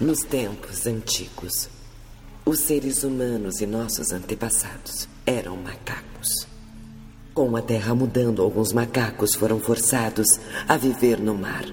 [0.00, 1.70] Nos tempos antigos,
[2.44, 6.48] os seres humanos e nossos antepassados eram macacos.
[7.32, 10.26] Com a terra mudando, alguns macacos foram forçados
[10.66, 11.64] a viver no mar.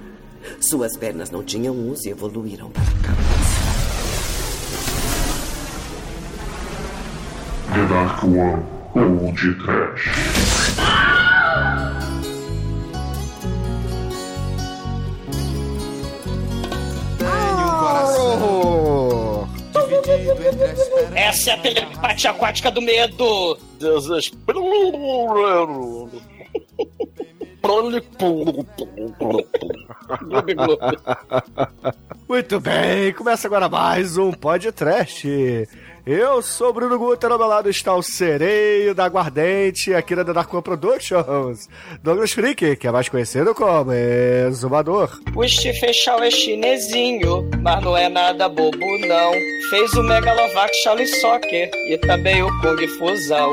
[0.60, 3.42] Suas pernas não tinham uso e evoluíram para caudas.
[7.74, 8.64] The Dark One
[8.94, 10.61] Old Trash.
[21.16, 23.58] Essa é a telepatia aquática do medo.
[23.80, 24.08] Deus
[32.28, 35.68] Muito bem, começa agora mais um podcast.
[36.06, 40.52] Eu sou Bruno Guter, ao meu lado está o sereio da Aguardente aqui The Dark
[40.52, 41.70] One Productions,
[42.02, 45.12] Douglas Freak, que é mais conhecido como Exumador.
[45.36, 49.32] O Shaw é chinesinho, mas não é nada bobo não.
[49.70, 53.52] Fez o Megalovax Shaolin Soccer e também o Kung Fusão.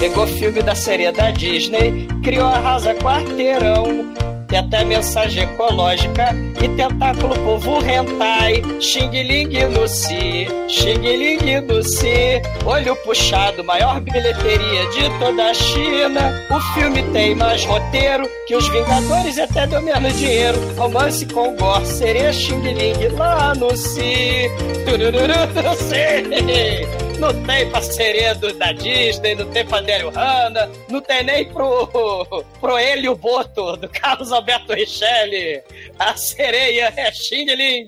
[0.00, 4.14] Pegou filme da série da Disney, criou a Rasa Quarteirão.
[4.48, 8.62] Tem até mensagem ecológica e tentáculo povo hentai.
[8.80, 12.40] Xing Ling no si, Xing Ling no si.
[12.64, 16.32] Olho puxado, maior bilheteria de toda a China.
[16.50, 20.58] O filme tem mais roteiro que os Vingadores até deu menos dinheiro.
[20.76, 24.50] Romance com gore, seria Xing Ling lá no si.
[24.86, 27.07] Turururu no si.
[27.18, 31.86] Não tem parceria do, da Disney, não tem pra Daryl Hannah, não tem nem pro,
[32.60, 35.60] pro Helio Boto, do Carlos Alberto Richelli.
[35.98, 37.86] A sereia é Xing Ling,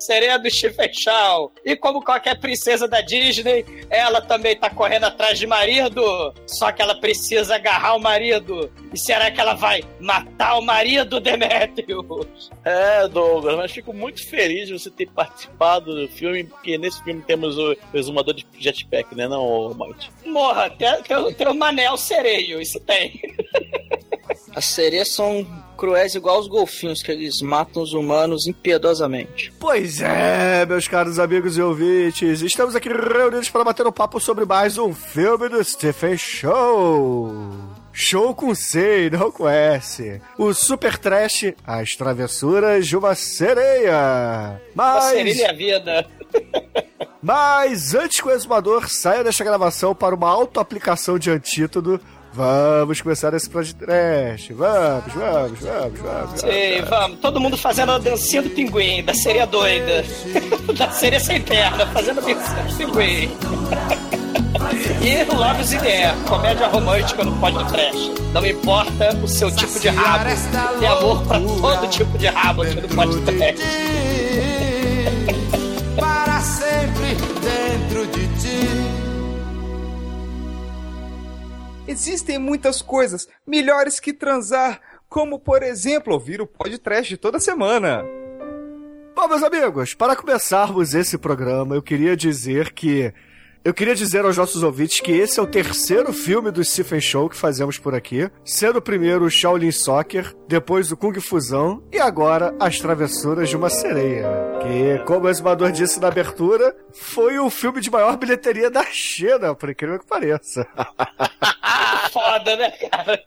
[0.00, 1.52] sereia do Stephen Chow.
[1.64, 6.82] E como qualquer princesa da Disney, ela também tá correndo atrás de marido, só que
[6.82, 8.70] ela precisa agarrar o marido.
[8.92, 12.50] E será que ela vai matar o marido, Demetrius?
[12.64, 17.22] É, Douglas, mas fico muito feliz de você ter participado do filme, porque nesse filme
[17.22, 20.08] temos o exumador de jetpack, né, não, Mike?
[20.26, 23.20] Morra, tem, tem, tem o Manel Sereio, isso tem.
[24.54, 25.46] As sereias são
[25.80, 29.50] cruéis igual os golfinhos, que eles matam os humanos impiedosamente.
[29.58, 34.44] Pois é, meus caros amigos e ouvintes, estamos aqui reunidos para bater um papo sobre
[34.44, 37.32] mais um filme do Stephen Show.
[37.94, 40.20] Show com C e não com S.
[40.36, 44.60] O Super Trash, As Travessuras de uma Sereia.
[44.74, 45.04] Uma Mas...
[45.04, 46.06] sereia é a vida.
[47.22, 52.00] Mas antes que o exumador saia desta gravação para uma auto-aplicação de antídoto,
[52.32, 54.52] vamos começar esse podcast.
[54.52, 56.40] Vamos, vamos, vamos, vamos.
[56.40, 57.18] Sei, vamos.
[57.18, 60.04] Todo mundo fazendo a dancinha do pinguim, da sereia doida.
[60.76, 63.30] da sereia sem perna, fazendo a dancinha do pinguim.
[65.02, 68.10] E Loves in the Air, comédia romântica no pódio trash.
[68.32, 70.24] Não importa o seu tipo de rabo,
[70.78, 74.19] tem amor pra todo tipo de rabo aqui no pódio trash.
[81.90, 88.04] Existem muitas coisas melhores que transar, como por exemplo ouvir o podcast toda semana.
[89.12, 93.12] Bom, meus amigos, para começarmos esse programa, eu queria dizer que.
[93.62, 97.28] Eu queria dizer aos nossos ouvintes que esse é o terceiro filme do Stephen Show
[97.28, 101.98] que fazemos por aqui, sendo o primeiro o Shaolin Soccer, depois o Kung Fusão e
[101.98, 104.26] agora As Travessuras de uma Sereia.
[104.62, 109.54] Que, como o exumador disse na abertura, foi o filme de maior bilheteria da China,
[109.54, 110.66] por incrível que pareça.
[112.10, 113.22] Foda, né, cara?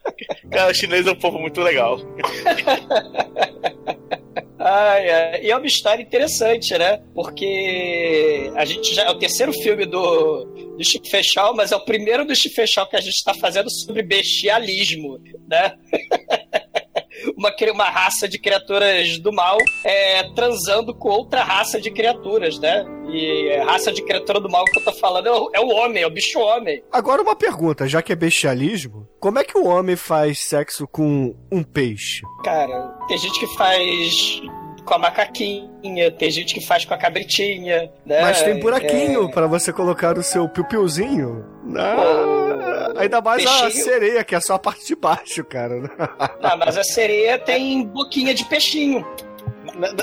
[0.51, 1.99] Cara, o chinês é um povo muito legal.
[4.65, 5.43] Ai, ai.
[5.43, 7.01] E é uma história interessante, né?
[7.13, 10.45] Porque a gente já é o terceiro filme do,
[10.77, 13.69] do Chico Fechal, mas é o primeiro do Chico Fechal que a gente está fazendo
[13.69, 15.19] sobre bestialismo,
[15.49, 15.75] né?
[17.43, 22.85] Uma, uma raça de criaturas do mal é, transando com outra raça de criaturas, né?
[23.11, 26.03] E raça de criatura do mal que eu tô falando é o, é o homem,
[26.03, 26.81] é o bicho homem.
[26.89, 31.35] Agora uma pergunta, já que é bestialismo, como é que o homem faz sexo com
[31.51, 32.21] um peixe?
[32.45, 34.41] Cara, tem gente que faz
[34.85, 38.21] com a macaquinha, tem gente que faz com a cabritinha, né?
[38.21, 41.45] Mas tem buraquinho É, pra você colocar o seu piu-piuzinho.
[41.77, 43.83] Ah, ainda mais a Peixinho.
[43.83, 45.75] sereia, que é só a parte de baixo, cara.
[46.41, 49.05] Ah, mas a sereia tem boquinha de peixinho.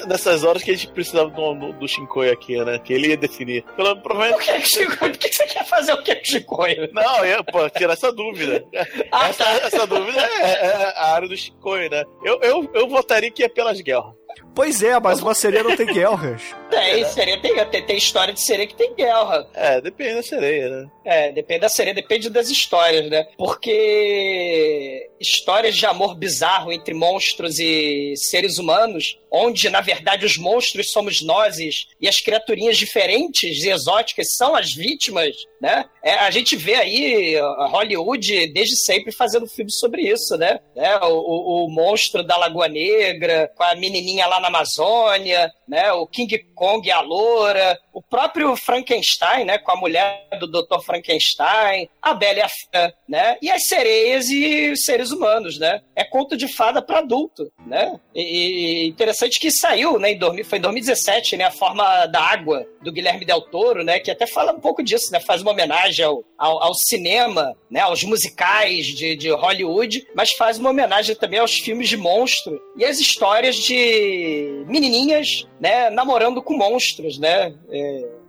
[0.08, 2.78] Nessas horas que a gente precisava do, do, do Shinkoi aqui, né?
[2.78, 3.62] Que ele ia definir.
[3.76, 4.44] Pelo, provavelmente.
[4.52, 4.96] que, Chico?
[4.96, 6.64] Por que você quer fazer o que, Chico?
[6.92, 8.64] Não, é, pô, tirar essa dúvida.
[9.12, 9.50] Ah, essa, tá.
[9.66, 12.02] essa dúvida é, é a área do Shinkoi, né?
[12.24, 14.12] Eu, eu, eu votaria que é pelas guerras.
[14.54, 16.42] Pois é, mas uma sereia não tem guerras.
[16.70, 19.44] Tem, sereia tem, tem, tem história de sereia que tem guerra.
[19.54, 20.90] É, depende da sereia, né?
[21.04, 23.26] É, depende da sereia, depende das histórias, né?
[23.36, 30.92] Porque histórias de amor bizarro entre monstros e seres humanos, onde na verdade os monstros
[30.92, 35.86] somos nós e as criaturinhas diferentes e exóticas são as vítimas, né?
[36.02, 37.36] É, a gente vê aí
[37.68, 40.58] Hollywood desde sempre fazendo filmes sobre isso, né?
[40.74, 45.92] É, o, o, monstro da Lagoa Negra, com a menininha lá na Amazônia, né?
[45.92, 49.58] O King Kong, a loura, o próprio Frankenstein, né?
[49.58, 50.80] Com a mulher do Dr.
[50.84, 53.36] Frankenstein, a Bela e a Fera, né?
[53.42, 55.82] E as sereias e os seres humanos, né?
[55.94, 57.98] É conto de fada para adulto, né?
[58.14, 60.12] E, interessante que saiu, né?
[60.12, 61.44] Em 2000, foi em 2017, né?
[61.44, 63.98] A forma da água do Guilherme Del Toro, né?
[63.98, 65.20] Que até fala um pouco disso, né?
[65.20, 67.80] Faz uma homenagem ao, ao, ao cinema, né?
[67.80, 72.84] Aos musicais de, de Hollywood, mas faz uma homenagem também aos filmes de monstro e
[72.84, 75.90] as histórias de menininhas, né?
[75.90, 77.52] Namorando com monstros, né?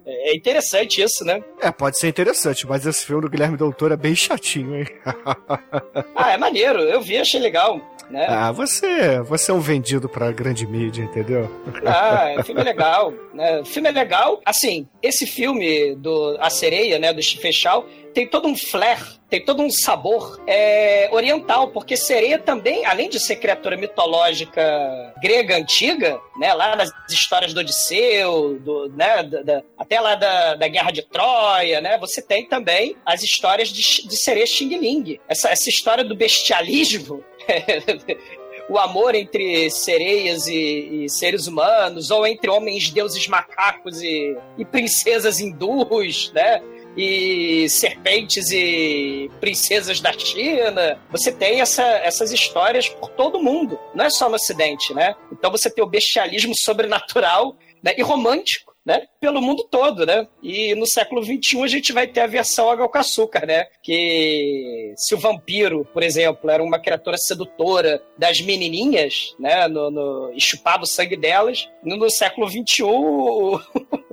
[0.05, 1.43] É, é interessante isso, né?
[1.61, 4.87] É, pode ser interessante, mas esse filme do Guilherme Del Toro é bem chatinho, hein?
[6.15, 6.79] ah, é maneiro.
[6.79, 7.79] Eu vi, achei legal.
[8.09, 8.25] Né?
[8.27, 11.49] Ah, você, você é um vendido pra grande mídia, entendeu?
[11.85, 13.13] Ah, o filme é legal.
[13.33, 13.61] Né?
[13.61, 14.41] O filme é legal.
[14.45, 18.99] Assim, esse filme do A Sereia, né, do Chow, tem todo um flair,
[19.29, 25.55] tem todo um sabor é, oriental, porque sereia também, além de ser criatura mitológica grega
[25.55, 30.67] antiga, né, lá nas histórias do Odisseu, do, né, da, da, até lá da, da
[30.67, 35.19] Guerra de Troia, né, você tem também as histórias de, de sereia Xing Ling.
[35.27, 37.23] Essa, essa história do bestialismo
[38.69, 44.63] o amor entre sereias e, e, seres humanos, ou entre homens, deuses macacos e, e
[44.63, 46.61] princesas hindus, né?
[46.95, 50.99] E serpentes e princesas da China.
[51.11, 55.15] Você tem essa, essas histórias por todo o mundo, não é só no Ocidente, né?
[55.31, 58.71] Então você tem o bestialismo sobrenatural né, e romântico.
[58.83, 60.27] Né, pelo mundo todo, né?
[60.41, 63.67] E no século XXI a gente vai ter a versão água com açúcar, né?
[63.83, 69.67] Que se o vampiro, por exemplo, era uma criatura sedutora das menininhas, né?
[69.67, 73.59] No, no, e chupava o sangue delas, no, no século XXI o,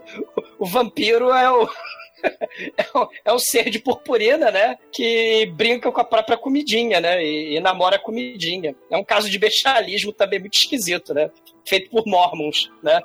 [0.60, 1.66] o vampiro é o,
[2.76, 4.76] é, um, é um ser de purpurina, né?
[4.92, 7.24] Que brinca com a própria comidinha, né?
[7.24, 8.74] E, e namora a comidinha.
[8.90, 11.30] É um caso de bestialismo também muito esquisito, né?
[11.68, 13.00] Feito por mormons, né?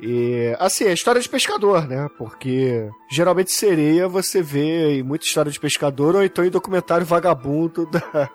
[0.00, 2.08] E, assim, é história de pescador, né?
[2.18, 7.86] Porque geralmente sereia você vê em muita história de pescador ou então em documentário vagabundo
[7.90, 8.30] da,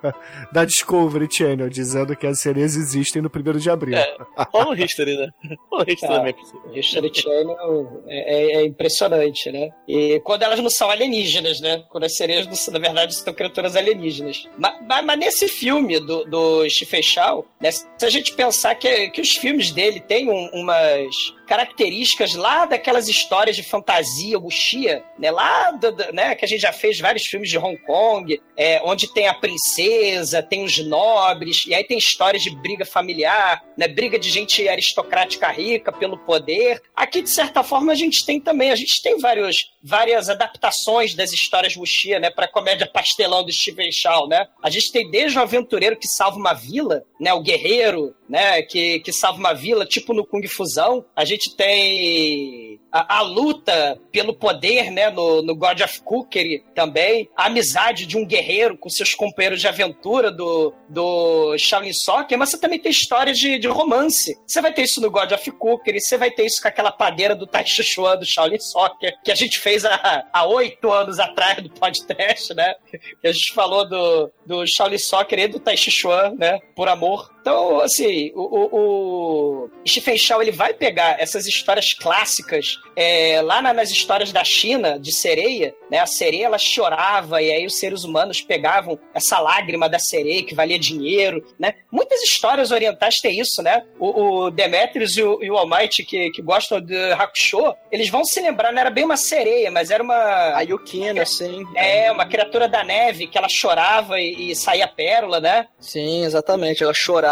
[0.52, 3.98] da Discovery Channel, dizendo que as sereias existem no primeiro de abril.
[3.98, 4.18] É,
[4.54, 5.30] ou no History, né?
[5.72, 6.36] Ou no History ah, também.
[6.74, 9.70] History Channel é, é, é, impressionante, né?
[9.88, 11.84] E quando elas não são alienígenas, né?
[11.90, 14.48] Quando as sereias, não são, na verdade, são criaturas alienígenas.
[14.58, 19.19] Mas, mas, mas, nesse filme do, do Chow, né, se a gente pensar que, que
[19.20, 25.32] os filmes dele têm um, umas características lá daquelas histórias de fantasia, wuxia, né?
[25.32, 26.36] Lá, do, do, né?
[26.36, 30.44] Que a gente já fez vários filmes de Hong Kong, é, onde tem a princesa,
[30.44, 33.88] tem os nobres, e aí tem histórias de briga familiar, né?
[33.88, 36.84] Briga de gente aristocrática rica pelo poder.
[36.96, 41.34] Aqui, de certa forma, a gente tem também, a gente tem vários, várias adaptações das
[41.34, 42.30] histórias wuxia, né?
[42.30, 44.48] Pra comédia pastelão do Steven Chow, né?
[44.62, 47.34] A gente tem desde o aventureiro que salva uma vila, né?
[47.34, 48.62] O guerreiro, né?
[48.62, 51.04] Que, que salva uma vila, tipo no Kung Fusão.
[51.16, 57.30] A gente tem a, a, luta pelo poder, né, no, no God of Cookery também,
[57.36, 62.50] a amizade de um guerreiro com seus companheiros de aventura do, do Shaolin Soccer, mas
[62.50, 64.38] você também tem histórias de, de romance.
[64.48, 67.36] Você vai ter isso no God of Cookery, você vai ter isso com aquela padeira
[67.36, 71.62] do Tai Chi Chuan do Shaolin Soccer, que a gente fez há oito anos atrás
[71.62, 72.76] do podcast, né,
[73.22, 76.88] que a gente falou do, do Shaolin Soccer e do Tai Chi Chuan, né, por
[76.88, 77.30] amor.
[77.42, 83.62] Então, assim, o, o, o Stephen Chow, ele vai pegar essas histórias clássicas é, lá
[83.62, 86.00] na, nas histórias da China, de sereia, né?
[86.00, 90.54] A sereia, ela chorava e aí os seres humanos pegavam essa lágrima da sereia que
[90.56, 91.76] valia dinheiro, né?
[91.92, 93.84] Muitas histórias orientais têm isso, né?
[93.98, 98.26] O, o Demetrius e o, e o Almighty, que, que gostam de Hakusho, eles vão
[98.26, 100.56] se lembrar, não era bem uma sereia, mas era uma...
[100.56, 101.66] A Yukina, sim.
[101.76, 105.68] É, uma criatura da neve que ela chorava e, e saía pérola, né?
[105.80, 106.84] Sim, exatamente.
[106.84, 107.29] Ela chorava,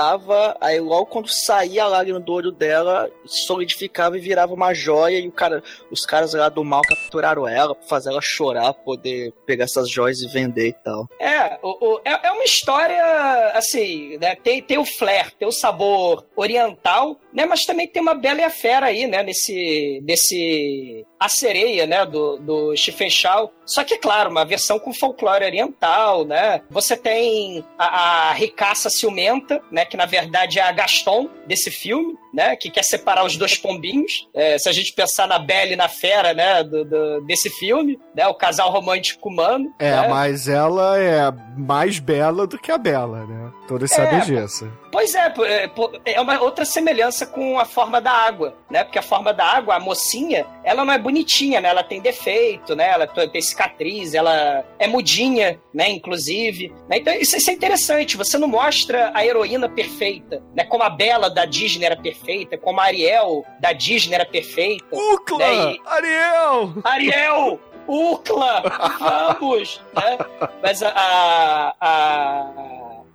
[0.61, 5.27] aí logo quando saía a lágrima do olho dela, solidificava e virava uma joia e
[5.27, 9.65] o cara os caras lá do mal capturaram ela pra fazer ela chorar, poder pegar
[9.65, 11.07] essas joias e vender e tal.
[11.19, 14.35] É, o, o, é, é, uma história, assim, né?
[14.35, 17.45] Tem, tem o flair, tem o sabor oriental, né?
[17.45, 19.21] Mas também tem uma Bela e a Fera aí, né?
[19.21, 22.03] Nesse, nesse A Sereia, né?
[22.03, 23.53] Do, do Stephen Chow.
[23.63, 26.61] Só que, claro, uma versão com folclore oriental, né?
[26.71, 29.85] Você tem a, a Ricaça Ciumenta, né?
[29.85, 32.55] Que na verdade é a Gaston desse filme, né?
[32.55, 34.27] Que quer separar os dois pombinhos.
[34.33, 36.63] É, se a gente pensar na Bela e na Fera, né?
[36.63, 38.25] Do, do, desse filme, né?
[38.25, 39.71] O casal romântico humano.
[39.77, 40.07] É, né?
[40.07, 43.51] mas ela é mais bela do que a Bela, né?
[43.67, 44.71] Todos sabem É, disso.
[44.91, 48.83] Pois é, é, é uma outra semelhança com a forma da água, né?
[48.83, 51.69] Porque a forma da água, a mocinha, ela não é bonitinha, né?
[51.69, 52.89] Ela tem defeito, né?
[52.89, 55.89] Ela tem cicatriz, ela é mudinha, né?
[55.89, 56.73] Inclusive.
[56.89, 56.97] né?
[56.97, 58.17] Então isso, isso é interessante.
[58.17, 60.63] Você não mostra a heroína perfeita, né?
[60.63, 64.85] Como a Bela da Disney era perfeita, como a Ariel da Disney era perfeita.
[64.91, 65.37] Ucla!
[65.37, 65.73] né?
[65.73, 66.73] E- Ariel!
[66.83, 67.59] Ariel!
[67.87, 68.63] Ucla!
[68.99, 69.81] Vamos!
[69.95, 70.17] né?
[70.61, 72.51] Mas a, a, a-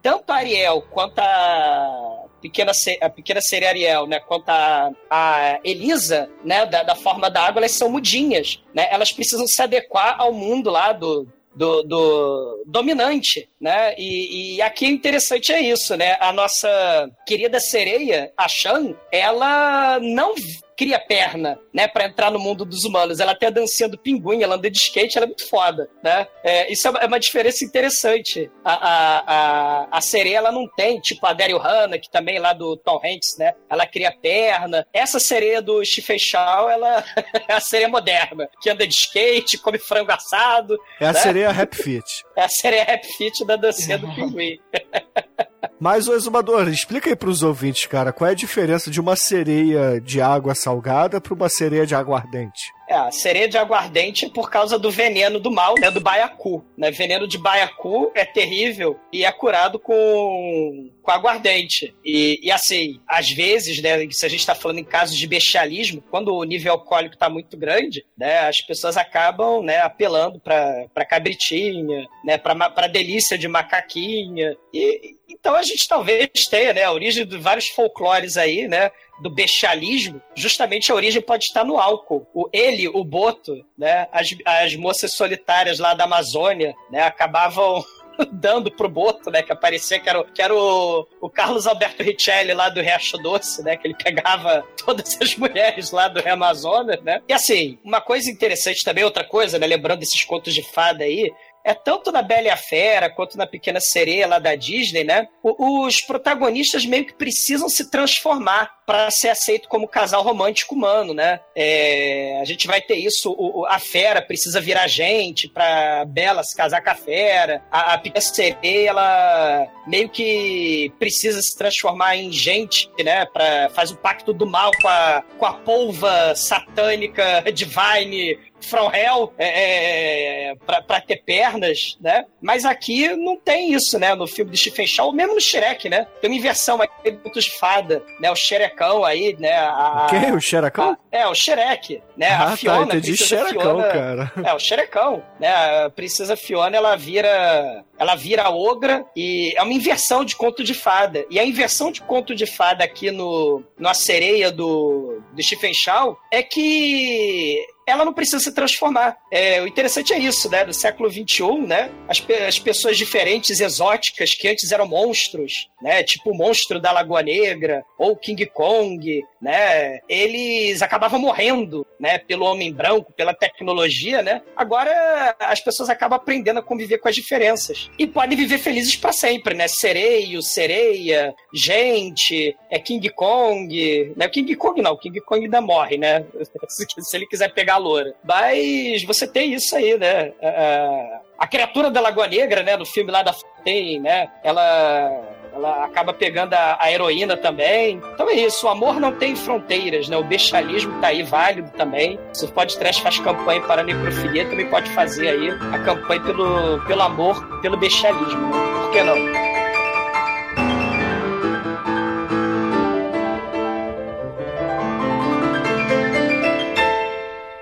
[0.03, 4.19] Tanto a Ariel quanto a pequena, a pequena sereia Ariel, né?
[4.19, 6.67] Quanto a, a Elisa, né?
[6.67, 8.89] Da, da forma da água, elas são mudinhas, né?
[8.91, 13.95] Elas precisam se adequar ao mundo lá do, do, do dominante, né?
[13.97, 16.17] E, e aqui o interessante é isso, né?
[16.21, 20.35] A nossa querida sereia, a Shan, ela não
[20.77, 23.21] cria perna, né, para entrar no mundo dos humanos.
[23.21, 26.27] Ela até dancinha do pinguim, ela anda de skate, ela é muito foda, né?
[26.43, 28.51] É, isso é uma- é uma diferença interessante.
[28.65, 32.53] A, a, a, a sereia, ela não tem, tipo a Daryl Hannah, que também lá
[32.53, 33.53] do Tom Hanks, né?
[33.69, 34.87] Ela cria perna.
[34.93, 37.05] Essa sereia do Stephen Chow, ela
[37.49, 40.79] é a sereia moderna, que anda de skate, come frango assado.
[41.01, 41.21] É a né?
[41.21, 42.25] sereia Rap Fit.
[42.37, 44.59] É a sereia rap fit da dancinha do pinguim.
[45.83, 50.01] Mas, ô Exumador, explica aí pros ouvintes, cara, qual é a diferença de uma sereia
[50.01, 52.73] de água salgada pra uma sereia de água ardente?
[52.93, 56.63] É, a sereia de aguardente é por causa do veneno do mal, né, do baiacu.
[56.77, 56.91] Né?
[56.91, 61.95] Veneno de baiacu é terrível e é curado com, com aguardente.
[62.05, 66.05] E, e assim, às vezes, né, se a gente está falando em casos de bestialismo,
[66.11, 72.07] quando o nível alcoólico está muito grande, né, as pessoas acabam né, apelando para cabritinha,
[72.23, 74.55] né, para delícia de macaquinha.
[74.73, 78.91] E, então a gente talvez tenha né, a origem de vários folclores aí, né?
[79.21, 82.27] do bestialismo, justamente a origem pode estar no álcool.
[82.35, 87.85] O ele, o boto, né, as, as moças solitárias lá da Amazônia, né, acabavam
[88.33, 92.03] dando pro boto, né, que aparecia que era, o- que era o, o Carlos Alberto
[92.03, 97.01] Richelli lá do Riacho Doce, né, que ele pegava todas as mulheres lá do Amazonas,
[97.03, 97.21] né.
[97.29, 101.31] E assim, uma coisa interessante também, outra coisa, né, lembrando esses contos de fada aí,
[101.65, 105.29] é tanto na Bela e a Fera quanto na Pequena Sereia lá da Disney, né?
[105.43, 111.41] Os protagonistas meio que precisam se transformar para ser aceito como casal romântico humano, né?
[111.57, 116.57] É, a gente vai ter isso, o- a Fera precisa virar gente para Bela se
[116.57, 117.63] casar com a Fera.
[117.71, 123.25] A, a Pequena Sereia, ela meio que precisa se transformar em gente, né?
[123.27, 129.33] Pra, faz o pacto do mal com a, com a polva satânica Divine From Hell
[129.39, 132.25] é, é, pra, pra ter pernas, né?
[132.41, 134.15] Mas aqui não tem isso, né?
[134.15, 136.07] No filme do Stephen Chow, mesmo no Shrek, né?
[136.21, 136.89] Tem uma inversão aí
[137.35, 138.31] de fada, né?
[138.31, 139.53] O xerecão aí, né?
[139.59, 140.09] A?
[140.35, 140.91] O Xeracão?
[140.93, 142.29] a- é, o Shrek, né?
[142.31, 144.33] ah, a tá, Fiona, entendi princesa Xeracão, Fiona, cara.
[144.45, 145.49] é, o xerecão, né?
[145.85, 150.75] A princesa Fiona, ela vira, ela vira ogra e é uma inversão de conto de
[150.75, 151.25] fada.
[151.31, 155.73] E a inversão de conto de fada aqui no, no A Sereia do, do Stephen
[155.75, 159.17] Chow é que ela não precisa se transformar.
[159.31, 160.65] É, o interessante é isso, né?
[160.65, 161.91] Do século XXI, né?
[162.09, 166.03] As, pe- as pessoas diferentes, exóticas, que antes eram monstros, né?
[166.05, 169.99] Tipo o monstro da Lagoa Negra ou King Kong, né?
[170.09, 172.19] Eles acabavam morrendo, né?
[172.19, 174.43] Pelo homem branco, pela tecnologia, né?
[174.57, 179.13] Agora as pessoas acabam aprendendo a conviver com as diferenças e podem viver felizes para
[179.13, 179.69] sempre, né?
[179.69, 184.29] Sereio, sereia, gente, é King Kong, né?
[184.29, 186.25] King Kong não, King Kong ainda morre, né?
[186.69, 188.15] se ele quiser pegar a loura.
[188.25, 190.33] Mas você tem isso aí, né?
[190.43, 192.77] A, a criatura da Lagoa Negra, né?
[192.77, 193.35] No filme lá da
[193.65, 194.29] tem, né?
[194.43, 198.01] Ela ela acaba pegando a, a heroína também.
[198.15, 200.17] Então é isso, o amor não tem fronteiras, né?
[200.17, 202.19] O bestialismo tá aí válido também.
[202.33, 206.81] Se o podcast faz campanha para a necrofilia, também pode fazer aí a campanha pelo,
[206.87, 208.41] pelo amor, pelo bestialismo.
[208.41, 208.53] Né?
[208.83, 209.53] Por que não?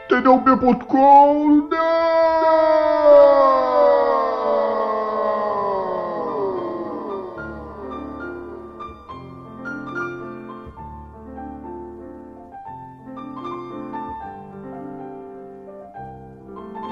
[0.09, 1.69] TDUB.com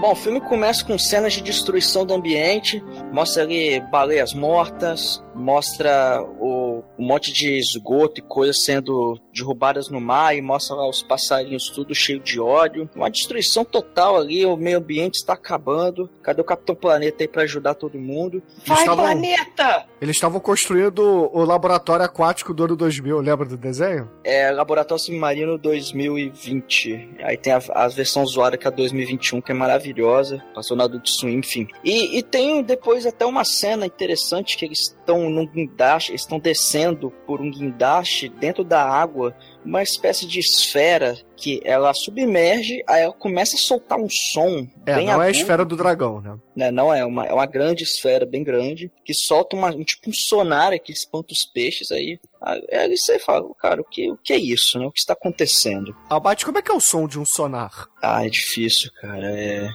[0.00, 2.80] Bom, o filme começa com cenas de destruição do ambiente,
[3.12, 10.00] mostra ali baleias mortas, mostra o um monte de esgoto e coisas sendo derrubadas no
[10.00, 12.88] mar e mostra lá os passarinhos tudo cheio de ódio.
[12.94, 16.10] Uma destruição total ali, o meio ambiente está acabando.
[16.22, 18.42] Cadê o Capitão Planeta aí para ajudar todo mundo?
[18.66, 19.86] Vai, estavam, planeta!
[20.00, 24.10] Eles estavam construindo o laboratório aquático do ano 2000, lembra do desenho?
[24.24, 27.16] É, Laboratório Submarino 2020.
[27.22, 30.42] Aí tem a, a versão zoada que é a 2021, que é maravilhosa.
[30.54, 31.68] Passou na Adult Swim, enfim.
[31.84, 37.10] E, e tem depois até uma cena interessante que eles estão num guindaste, estão descendo
[37.26, 43.12] por um guindaste dentro da água uma espécie de esfera que ela submerge, aí ela
[43.12, 44.66] começa a soltar um som.
[44.86, 45.24] É, bem não agudo.
[45.24, 46.38] é a esfera do dragão, né?
[46.56, 46.70] né?
[46.70, 50.12] Não é uma, é uma grande esfera, bem grande, que solta uma, um tipo um
[50.12, 52.18] sonar que espanta os peixes aí.
[52.40, 54.86] Aí você fala, cara, o que, o que é isso, né?
[54.86, 55.94] O que está acontecendo?
[56.08, 57.88] Abate, como é que é o som de um sonar?
[58.02, 59.30] Ah, é difícil, cara.
[59.38, 59.68] É.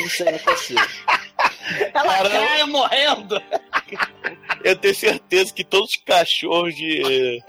[0.00, 0.80] Não sei, não consigo.
[1.94, 2.30] Ela Caramba.
[2.30, 3.42] cai morrendo.
[4.64, 7.42] Eu tenho certeza que todos os cachorros de,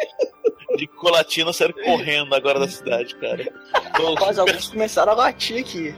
[0.78, 3.52] de colatina saíram correndo agora da cidade, cara.
[4.18, 5.96] Quase alguns começaram a latir aqui.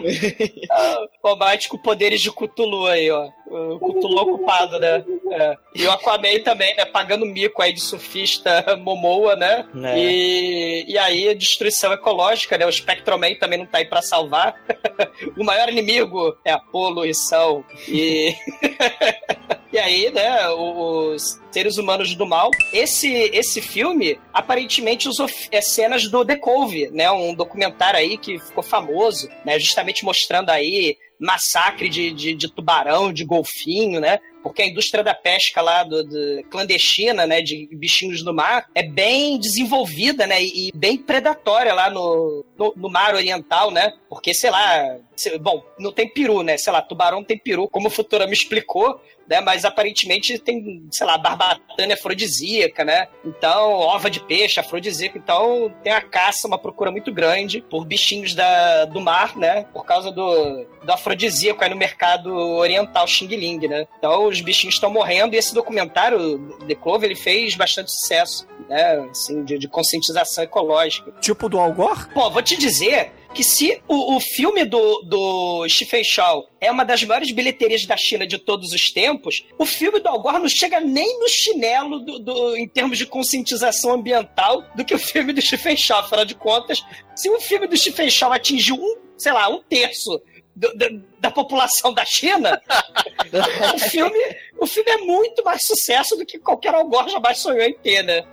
[1.20, 3.28] Combate com poderes de Cthulhu aí, ó.
[3.46, 5.04] O Cthulhu ocupado, né?
[5.30, 5.56] É.
[5.74, 6.84] E o Aquaman também, né?
[6.84, 9.66] Pagando mico aí de surfista Momoa, né?
[9.84, 9.98] É.
[9.98, 12.66] E, e aí, destruição ecológica, né?
[12.66, 14.54] O Spectroman também não tá aí pra salvar.
[15.36, 17.64] o maior inimigo é a poluição.
[17.88, 18.34] E.
[19.72, 22.50] E aí, né, os seres humanos do mal.
[22.72, 27.10] Esse, esse filme, aparentemente, usou é, cenas do The Cove, né?
[27.10, 29.58] Um documentário aí que ficou famoso, né?
[29.58, 34.18] Justamente mostrando aí massacre de, de, de tubarão, de golfinho, né?
[34.42, 38.82] Porque a indústria da pesca lá, do, do- clandestina, né, de bichinhos do mar, é
[38.82, 43.92] bem desenvolvida, né, e bem predatória lá no, no, no mar oriental, né?
[44.08, 44.98] Porque, sei lá,
[45.40, 46.56] bom, não tem peru, né?
[46.58, 49.40] Sei lá, tubarão tem peru, como o Futura me explicou, né?
[49.40, 53.08] Mas aparentemente tem, sei lá, barbatana afrodisíaca, né?
[53.24, 55.18] Então, ova de peixe afrodisíaco.
[55.18, 59.64] Então, tem a caça, uma procura muito grande por bichinhos da, do mar, né?
[59.72, 63.86] Por causa do, do afrodisíaco aí no mercado oriental Xing Ling, né?
[63.98, 69.06] Então, os bichinhos estão morrendo e esse documentário, The Clover, ele fez bastante sucesso, né?
[69.10, 71.12] Assim, de, de conscientização ecológica.
[71.20, 72.08] Tipo do Algor?
[72.12, 76.84] Pô, vou te dizer que se o, o filme do, do Stephen Chow é uma
[76.84, 80.48] das maiores bilheterias da China de todos os tempos, o filme do Al Gore não
[80.48, 85.32] chega nem no chinelo do, do- em termos de conscientização ambiental do que o filme
[85.34, 85.98] do Stephen Chow.
[85.98, 86.82] Afinal de contas,
[87.14, 90.18] se o filme do Stephen Chow atingiu um, sei lá, um terço
[90.54, 92.60] do- do- da população da China,
[93.74, 94.18] o, filme,
[94.58, 98.02] o filme é muito mais sucesso do que qualquer Al Gore jamais sonhou em ter,
[98.02, 98.24] né?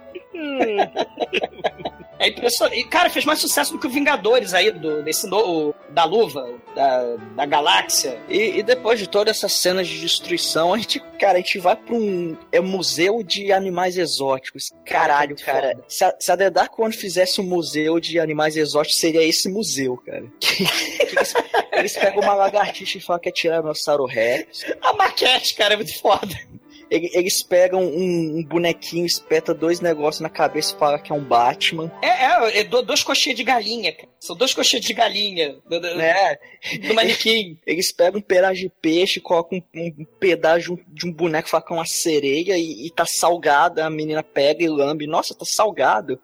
[2.23, 2.79] É impressionante.
[2.79, 6.49] E, cara, fez mais sucesso do que o Vingadores aí, do, desse no, da luva,
[6.75, 8.17] da, da galáxia.
[8.29, 11.75] E, e depois de todas essas cenas de destruição, a gente, cara, a gente vai
[11.75, 14.71] pra um é, museu de animais exóticos.
[14.85, 15.77] Caralho, cara.
[15.87, 16.37] Se a, se a
[16.77, 20.23] One fizesse um museu de animais exóticos, seria esse museu, cara.
[20.39, 21.33] Que- que eles,
[21.71, 24.65] eles pegam uma lagartixa e falam que é Tiranossauro Rex.
[24.81, 26.27] A maquete, cara, é muito foda.
[26.93, 31.15] Ele- Eles pegam um, um bonequinho, espeta dois negócios na cabeça e falam que é
[31.15, 31.91] um Batman.
[32.01, 34.07] É, é, é do- duas coxinhas de galinha, cara.
[34.19, 36.37] São duas coxinhas de galinha do, do, Né?
[36.87, 37.57] do manequim.
[37.65, 41.73] Eles pegam um pedaço de peixe, colocam um, um pedaço de um boneco, falam que
[41.73, 43.85] é uma sereia e, e tá salgada.
[43.85, 45.07] A menina pega e lambe.
[45.07, 46.19] Nossa, tá salgado.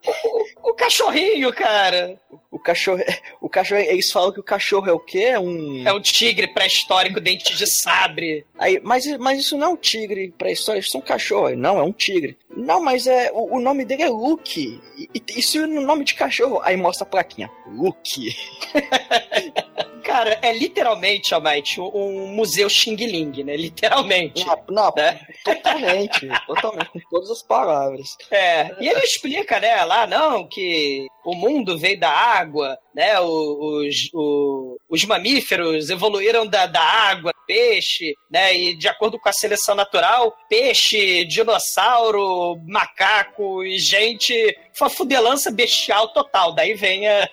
[0.64, 2.18] O cachorrinho, cara.
[2.52, 3.02] O cachorro,
[3.42, 5.20] o cachorro, eles falam que o cachorro é o quê?
[5.20, 5.88] É um.
[5.88, 8.46] É um tigre pré-histórico, dente de sabre.
[8.58, 11.56] Aí, mas, mas isso não é um tigre pra história, isso é um cachorro.
[11.56, 12.38] Não, é um tigre.
[12.56, 14.80] Não, mas é o, o nome dele é Luke.
[14.98, 16.60] E, isso é o nome de cachorro.
[16.64, 17.50] Aí mostra a plaquinha.
[17.68, 18.36] Luke.
[20.04, 23.56] Cara, é literalmente, Almighty, um museu Xing Ling, né?
[23.56, 24.44] Literalmente.
[24.44, 25.20] Não, não Né?
[25.46, 26.28] totalmente.
[26.48, 28.18] totalmente, com todas as palavras.
[28.32, 34.10] É, e ele explica, né, lá, não, que o mundo veio da água, né, os,
[34.14, 39.76] o- os mamíferos evoluíram da, da água, peixe, né, e de acordo com a seleção
[39.76, 44.34] natural, peixe, dinossauro, macaco e gente,
[44.74, 46.54] foi uma fudelança bestial total.
[46.54, 47.30] Daí vem a-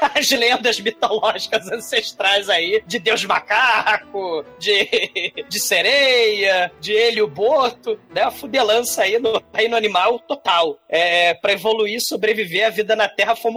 [0.14, 4.86] as lendas mitológicas ancestrais aí, de Deus macaco, de,
[5.48, 10.78] de sereia, de Helio Boto, né, a fudelança aí no reino animal total.
[10.88, 13.50] É, para evoluir, sobreviver, a vida na Terra foi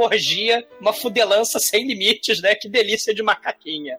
[0.79, 3.97] uma fudelança sem limites, né, que delícia de macaquinha.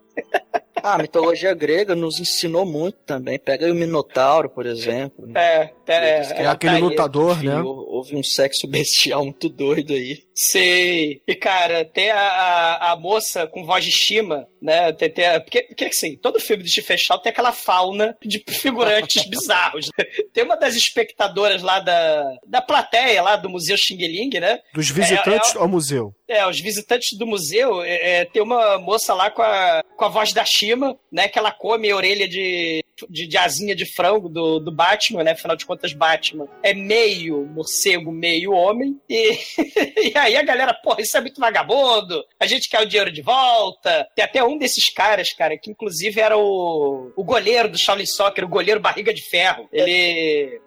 [0.83, 3.38] Ah, a mitologia grega nos ensinou muito também.
[3.38, 5.30] Pega aí o Minotauro, por exemplo.
[5.35, 6.83] É, é, É aquele tá aí.
[6.83, 7.61] lutador, né?
[7.61, 10.22] hou- Houve um sexo bestial muito doido aí.
[10.35, 11.23] Sei.
[11.27, 14.92] E, cara, tem a, a, a moça com voz de estima, né?
[14.92, 18.42] Tem, tem a- porque, porque, assim, todo filme de Stephen Chow tem aquela fauna de
[18.49, 19.88] figurantes bizarros.
[20.33, 24.59] Tem uma das espectadoras lá da, da plateia, lá do Museu Xing Ling, né?
[24.75, 26.12] Dos visitantes É, ao museu.
[26.27, 30.09] É, os visitantes do museu, é, é, tem uma moça lá com a, com a
[30.09, 31.29] voz da Shima, né?
[31.29, 35.33] Que ela come a orelha de, de, de asinha de frango do, do Batman, né?
[35.33, 38.99] Afinal de contas, Batman é meio morcego, meio homem.
[39.09, 39.39] E,
[40.13, 43.23] e aí a galera, porra, isso é muito vagabundo, a gente quer o dinheiro de
[43.23, 44.09] volta.
[44.15, 48.45] Tem até um desses caras, cara, que inclusive era o, o goleiro do Shaolin Soccer,
[48.45, 49.69] o goleiro barriga de ferro.
[49.73, 50.61] Ele...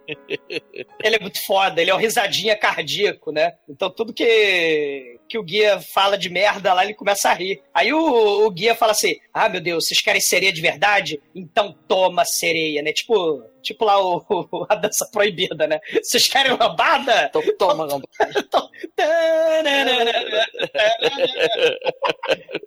[1.04, 3.54] ele é muito foda, ele é o risadinha cardíaco, né?
[3.68, 7.62] Então tudo que, que o guia fala de merda lá, ele começa a rir.
[7.74, 11.22] Aí o, o guia fala assim: Ah, meu Deus, vocês querem sereia de verdade?
[11.36, 12.94] Então toma sereia, né?
[12.94, 15.80] Tipo, tipo lá o, o- a dança proibida, né?
[16.02, 17.26] Vocês querem lambada?
[17.30, 18.08] Então toma, lambada.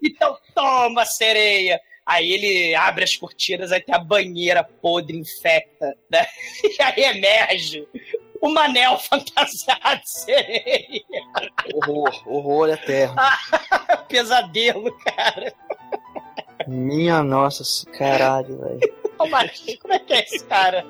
[0.03, 1.81] Então toma sereia.
[2.05, 6.27] Aí ele abre as cortinas, aí tem a banheira podre, infecta, né?
[6.65, 7.87] E aí emerge
[8.41, 11.05] o Manel fantasiado de sereia.
[11.75, 13.17] Horror, horror eterno.
[14.09, 15.53] Pesadelo, cara.
[16.67, 18.95] Minha nossa, caralho, velho.
[19.19, 20.87] Ô, Marquinhos, como é que é esse cara?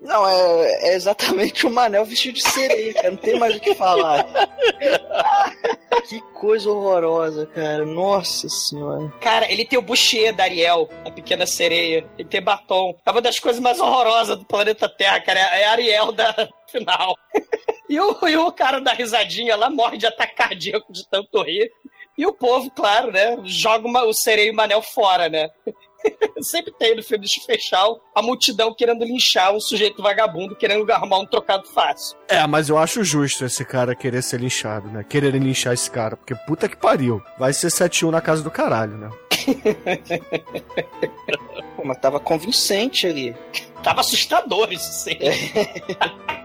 [0.00, 3.10] Não, é, é exatamente o Manel vestido de sereia, cara.
[3.10, 4.26] Não tem mais o que falar.
[6.08, 7.84] Que coisa horrorosa, cara.
[7.84, 9.12] Nossa senhora.
[9.20, 12.06] Cara, ele tem o Boucher da Ariel, a pequena sereia.
[12.18, 12.96] Ele tem batom.
[13.04, 15.38] É uma das coisas mais horrorosas do planeta Terra, cara.
[15.40, 16.34] É a Ariel da
[16.70, 17.16] final.
[17.88, 21.70] E o, e o cara da risadinha lá morre de ataque cardíaco de tanto rir.
[22.16, 23.36] E o povo, claro, né?
[23.44, 25.50] Joga uma- o sereio e o Manel fora, né?
[26.40, 31.18] Sempre tem no filme de Fechal a multidão querendo linchar um sujeito vagabundo, querendo arrumar
[31.18, 32.16] um trocado fácil.
[32.28, 35.04] É, mas eu acho justo esse cara querer ser linchado, né?
[35.06, 37.22] Quererem linchar esse cara, porque puta que pariu.
[37.38, 39.10] Vai ser 7-1 na casa do caralho, né?
[41.76, 43.34] Pô, mas tava convincente ali.
[43.82, 45.18] Tava assustador isso sim.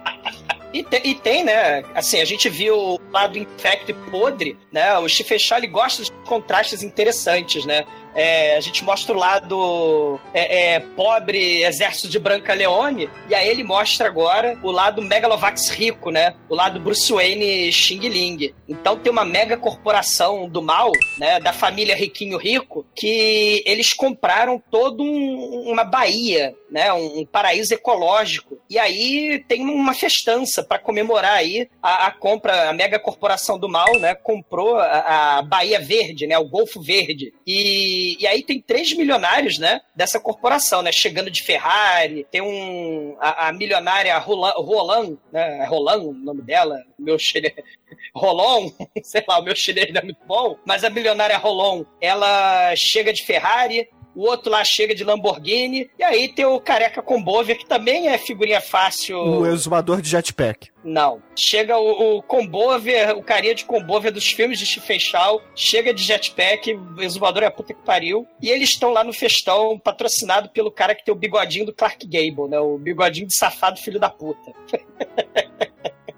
[0.75, 1.85] E tem, e tem, né?
[1.95, 4.97] Assim, a gente viu o lado infecto e podre, né?
[4.97, 7.85] O Chow, ele gosta de contrastes interessantes, né?
[8.15, 13.47] É, a gente mostra o lado é, é, pobre exército de Branca Leone, e aí
[13.49, 16.33] ele mostra agora o lado Megalovax rico, né?
[16.49, 18.53] O lado Bruce Wayne Xing Ling.
[18.69, 21.39] Então tem uma mega corporação do mal, né?
[21.39, 26.93] Da família Riquinho Rico, que eles compraram todo um- uma baía, né?
[26.93, 28.57] Um, um paraíso ecológico.
[28.69, 33.67] E aí tem uma festança para comemorar aí a, a compra, a mega corporação do
[33.67, 34.15] mal, né?
[34.15, 36.37] Comprou a, a Bahia Verde, né?
[36.37, 37.33] O Golfo Verde.
[37.45, 39.81] E, e aí tem três milionários, né?
[39.95, 40.91] Dessa corporação, né?
[40.91, 42.25] Chegando de Ferrari.
[42.29, 45.59] Tem um a, a milionária Roland, Roland, né?
[45.59, 46.77] É Roland o nome dela.
[46.97, 47.53] Meu chinês.
[48.13, 48.71] Rolon,
[49.03, 53.11] sei lá, o meu chinês não é muito bom, mas a milionária Rolon, ela chega
[53.11, 57.65] de Ferrari, o outro lá chega de Lamborghini, e aí tem o careca Combovia, que
[57.65, 59.17] também é figurinha fácil.
[59.17, 60.69] O exumador de jetpack.
[60.83, 61.21] Não.
[61.35, 66.03] Chega o, o Combovia, o carinha de Combovia dos filmes de Stephen Chow, chega de
[66.03, 70.49] jetpack, o exumador é a puta que pariu, e eles estão lá no festão, patrocinado
[70.49, 72.59] pelo cara que tem o bigodinho do Clark Gable, né?
[72.59, 74.53] O bigodinho de safado filho da puta.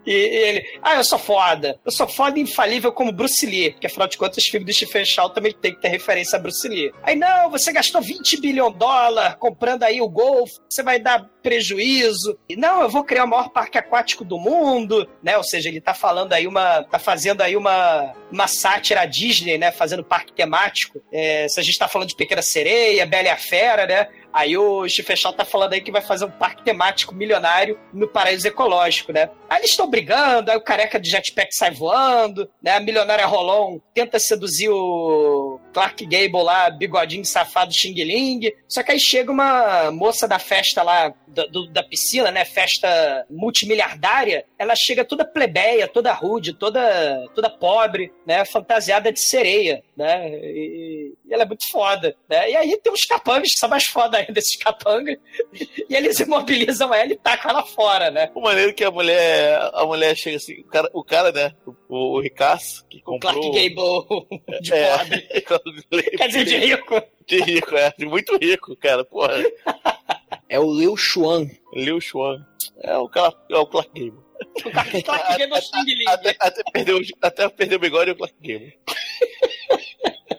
[0.07, 1.77] E ele, ah, eu sou foda.
[1.85, 3.71] Eu sou foda e infalível como Bruce Lee.
[3.71, 6.41] Porque afinal de contas, os filmes do Stephen Chow também tem que ter referência a
[6.41, 6.93] Bruce Lee.
[7.03, 11.29] Aí, não, você gastou 20 bilhão de dólares comprando aí o Golf, você vai dar
[11.43, 12.39] prejuízo.
[12.47, 15.35] E, não, eu vou criar o maior parque aquático do mundo, né?
[15.35, 16.83] Ou seja, ele tá falando aí uma.
[16.83, 19.71] tá fazendo aí uma, uma sátira Disney, né?
[19.71, 21.01] Fazendo parque temático.
[21.11, 24.07] É, se a gente tá falando de Pequena Sereia, Bela e a Fera, né?
[24.37, 28.47] Aí o Chow tá falando aí que vai fazer um parque temático milionário no paraíso
[28.47, 29.29] ecológico, né?
[29.49, 32.71] Aí eles estão brigando, aí o careca de jetpack sai voando, né?
[32.71, 38.51] A milionária Rolon tenta seduzir o Clark Gable lá, bigodinho safado Xing Ling.
[38.67, 42.45] Só que aí chega uma moça da festa lá, da, do- da piscina, né?
[42.45, 44.45] Festa multimilhardária.
[44.59, 48.45] Ela chega toda plebeia, toda rude, toda, toda pobre, né?
[48.45, 50.29] Fantasiada de sereia, né?
[50.31, 52.49] E, e ela é muito foda, né?
[52.51, 55.17] E aí tem os capangas que são mais foda ainda, esses capangas.
[55.53, 58.31] E eles imobilizam ela e tacam ela fora, né?
[58.33, 61.53] O maneiro que a mulher, a mulher chega assim, o cara, o cara né?
[61.89, 63.33] O, o Ricasso, que O comprou.
[63.33, 64.27] Clark Gable
[64.61, 64.97] de é,
[65.43, 66.03] pobre.
[66.17, 67.01] Quer dizer, de rico.
[67.27, 67.93] De rico, é.
[67.97, 69.03] De muito rico, cara.
[69.03, 69.33] Porra.
[70.49, 71.45] É o Liu Xuan.
[71.73, 72.37] Liu Xuan.
[72.81, 74.23] É o, Clark- é o Clark Gable.
[74.65, 76.07] O Clark Clark Gable é o Xing Ling.
[76.07, 78.73] Até, até, perdeu, até perdeu o bigode e o Clark Gable.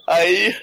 [0.07, 0.55] Aí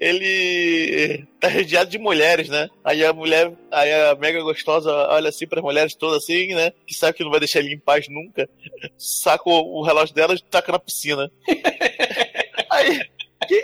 [0.00, 2.68] ele tá rodeado de mulheres, né?
[2.84, 6.72] Aí a mulher, aí a mega gostosa olha assim para as mulheres todas assim, né?
[6.86, 8.48] Que sabe que não vai deixar ele em paz nunca.
[8.96, 11.30] Saca o, o relógio dela e taca na piscina.
[12.70, 13.00] aí
[13.46, 13.60] quem,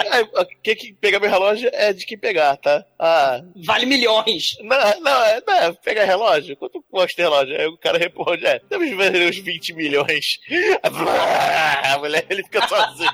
[0.63, 2.85] quem que pegar meu relógio é de quem pegar, tá?
[2.99, 3.41] Ah.
[3.65, 4.57] Vale milhões.
[4.61, 6.57] Não, não, é, não é pegar relógio.
[6.57, 7.59] Quanto custa relógio?
[7.59, 10.39] Aí o cara responde, é, temos uns 20 milhões.
[10.83, 13.11] A mulher, ele fica sozinho.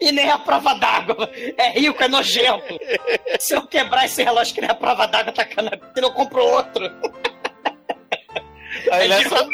[0.00, 1.30] E nem a prova d'água.
[1.56, 2.78] É rico, é nojento.
[3.38, 6.84] Se eu quebrar esse relógio que nem a prova d'água, tá cana, eu compro outro.
[8.90, 9.48] Aí é nessa,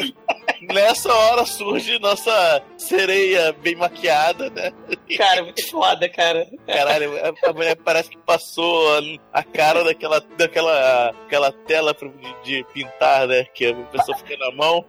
[0.68, 4.72] nessa hora surge nossa sereia bem maquiada, né?
[5.16, 6.46] Cara, muito foda, cara.
[6.66, 7.12] Caralho,
[7.44, 8.98] a mulher parece que passou
[9.32, 11.96] a cara daquela, daquela aquela tela
[12.44, 13.44] de, pintar, né?
[13.54, 14.84] Que a pessoa fica na mão.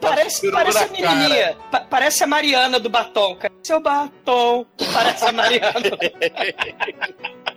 [0.00, 1.56] Parece, parece a menininha.
[1.70, 3.54] Pa parece a Mariana do batom, cara.
[3.62, 4.66] Seu batom.
[4.92, 5.74] Parece a Mariana.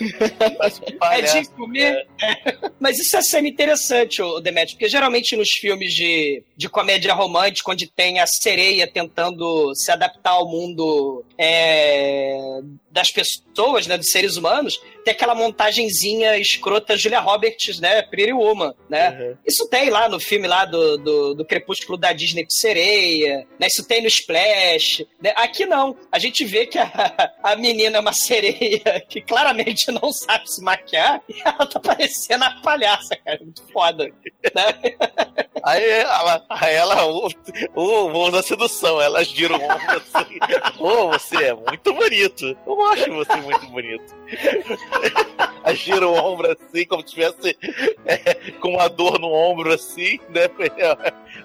[1.12, 2.06] é de comer.
[2.20, 2.70] É.
[2.78, 7.70] Mas isso é cena interessante, o Demetrio, porque geralmente nos filmes de, de comédia romântica,
[7.70, 12.60] onde tem a sereia tentando se adaptar ao mundo é,
[12.98, 18.74] das pessoas, né, dos seres humanos, tem aquela montagenzinha escrota Julia Roberts, né, Pretty Woman,
[18.90, 19.10] né?
[19.10, 19.36] Uhum.
[19.46, 23.68] Isso tem lá no filme lá do, do, do, Crepúsculo da Disney com sereia, né?
[23.68, 25.06] Isso tem no Splash.
[25.22, 25.32] Né?
[25.36, 25.96] Aqui não.
[26.10, 30.60] A gente vê que a, a menina é uma sereia que claramente não sabe se
[30.60, 33.38] maquiar e ela tá parecendo a palhaça, cara.
[33.40, 34.06] Muito foda.
[34.06, 34.96] Né?
[35.64, 37.28] Aí ela, aí ela o,
[37.74, 40.38] o, da sedução, ela gira o ombro assim.
[40.78, 42.56] Ô, oh, você é muito bonito.
[42.66, 44.14] Eu acho você muito bonito.
[45.64, 47.56] Aí gira o ombro assim, como se tivesse
[48.06, 50.48] é, com uma dor no ombro assim, né?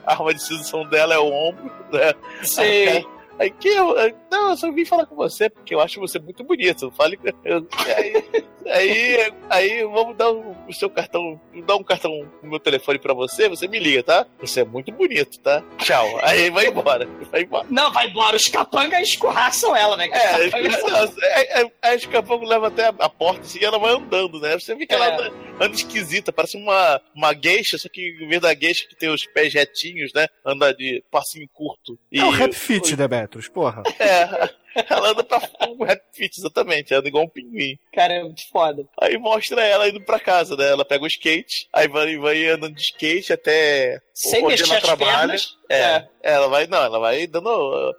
[0.05, 2.13] A arma de sedução dela é o ombro, né?
[2.43, 2.61] Sim.
[2.61, 3.05] Aí,
[3.39, 3.95] Aí que eu,
[4.31, 6.91] não, eu só vim falar com você porque eu acho você muito bonito.
[6.91, 12.49] Fale, eu, aí, aí, aí vamos dar o, o seu cartão, dar um cartão no
[12.49, 14.27] meu telefone pra você, você me liga, tá?
[14.39, 15.63] Você é muito bonito, tá?
[15.77, 16.19] Tchau.
[16.21, 17.65] Aí vai embora, vai embora.
[17.69, 18.35] Não, vai embora.
[18.35, 20.09] Os capangas escorraçam ela, né?
[20.11, 23.93] É, é, é, é, os capangas levam até a, a porta assim, e ela vai
[23.93, 24.57] andando, né?
[24.59, 25.13] Você vê que ela é.
[25.13, 29.09] anda, anda, esquisita, parece uma, uma gueixa, só que em vez da gueixa que tem
[29.09, 30.27] os pés retinhos, né?
[30.45, 31.97] Anda de passinho curto.
[32.11, 33.83] E, é o rap fit, né, metros, porra.
[33.99, 34.49] É.
[34.89, 36.95] Ela anda pra um rap fit, exatamente.
[36.95, 37.77] Anda igual um pinguim.
[37.93, 38.83] Cara, é muito foda.
[38.99, 40.67] Aí mostra ela indo pra casa, né?
[40.67, 45.19] Ela pega o skate, aí vai, vai andando de skate até Sem onde ela trabalha.
[45.19, 45.57] Pernas.
[45.69, 46.07] É, é.
[46.23, 47.95] Ela vai, não, ela vai dando.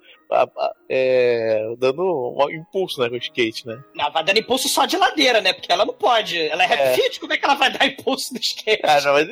[0.88, 3.80] É, dando um impulso né, com o skate, né?
[3.96, 5.52] Ela vai dando impulso só de ladeira, né?
[5.52, 6.40] Porque ela não pode.
[6.48, 6.94] Ela é rap é.
[6.94, 8.82] fit, como é que ela vai dar impulso no skate?
[8.82, 9.28] Ah, não, mas.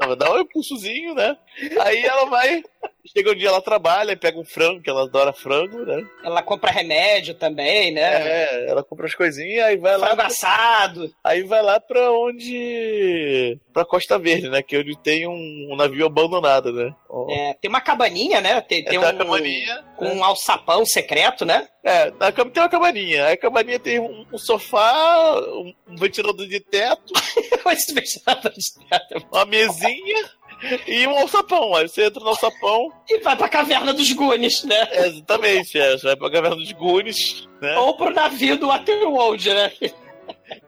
[0.00, 1.36] Não, vai dar um impulsozinho, né?
[1.80, 2.62] Aí ela vai.
[3.14, 6.04] Chega um dia ela trabalha, pega um frango, que ela adora frango, né?
[6.24, 8.02] Ela compra remédio também, né?
[8.02, 10.26] É, ela compra as coisinhas, aí vai frango lá.
[10.26, 11.14] assado.
[11.22, 13.58] Aí vai lá pra onde.
[13.72, 14.62] pra Costa Verde, né?
[14.62, 16.94] Que é onde tem um, um navio abandonado, né?
[17.08, 17.30] Oh.
[17.30, 18.60] É, tem uma cabaninha, né?
[18.60, 19.84] Tem, tem, é, tem um, uma cabaninha.
[19.96, 21.68] Com um alçapão secreto, né?
[21.84, 23.28] É, tem uma cabaninha.
[23.28, 27.12] A cabaninha tem um, um sofá, um, um ventilador de teto.
[27.70, 29.26] Esse ventilador de teto.
[29.30, 30.30] Uma mesinha
[30.86, 31.74] e um alçapão.
[31.74, 32.92] Aí você entra no alçapão.
[33.08, 34.88] E vai pra caverna dos Gunes, né?
[34.90, 35.92] É, exatamente, é.
[35.92, 37.76] Você vai pra caverna dos Gunes, né?
[37.78, 39.72] Ou pro navio do Waterworld, né?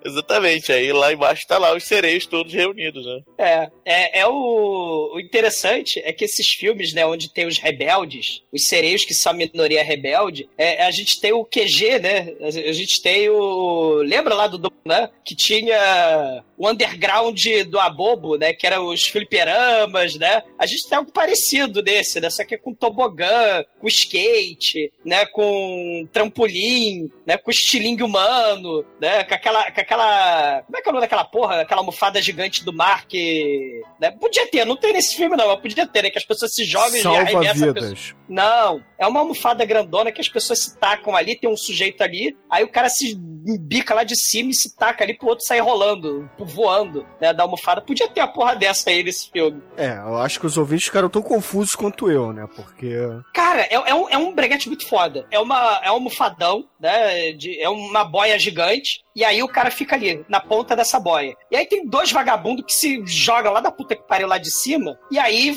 [0.05, 3.21] Exatamente, aí lá embaixo tá lá os sereios todos reunidos, né?
[3.39, 8.43] É, é, é o, o, interessante é que esses filmes, né, onde tem os rebeldes,
[8.53, 12.35] os sereios que são a minoria rebelde, é, a gente tem o QG, né?
[12.41, 14.03] A gente tem o.
[14.03, 15.11] Lembra lá do né?
[15.25, 17.39] Que tinha o underground
[17.69, 18.55] do Abobo, né?
[18.55, 20.43] Que era os fliperamas, né?
[20.59, 22.31] A gente tem algo parecido desse, né?
[22.31, 25.27] Só que é com tobogã, com skate, né?
[25.27, 27.37] Com trampolim, né?
[27.37, 29.23] Com estilingue humano, né?
[29.25, 30.63] Com aquela, com aquela...
[30.63, 31.61] Como é que é o nome daquela porra?
[31.61, 33.83] Aquela almofada gigante do mar que...
[34.01, 34.11] Né?
[34.11, 36.11] Podia ter, não tem nesse filme não, mas podia ter, né?
[36.11, 38.15] Que as pessoas se jogam Salva e arremessam vidas.
[38.29, 42.37] Não, é uma almofada grandona que as pessoas se tacam ali, tem um sujeito ali,
[42.51, 43.17] aí o cara se
[43.61, 47.45] bica lá de cima e se taca ali pro outro sair rolando, voando, né, da
[47.45, 47.81] almofada.
[47.81, 49.63] Podia ter a porra dessa aí nesse filme.
[49.77, 52.95] É, eu acho que os ouvintes ficaram tão confusos quanto eu, né, porque...
[53.33, 55.27] Cara, é, é, um, é um breguete muito foda.
[55.31, 59.71] É, uma, é um almofadão, né, de, é uma boia gigante, e aí o cara
[59.71, 61.37] fica ali, na ponta dessa boia.
[61.51, 64.51] E aí tem dois vagabundos que se jogam lá da puta que pariu lá de
[64.51, 65.57] cima, e aí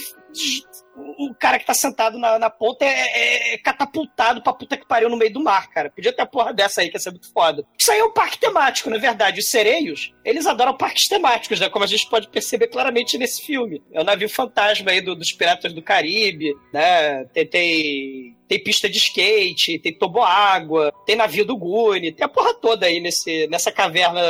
[0.95, 4.87] o cara que tá sentado na, na ponta é, é, é catapultado pra puta que
[4.87, 5.89] pariu no meio do mar, cara.
[5.89, 7.65] Podia ter a porra dessa aí, que ia ser muito foda.
[7.79, 9.39] Isso aí é um parque temático, na verdade.
[9.39, 11.69] Os sereios, eles adoram parques temáticos, né?
[11.69, 13.81] Como a gente pode perceber claramente nesse filme.
[13.91, 17.25] É o navio fantasma aí do, dos Piratas do Caribe, né?
[17.25, 22.85] Tem, tem pista de skate, tem toboágua, tem navio do Gune, tem a porra toda
[22.85, 24.21] aí nesse, nessa caverna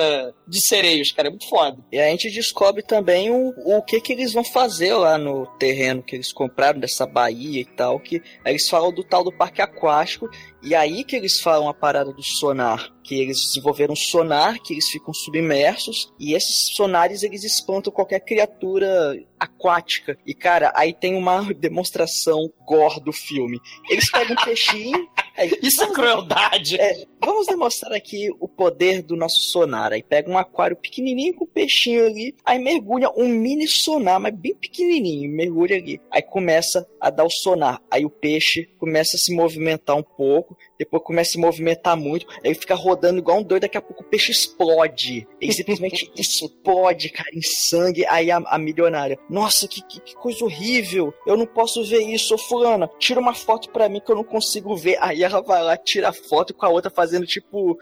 [0.48, 1.84] de sereios, cara, é muito foda.
[1.92, 6.04] E a gente descobre também o, o que que eles vão fazer lá no terreno
[6.04, 10.30] que eles compraram dessa baía e tal, que eles falam do tal do parque aquático
[10.62, 14.74] e aí que eles falam a parada do sonar, que eles desenvolveram um sonar, que
[14.74, 20.16] eles ficam submersos, e esses sonares eles espantam qualquer criatura aquática.
[20.24, 23.60] E cara, aí tem uma demonstração gore do filme.
[23.90, 25.10] Eles pegam um peixinho.
[25.34, 26.76] É, Isso é crueldade!
[26.76, 29.94] É, vamos demonstrar aqui o poder do nosso sonar.
[29.94, 34.36] Aí pega um aquário pequenininho com um peixinho ali, aí mergulha um mini sonar, mas
[34.36, 36.02] bem pequenininho, mergulha ali.
[36.12, 37.82] Aí começa a dar o sonar.
[37.90, 42.26] Aí o peixe começa a se movimentar um pouco, depois começa a se movimentar muito,
[42.44, 45.28] aí fica rodando igual um doido, daqui a pouco o peixe explode.
[45.39, 48.04] Ele simplesmente explode, cara, em sangue.
[48.08, 52.34] Aí a, a milionária, nossa, que, que, que, coisa horrível, eu não posso ver isso,
[52.34, 54.98] ô fulana, tira uma foto pra mim que eu não consigo ver.
[55.00, 57.78] Aí ela vai lá, tira a foto com a outra fazendo tipo.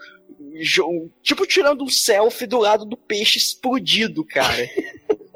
[1.22, 4.68] Tipo tirando um selfie do lado do peixe explodido, cara.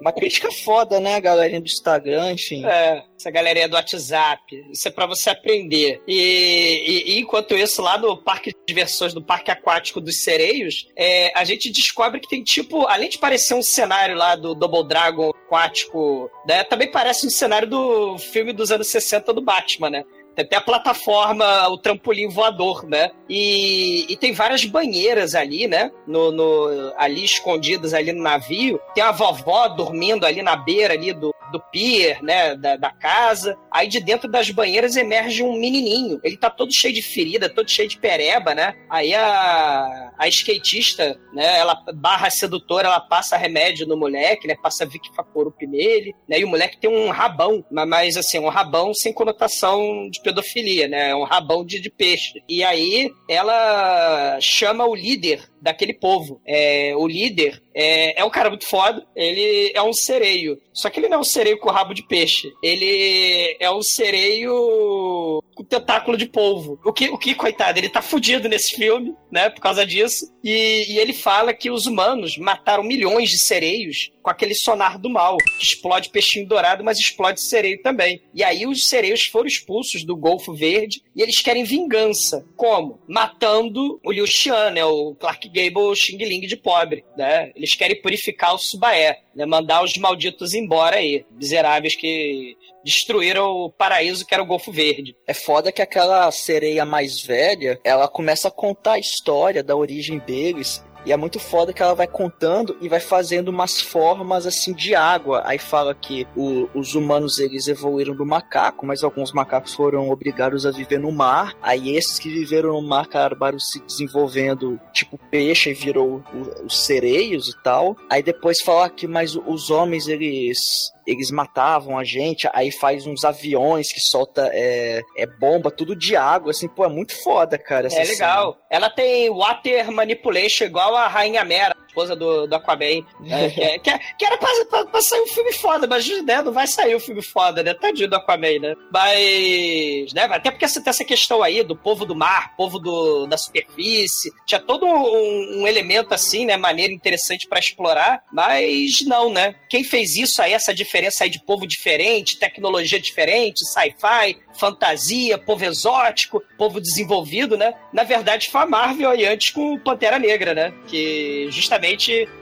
[0.00, 2.64] Uma crítica foda, né, galerinha do Instagram, enfim.
[2.64, 4.42] É, essa galerinha do WhatsApp.
[4.72, 6.00] Isso é para você aprender.
[6.08, 10.88] E, e, e, enquanto isso, lá no parque de diversões, do parque aquático dos sereios,
[10.96, 14.88] é, a gente descobre que tem tipo, além de parecer um cenário lá do Double
[14.88, 20.04] Dragon aquático, né, também parece um cenário do filme dos anos 60 do Batman, né?
[20.34, 23.10] Tem até a plataforma, o trampolim voador, né?
[23.28, 25.90] E, e tem várias banheiras ali, né?
[26.06, 28.80] No, no, ali escondidas ali no navio.
[28.94, 33.56] Tem a vovó dormindo ali na beira ali do, do pier, né, da, da, casa.
[33.70, 36.20] Aí de dentro das banheiras emerge um menininho.
[36.22, 38.74] Ele tá todo cheio de ferida, todo cheio de pereba, né?
[38.88, 44.54] Aí a, a skatista, né, ela barra sedutora, ela passa remédio no moleque, né?
[44.62, 46.38] Passa Vic Vaporub nele, né?
[46.38, 51.10] E o moleque tem um rabão, mas assim, um rabão sem conotação de pedofilia, né?
[51.10, 52.42] É um rabão de, de peixe.
[52.48, 56.40] E aí ela chama o líder daquele povo.
[56.46, 60.60] É, o líder é, é um cara muito foda, ele é um sereio.
[60.72, 62.52] Só que ele não é um sereio com rabo de peixe.
[62.62, 66.80] Ele é um sereio com tentáculo de polvo.
[66.84, 70.32] O que, o que coitado, ele tá fudido nesse filme, né, por causa disso.
[70.42, 75.10] E, e ele fala que os humanos mataram milhões de sereios com aquele sonar do
[75.10, 78.22] mal, que explode peixinho dourado, mas explode sereio também.
[78.34, 82.46] E aí os sereios foram expulsos do Golfo Verde e eles querem vingança.
[82.56, 83.00] Como?
[83.08, 87.52] Matando o Liu Xian, né, o Clark Gable Xing Ling de pobre, né?
[87.54, 93.70] Eles querem purificar o Subaé, né, mandar os malditos embora aí, miseráveis que destruíram o
[93.70, 95.14] paraíso que era o Golfo Verde.
[95.26, 100.18] É foda que aquela sereia mais velha, ela começa a contar a história da origem
[100.18, 104.72] deles e é muito foda que ela vai contando e vai fazendo umas formas assim
[104.72, 105.42] de água.
[105.44, 110.66] Aí fala que o, os humanos eles evoluíram do macaco, mas alguns macacos foram obrigados
[110.66, 111.54] a viver no mar.
[111.62, 116.22] Aí esses que viveram no mar acabaram se desenvolvendo tipo peixe e virou
[116.64, 117.96] os sereios e tal.
[118.10, 123.24] Aí depois fala que mas os homens eles eles matavam a gente, aí faz uns
[123.24, 127.88] aviões que solta é, é bomba, tudo de água, assim, pô, é muito foda, cara.
[127.88, 128.52] é legal.
[128.52, 128.64] Cena.
[128.70, 133.04] Ela tem water manipulation igual a Rainha Mera esposa do, do Aquaman.
[133.20, 133.50] Né?
[133.50, 136.42] que, é, que, é, que, era pra, pra, pra, sair um filme foda, mas né,
[136.42, 137.74] não vai sair um filme foda, né?
[137.74, 138.74] Tadinho do Aquaman, né?
[138.92, 140.24] Mas, né?
[140.30, 144.30] Até porque você tem essa questão aí do povo do mar, povo do, da superfície.
[144.46, 146.56] Tinha todo um, um elemento assim, né?
[146.56, 149.54] Maneiro, interessante para explorar, mas não, né?
[149.68, 155.64] Quem fez isso aí, essa diferença aí de povo diferente, tecnologia diferente, sci-fi, fantasia, povo
[155.64, 157.74] exótico, povo desenvolvido, né?
[157.92, 160.72] Na verdade, foi a Marvel aí antes com Pantera Negra, né?
[160.86, 161.89] Que justamente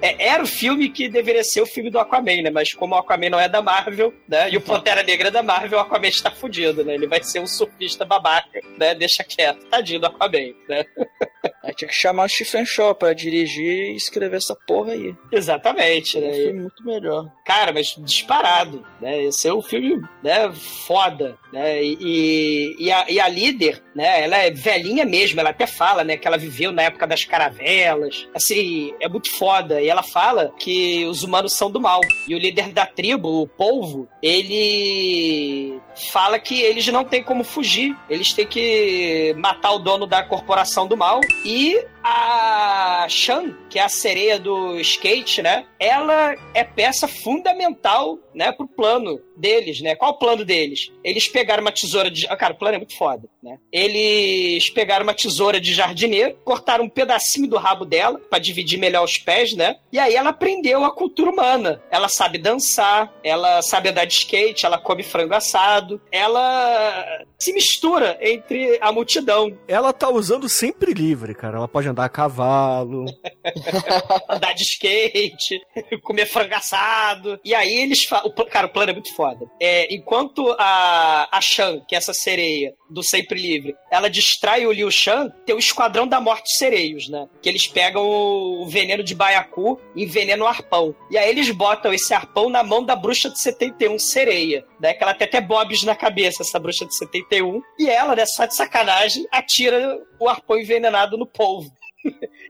[0.03, 2.51] é, era o filme que deveria ser o filme do Aquaman, né?
[2.51, 4.51] Mas como o Aquaman não é da Marvel, né?
[4.51, 6.95] E o Pantera Negra é da Marvel, o Aquaman está fudido, né?
[6.95, 8.95] Ele vai ser um surfista babaca, né?
[8.95, 9.67] Deixa quieto.
[9.67, 10.85] Tadinho do Aquaman, né?
[11.69, 15.15] Aí tinha que chamar o Stephen Shaw pra dirigir e escrever essa porra aí.
[15.31, 16.31] Exatamente, né?
[16.31, 17.31] Um filme muito melhor.
[17.45, 19.25] Cara, mas disparado, né?
[19.25, 20.51] Esse é um filme, né?
[20.87, 21.85] Foda, né?
[21.85, 24.25] E, e, a, e a líder, né?
[24.25, 26.17] Ela é velhinha mesmo, ela até fala, né?
[26.17, 28.27] Que ela viveu na época das caravelas.
[28.35, 29.79] Assim, é muito foda.
[29.79, 32.01] E ela fala que os humanos são do mal.
[32.27, 35.79] E o líder da tribo, o polvo, ele
[36.11, 37.97] fala que eles não têm como fugir.
[38.09, 43.83] Eles têm que matar o dono da corporação do mal e A Shan, que é
[43.83, 45.67] a sereia do skate, né?
[45.79, 49.95] Ela é peça fundamental, né, pro plano deles, né?
[49.95, 50.91] Qual o plano deles?
[51.05, 52.27] Eles pegaram uma tesoura de.
[52.29, 53.59] Ah, cara, o plano é muito foda, né?
[53.71, 59.05] Eles pegaram uma tesoura de jardineiro, cortaram um pedacinho do rabo dela para dividir melhor
[59.05, 59.77] os pés, né?
[59.93, 61.83] E aí ela aprendeu a cultura humana.
[61.91, 68.19] Ela sabe dançar, ela sabe andar de skate, ela come frango assado, ela se mistura
[68.21, 69.57] entre a multidão.
[69.67, 71.59] Ela tá usando sempre livre, cara.
[71.59, 73.05] Ela pode andar a cavalo.
[74.29, 75.61] andar de skate,
[76.03, 77.41] comer frango assado.
[77.45, 78.33] E aí eles falam.
[78.51, 79.47] Cara, o plano é muito foda.
[79.61, 84.73] É, enquanto a, a Shan, que é essa sereia do Sempre Livre, ela distrai o
[84.73, 87.29] Liu Shan, tem o Esquadrão da Morte Sereios, né?
[87.43, 90.95] Que eles pegam o veneno de Baiacu e envenenam o arpão.
[91.11, 94.65] E aí eles botam esse arpão na mão da bruxa de 71, sereia.
[94.81, 94.95] Né?
[94.95, 97.61] Que ela tem até bobs na cabeça, essa bruxa de 71.
[97.79, 101.71] E ela, né, só de sacanagem, atira o arpão envenenado no polvo.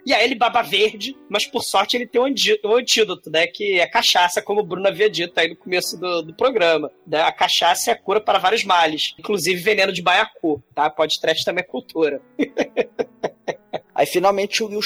[0.04, 2.34] E aí ele baba verde, mas por sorte ele tem um,
[2.64, 3.46] um antídoto, né?
[3.46, 6.90] Que é cachaça, como o Bruno havia dito aí no começo do, do programa.
[7.06, 7.20] Né?
[7.20, 10.88] A cachaça é a cura para vários males, inclusive veneno de baiacu, tá?
[10.90, 12.20] Pode trash também é cultura.
[13.94, 14.80] aí finalmente o Liu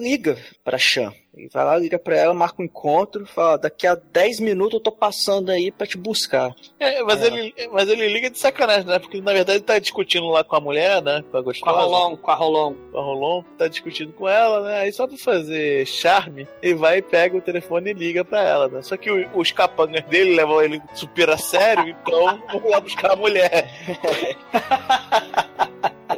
[0.00, 1.12] liga pra Shan.
[1.38, 4.80] Ele vai lá, liga pra ela, marca um encontro, fala, daqui a 10 minutos eu
[4.80, 6.52] tô passando aí pra te buscar.
[6.80, 7.26] É, mas, é.
[7.28, 8.98] Ele, mas ele liga de sacanagem, né?
[8.98, 11.24] Porque na verdade ele tá discutindo lá com a mulher, né?
[11.30, 11.72] Com a gostosa.
[11.72, 12.74] Com a Rolon, com a Rolon.
[12.90, 14.80] Com a Rolon, tá discutindo com ela, né?
[14.80, 18.82] Aí só pra fazer charme, ele vai, pega o telefone e liga pra ela, né?
[18.82, 23.12] Só que o, os capangas dele levam ele super a sério, então vão lá buscar
[23.12, 23.70] a mulher.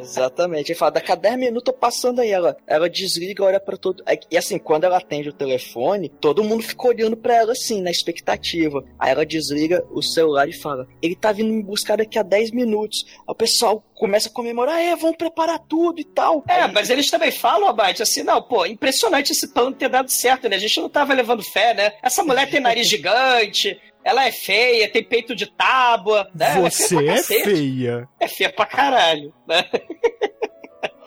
[0.00, 0.72] Exatamente.
[0.72, 2.30] Ele fala, daqui a 10 minutos eu passando aí.
[2.30, 4.02] Ela, ela desliga, olha para todo.
[4.30, 7.90] E assim, quando ela atende o telefone, todo mundo fica olhando para ela assim, na
[7.90, 8.84] expectativa.
[8.98, 12.50] Aí ela desliga o celular e fala: Ele tá vindo me buscar daqui a 10
[12.52, 13.04] minutos.
[13.20, 16.42] Aí o pessoal começa a comemorar, é, vamos preparar tudo e tal.
[16.48, 16.72] É, aí...
[16.72, 20.56] mas eles também falam, Abate, assim, não, pô, impressionante esse plano ter dado certo, né?
[20.56, 21.92] A gente não tava levando fé, né?
[22.02, 26.30] Essa mulher tem nariz gigante, ela é feia, tem peito de tábua.
[26.34, 26.54] Né?
[26.60, 28.08] Você é feia, é feia.
[28.18, 29.64] É feia pra caralho, né?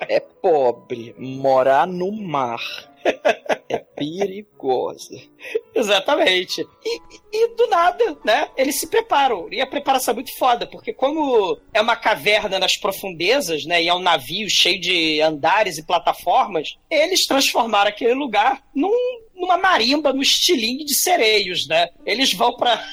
[0.02, 2.62] É pobre, morar no mar.
[3.70, 5.16] É perigosa.
[5.74, 6.66] Exatamente.
[6.84, 7.00] E,
[7.32, 8.50] e, do nada, né?
[8.58, 9.48] Eles se preparam.
[9.52, 13.84] E a preparação é muito foda, porque como é uma caverna nas profundezas, né?
[13.84, 19.58] E é um navio cheio de andares e plataformas, eles transformaram aquele lugar num, numa
[19.58, 21.90] marimba no estilingue de sereios, né?
[22.06, 22.84] Eles vão pra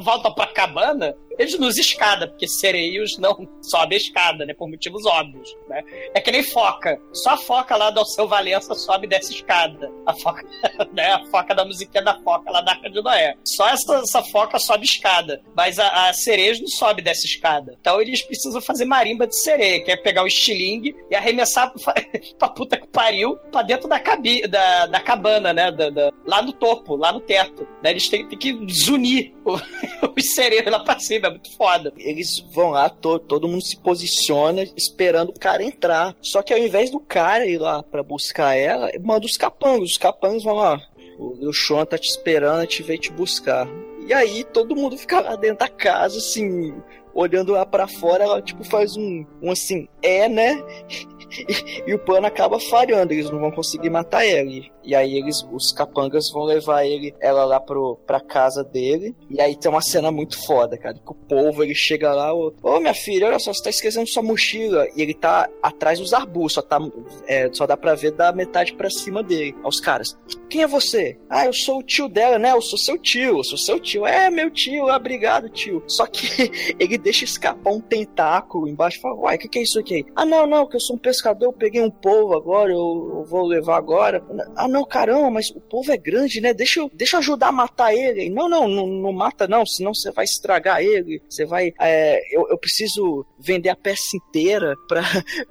[0.00, 4.52] volta pra cabana eles nos escada, porque sereios não sobem a escada, né?
[4.52, 5.84] Por motivos óbvios, né?
[6.12, 7.00] É que nem foca.
[7.12, 9.90] Só a foca lá do Alceu Valença sobe e desce escada.
[10.04, 10.44] A foca,
[10.92, 11.12] né?
[11.12, 13.36] A foca da musiquinha da foca lá da Arca de Noé.
[13.44, 15.40] Só essa, essa foca sobe escada.
[15.56, 17.76] Mas a, a sereia não sobe dessa escada.
[17.80, 21.72] Então eles precisam fazer marimba de sereia, que é pegar o estilingue e arremessar
[22.36, 25.70] pra puta que pariu pra dentro da, cabi, da, da cabana, né?
[25.70, 27.68] Da, da, lá no topo, lá no teto.
[27.80, 27.90] Né?
[27.90, 31.92] Eles têm, têm que zunir os sereios lá pra cima é muito foda.
[31.96, 36.14] Eles vão lá, to, todo mundo se posiciona esperando o cara entrar.
[36.20, 39.92] Só que ao invés do cara ir lá para buscar ela, manda os capangos.
[39.92, 40.80] Os capangos vão lá.
[41.18, 43.68] O, o Sean tá te esperando, te veio te buscar.
[44.06, 46.72] E aí todo mundo fica lá dentro da casa, assim,
[47.12, 50.54] olhando lá para fora, ela tipo faz um, um assim, é, né?
[51.86, 54.70] e, e, o plano acaba falhando, eles não vão conseguir matar ele.
[54.77, 59.14] E aí eles, os capangas vão levar ele, ela lá pro, pra casa dele.
[59.30, 60.94] E aí tem uma cena muito foda, cara.
[60.94, 64.08] Que o povo ele chega lá, ô oh, minha filha, olha só, você tá esquecendo
[64.08, 64.86] sua mochila.
[64.96, 66.78] E ele tá atrás dos arbustos, só, tá,
[67.26, 69.54] é, só dá pra ver da metade pra cima dele.
[69.62, 70.16] Aos caras,
[70.48, 71.18] quem é você?
[71.28, 72.52] Ah, eu sou o tio dela, né?
[72.52, 74.06] Eu sou seu tio, eu sou seu tio.
[74.06, 75.82] É, meu tio, obrigado, tio.
[75.86, 79.62] Só que ele deixa escapar um tentáculo embaixo e fala, uai, o que, que é
[79.62, 80.06] isso aqui?
[80.14, 83.24] Ah, não, não, que eu sou um pescador, eu peguei um polvo agora, eu, eu
[83.24, 84.22] vou levar agora.
[84.56, 86.54] Ah, não não, caramba, mas o povo é grande, né?
[86.54, 88.30] Deixa eu, deixa eu ajudar a matar ele.
[88.30, 91.20] Não, não, não, não mata não, senão você vai estragar ele.
[91.28, 91.72] Você vai.
[91.80, 95.02] É, eu, eu preciso vender a peça inteira pra,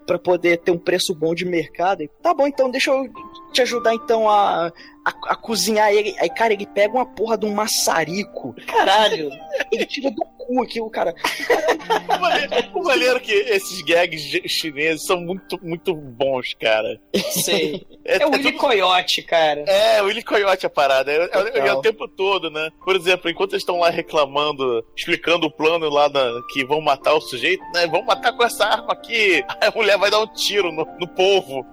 [0.05, 2.07] pra poder ter um preço bom de mercado.
[2.21, 3.09] Tá bom, então deixa eu
[3.51, 6.15] te ajudar então a, a, a, cozinhar ele.
[6.19, 8.55] Aí, cara, ele pega uma porra de um maçarico.
[8.65, 9.29] Caralho.
[9.71, 11.13] ele tira do cu aqui, o cara.
[12.87, 16.99] maneiro é que esses gags chineses são muito, muito bons, cara.
[17.31, 17.85] Sei.
[18.03, 18.57] É, é o Willy tudo...
[18.57, 19.61] Coyote, cara.
[19.67, 21.11] É, o Willy Coyote a parada.
[21.11, 22.69] É, é, é, o tempo todo, né?
[22.83, 27.13] Por exemplo, enquanto eles estão lá reclamando, explicando o plano lá na, que vão matar
[27.13, 27.85] o sujeito, né?
[27.87, 29.43] Vão matar com essa arma aqui.
[29.61, 31.65] Aí a mulher vai dar um tiro no, no povo.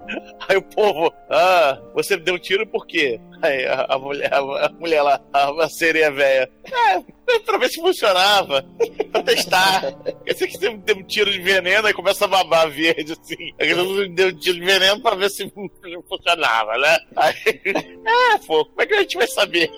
[0.47, 3.19] Aí o povo, ah, você deu um tiro por quê?
[3.41, 6.49] Aí a, a mulher, a, a mulher lá, a, a sereia velha.
[6.65, 8.65] É, pra ver se funcionava.
[9.11, 9.95] Pra testar.
[10.25, 13.53] Eu sei que você deu um tiro de veneno e começa a babar verde, assim.
[13.59, 13.73] Aí
[14.09, 15.49] deu um tiro de veneno pra ver se
[16.09, 16.97] funcionava, né?
[17.15, 17.33] Aí,
[18.05, 19.71] ah, pô, como é que a gente vai saber?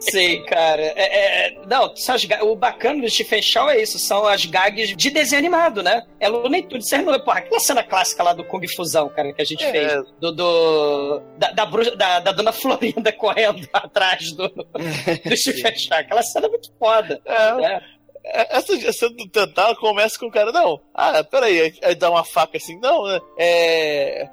[0.00, 0.82] Sim, cara.
[0.82, 4.96] É, é, não, são as, o bacana do Stephen Chow é isso, são as gags
[4.96, 6.02] de desenho animado, né?
[6.18, 6.88] É Looney Tunes.
[6.88, 9.70] Vocês não porra, aquela cena clássica lá do Kung Fusão, cara, que a gente É.
[9.70, 10.02] fez.
[10.20, 15.98] Do, do- da, da, bruxa- da, da dona Florinda correndo atrás do, do Stephen Chow.
[15.98, 17.20] Aquela cena é muito foda.
[17.24, 17.80] É, né?
[18.22, 20.80] Essa cena do tentáculo começa com o cara, não.
[20.94, 23.18] Ah, peraí, aí, aí dá uma faca assim, não, né?
[23.38, 24.28] É.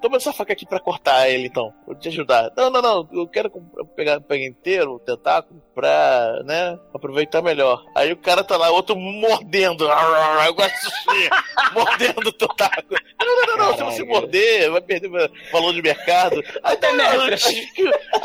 [0.00, 1.72] Toma essa faca aqui pra cortar ele, então.
[1.86, 2.50] Vou te ajudar.
[2.56, 3.08] Não, não, não.
[3.12, 3.50] Eu quero
[3.94, 7.84] pegar, pegar inteiro o tentáculo pra, né, aproveitar melhor.
[7.94, 9.86] Aí o cara tá lá, outro mordendo.
[10.46, 12.98] Eu gosto de mordendo o tentáculo.
[13.20, 13.76] Não, não, não, não.
[13.76, 15.10] Se você morder, vai perder
[15.52, 16.42] valor de mercado.
[16.62, 16.88] Aí tá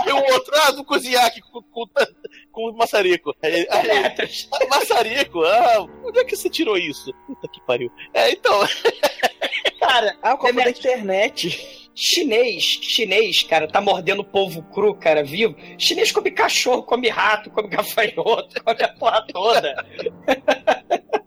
[0.06, 1.86] E o outro, ah, do cozinhar aqui com, com,
[2.52, 3.36] com maçarico.
[3.44, 4.50] Aí, aí, Metros.
[4.70, 5.44] Maçarico?
[5.44, 7.14] Ah, onde é que você tirou isso?
[7.28, 7.92] Puta que pariu.
[8.14, 8.60] É, então.
[9.80, 11.90] Cara, Ah, o copo da internet.
[11.94, 15.56] chinês, chinês, cara, tá mordendo polvo cru, cara, vivo.
[15.78, 19.86] Chinês come cachorro, come rato, come gafanhoto, come a porra toda.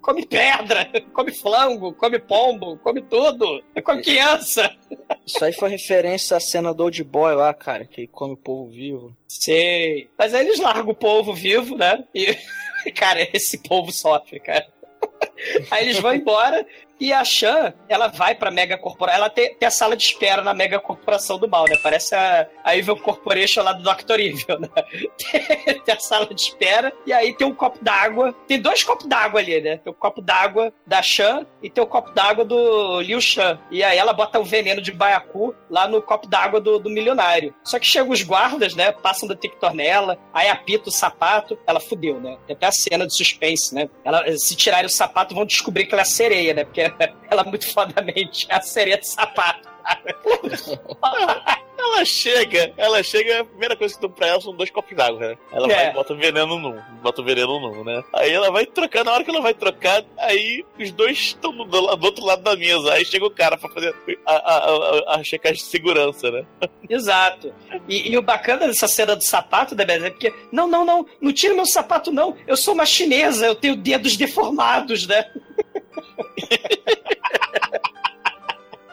[0.00, 3.62] come pedra, come flango, come pombo, come tudo.
[3.82, 4.74] Come criança.
[5.26, 8.70] Isso aí foi referência à cena do Old Boy lá, cara, que come o povo
[8.70, 9.16] vivo.
[9.28, 10.08] Sei.
[10.18, 12.04] Mas aí eles largam o polvo vivo, né?
[12.14, 12.36] E,
[12.94, 14.66] cara, esse polvo sofre, cara.
[15.70, 16.66] Aí eles vão embora
[17.00, 19.18] e a Shan, ela vai pra Mega Corporação.
[19.18, 21.76] Ela tem, tem a sala de espera na Mega Corporação do mal, né?
[21.82, 24.20] Parece a, a Evil Corporation lá do Dr.
[24.20, 24.68] Evil, né?
[25.18, 28.34] Tem, tem a sala de espera e aí tem um copo d'água.
[28.46, 29.76] Tem dois copos d'água ali, né?
[29.78, 33.58] Tem o copo d'água da Shan e tem o copo d'água do Liu Shan.
[33.70, 37.54] E aí ela bota o veneno de baiacu lá no copo d'água do, do milionário.
[37.64, 38.92] Só que chegam os guardas, né?
[38.92, 42.38] Passam detector nela, aí apita o sapato, ela fudeu, né?
[42.46, 43.88] Tem até a cena de suspense, né?
[44.04, 46.64] Ela, se tirarem o sapato, vão descobrir que ela é sereia, né?
[46.64, 46.87] Porque
[47.30, 49.68] ela muito fodamente é a sereia de sapato.
[51.78, 55.20] Ela chega, ela chega, a primeira coisa que dão pra ela são dois copos d'água,
[55.20, 55.38] né?
[55.52, 55.74] Ela É.
[55.76, 58.02] vai e bota o veneno num, bota o veneno num, né?
[58.14, 61.64] Aí ela vai trocar, na hora que ela vai trocar, aí os dois estão do,
[61.64, 62.92] do outro lado da mesa.
[62.92, 63.94] Aí chega o cara pra fazer
[64.26, 66.44] a, a, a, a checagem de segurança, né?
[66.90, 67.54] Exato.
[67.88, 71.32] E, e o bacana dessa cena do sapato, da é porque, não, não, não, não
[71.32, 72.36] tira meu sapato, não.
[72.46, 75.30] Eu sou uma chinesa, eu tenho dedos deformados, né?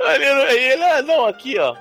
[0.06, 1.76] Aí ele, ah, não, aqui, ó.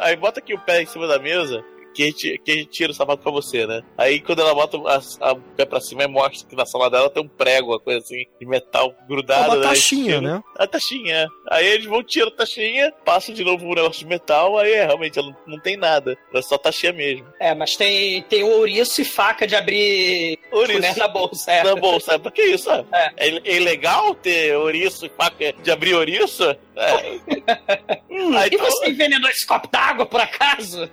[0.00, 1.64] Aí bota aqui o pé em cima da mesa.
[1.94, 3.82] Que a, gente, que a gente tira o sapato pra você, né?
[3.98, 6.88] Aí quando ela bota a- a- o pé pra cima, aí mostra que na sala
[6.88, 9.44] dela tem um prego, uma coisa assim, de metal grudado.
[9.44, 9.68] É uma né?
[9.68, 10.42] taxinha, né?
[10.56, 11.26] A taxinha, é.
[11.50, 14.86] Aí eles vão tirar a taxinha, passam de novo o negócio de metal, aí é,
[14.86, 16.16] realmente ela não, não tem nada.
[16.32, 17.26] É só taxinha mesmo.
[17.40, 20.80] É, mas tem, tem um ouriço e faca de abrir Ouriço.
[20.80, 21.50] né, na bolsa.
[21.50, 21.64] É.
[21.64, 22.70] Na bolsa, pra que isso?
[22.70, 23.12] É, É.
[23.18, 26.56] é ilegal ter ouriço e faca de abrir ouriço?
[26.76, 28.00] É.
[28.10, 30.88] Hum, Aí e você envenenou esse copo d'água, por acaso?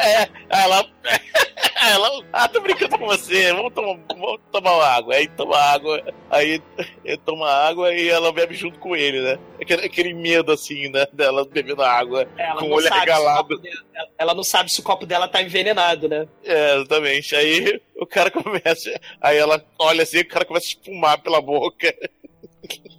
[0.00, 0.84] É, ela.
[1.80, 2.24] Ela.
[2.32, 5.14] Ah, tô brincando com você, vamos tomar, vamos tomar água.
[5.14, 6.60] Aí toma água, aí
[7.24, 9.38] toma água e ela bebe junto com ele, né?
[9.62, 11.06] Aquele, aquele medo assim, né?
[11.12, 13.48] Dela bebendo água Ela com o olho sabe se o arregalado.
[13.48, 16.26] copo dela- ela- Ela não sabe se o copo dela tá envenenado, né?
[16.44, 17.36] É, exatamente.
[17.36, 19.00] Aí o cara começa.
[19.20, 21.94] Aí ela olha assim, o cara começa a espumar pela boca.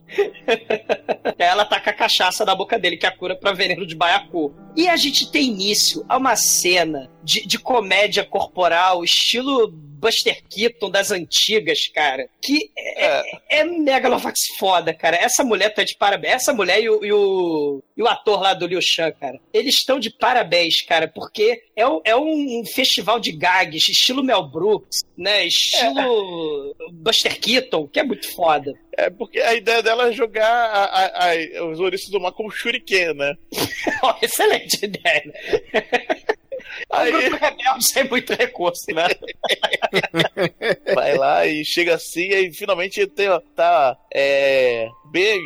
[1.38, 3.95] Ela tá com a cachaça na boca dele, que é a cura pra veneno de
[3.95, 4.53] baiacu.
[4.76, 10.89] E a gente tem início a uma cena de, de comédia corporal, estilo Buster Keaton
[10.89, 12.28] das antigas, cara.
[12.41, 15.18] Que é, é Megalovax foda, cara.
[15.18, 16.34] Essa mulher tá de parabéns.
[16.36, 19.39] Essa mulher e o, e o, e o ator lá do Liu Shan, cara.
[19.54, 24.43] Eles estão de parabéns, cara, porque é, um- é um festival de gags, estilo Mel
[24.50, 25.45] Brooks, né?
[25.45, 28.74] Estilo Buster Keaton, que é muito foda.
[28.97, 32.50] É porque a ideia dela é jogar a- a- a- os ouriços do mar como
[32.52, 33.34] shuriken, né?
[34.22, 35.34] Excelente ideia.
[36.91, 39.07] Aí- O grupo rebelde sem muito recurso, né?
[40.93, 45.39] Vai lá e chega assim, e finalmente tem, tá é, bem,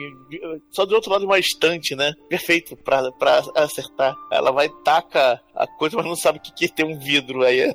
[0.71, 2.13] só do outro lado de uma estante, né?
[2.29, 4.15] Perfeito pra, pra acertar.
[4.31, 7.43] Ela vai taca a coisa, mas não sabe o que, que é ter um vidro.
[7.43, 7.73] Aí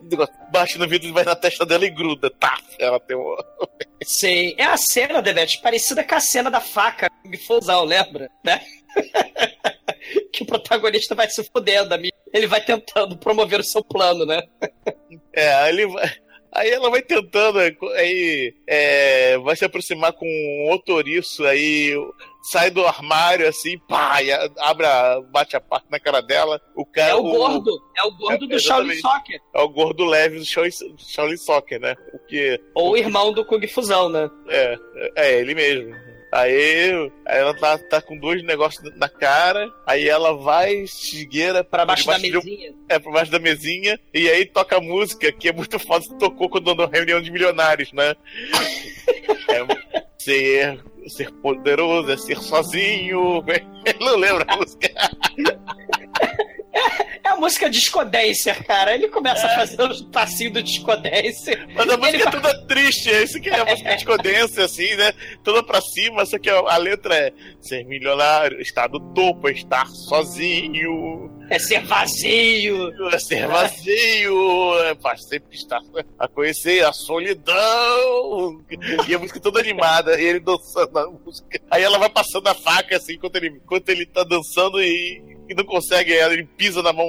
[0.50, 2.30] bate no vidro, vai na testa dela e gruda.
[2.30, 3.36] Tá, ela tem um.
[4.02, 4.54] Sim.
[4.56, 8.30] É a cena, Devete, parecida com a cena da faca de Fusão, lembra?
[8.44, 8.61] Né?
[10.32, 12.16] que o protagonista vai se fudendo, amigo.
[12.32, 14.42] Ele vai tentando promover o seu plano, né?
[15.32, 16.11] É, aí ele vai.
[16.51, 21.94] Aí ela vai tentando, aí é, vai se aproximar com um otoriço, aí
[22.51, 26.61] sai do armário assim, pá, e abre, a, bate a parte na cara dela.
[26.74, 28.96] O cara, É o gordo, é o gordo do Shaolin.
[28.96, 29.40] Soccer.
[29.55, 31.94] É o gordo leve do Shaolin, Shaolin Soccer, né?
[32.14, 34.30] O que Ou o irmão do Kung Fusão, né?
[34.49, 34.78] é,
[35.16, 35.94] é ele mesmo.
[36.31, 41.87] Aí, aí ela tá, tá com dois negócios na cara, aí ela vai, esgueira Pra
[41.87, 42.74] baixo da de um- mesinha.
[42.89, 46.51] é, por baixo da mesinha, e aí toca música, que é muito foda, que tocou
[46.51, 48.14] quando na reunião de milionários, né?
[49.51, 49.64] É,
[50.18, 53.43] ser, ser poderoso é ser sozinho.
[53.87, 54.91] Eu não lembro a música.
[57.49, 58.94] É a música Disco Dancer, cara.
[58.94, 61.66] Ele começa a fazer os passinhos do Disco Dancer.
[61.74, 64.64] Mas a música Ele é toda triste, é isso que é a música de codência,
[64.66, 65.12] assim, né?
[65.42, 69.86] Toda pra cima, só que a, letra é ser milionário, estar no topo, é estar
[69.86, 72.92] sozinho, É ser vazio.
[73.11, 75.80] é ser vazio, é sempre estar
[76.18, 78.62] a conhecer a solidão.
[79.09, 81.59] E a música toda animada, e ele dançando a música.
[81.70, 85.55] Aí ela vai passando a faca, assim, enquanto ele, enquanto ele tá dançando e, e
[85.55, 87.09] não consegue, ela, ele pisa na mão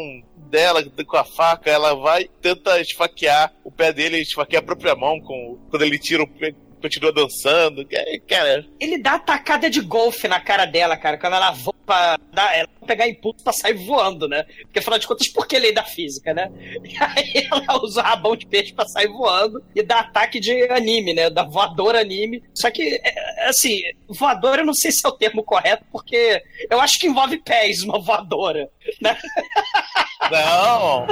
[0.49, 5.19] dela com a faca, ela vai tenta esfaquear o pé dele, esfaquear a própria mão
[5.19, 7.85] com, quando ele tira o pé, continua dançando.
[7.91, 12.17] É, Cara, Ele dá tacada de golfe na cara dela, cara, quando ela voa pra
[12.31, 14.43] dar, ela pegar impulso pra sair voando, né?
[14.63, 16.51] Porque afinal de contas, por que lei da física, né?
[16.83, 20.63] E aí ela usa o rabão de peixe pra sair voando e dá ataque de
[20.71, 21.29] anime, né?
[21.29, 22.43] Da voadora anime.
[22.53, 26.79] Só que, é, assim, voadora eu não sei se é o termo correto, porque eu
[26.79, 28.69] acho que envolve pés uma voadora,
[29.01, 29.17] né?
[30.32, 31.05] não,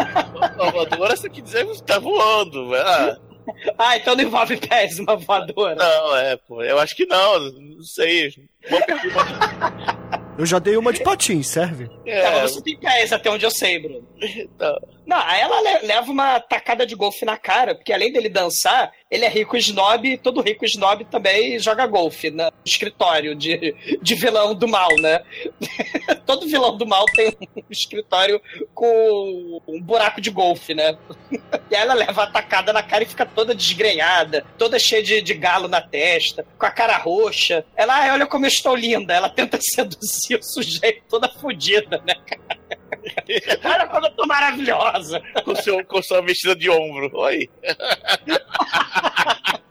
[0.66, 3.18] a voadora você quer dizer que você tá voando, ah,
[3.78, 5.76] Ah, então não envolve pés uma voadora.
[5.76, 8.34] Não, é, pô, eu acho que não, não sei.
[8.70, 9.16] Boa pergunta.
[10.38, 11.89] Eu já dei uma de patins, serve?
[12.05, 14.08] É, Tá, mas você tem pés até onde eu sei, Bruno.
[14.22, 18.30] então, Não, aí ela le- leva uma tacada de golfe na cara, porque além dele
[18.30, 23.74] dançar, ele é rico snob e todo rico snob também joga golfe no escritório de,
[24.01, 25.22] de vilão do mal, né?
[26.26, 28.41] todo vilão do mal tem um escritório
[28.74, 30.97] com um buraco de golfe, né?
[31.72, 35.22] e aí ela leva a tacada na cara e fica toda desgrenhada, toda cheia de,
[35.22, 37.66] de galo na testa, com a cara roxa.
[37.76, 39.14] Ela, olha como eu estou linda.
[39.14, 42.16] Ela tenta seduzir o sujeito toda fodida, né?
[43.64, 45.22] Olha como eu tô maravilhosa.
[45.43, 47.10] com, seu, com sua vestida de ombro.
[47.14, 47.50] Oi.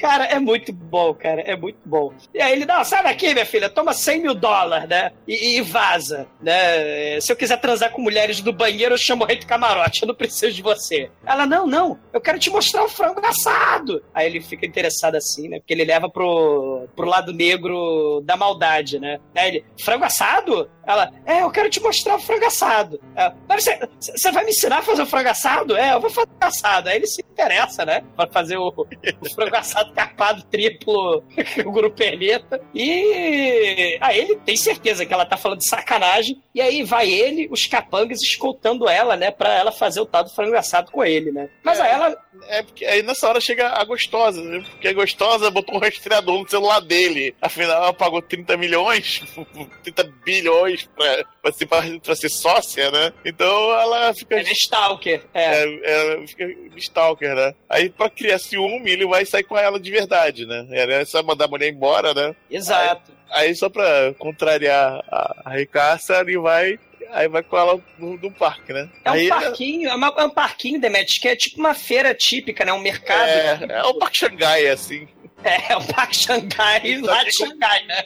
[0.00, 2.12] Cara, é muito bom, cara, é muito bom.
[2.34, 5.12] E aí ele, não, sai daqui, minha filha, toma 100 mil dólares, né?
[5.28, 7.20] E, e vaza, né?
[7.20, 10.08] Se eu quiser transar com mulheres do banheiro, eu chamo o rei do camarote, eu
[10.08, 11.10] não preciso de você.
[11.26, 14.02] Ela, não, não, eu quero te mostrar o frango assado.
[14.14, 15.58] Aí ele fica interessado assim, né?
[15.58, 19.20] Porque ele leva pro, pro lado negro da maldade, né?
[19.36, 20.70] Aí ele, frango assado?
[20.86, 23.00] Ela, é, eu quero te mostrar o frango assado.
[23.14, 25.76] Ela, mas você, você vai me ensinar a fazer o frango assado?
[25.76, 26.88] É, eu vou fazer o assado.
[26.88, 28.02] Aí ele se interessa, né?
[28.16, 31.22] Pra fazer o, o frango assado carpado triplo
[31.64, 32.60] o grupo perneta.
[32.74, 36.40] E aí ele tem certeza que ela tá falando de sacanagem.
[36.54, 39.30] E aí vai ele, os capangas, escoltando ela, né?
[39.30, 41.48] Pra ela fazer o tal do frango assado com ele, né?
[41.62, 41.82] Mas É.
[41.82, 42.16] aí ela.
[42.48, 44.64] É porque aí nessa hora chega a gostosa, né?
[44.70, 47.34] Porque a gostosa botou um rastreador no celular dele.
[47.40, 49.22] Afinal, ela pagou 30 milhões,
[49.84, 53.12] 30 bilhões pra, pra, ser, pra, ser sócia, né?
[53.24, 54.36] Então ela fica.
[54.36, 55.22] É stalker.
[55.34, 55.64] É.
[55.64, 57.54] É, ela fica stalker, né?
[57.68, 60.66] Aí pra criar ciúme, ele vai sair com ela de verdade, né?
[60.70, 62.34] É só mandar a mulher embora, né?
[62.50, 63.12] Exato.
[63.30, 66.78] Aí só pra contrariar a, a ricaça, ele vai.
[67.12, 68.88] Aí vai com ela no, no parque, né?
[69.04, 72.14] É um aí, parquinho, é, uma- é um parquinho, Demetrius, que é tipo uma feira
[72.14, 72.72] típica, né?
[72.72, 73.28] Um mercado.
[73.28, 75.08] É, é o Parque Xangai, assim.
[75.42, 78.04] É, é o Parque Xangai lá de Xangai, né?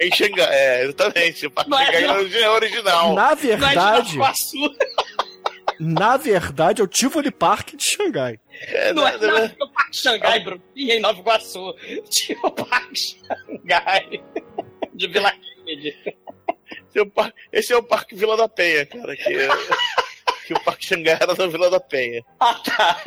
[0.00, 1.46] Em Xangai, é, exatamente.
[1.46, 2.40] O Parque é, Xangai não.
[2.40, 3.14] é original.
[3.14, 4.18] Na Não é de verdade,
[5.84, 8.38] na verdade, é o Tivoli Park de Xangai.
[8.68, 10.62] É, não é, não, não não, é o Parque Xangai, Bruno.
[10.76, 11.74] E em Nova Iguaçu.
[12.44, 14.22] O Parque Xangai
[14.94, 15.96] de Vila Kennedy.
[16.88, 19.16] esse, é o parque, esse é o Parque Vila da Penha, cara.
[19.16, 19.48] Que, é-
[20.46, 22.22] que o Parque Xangai era na Vila da Penha.
[22.38, 23.02] Ah, tá.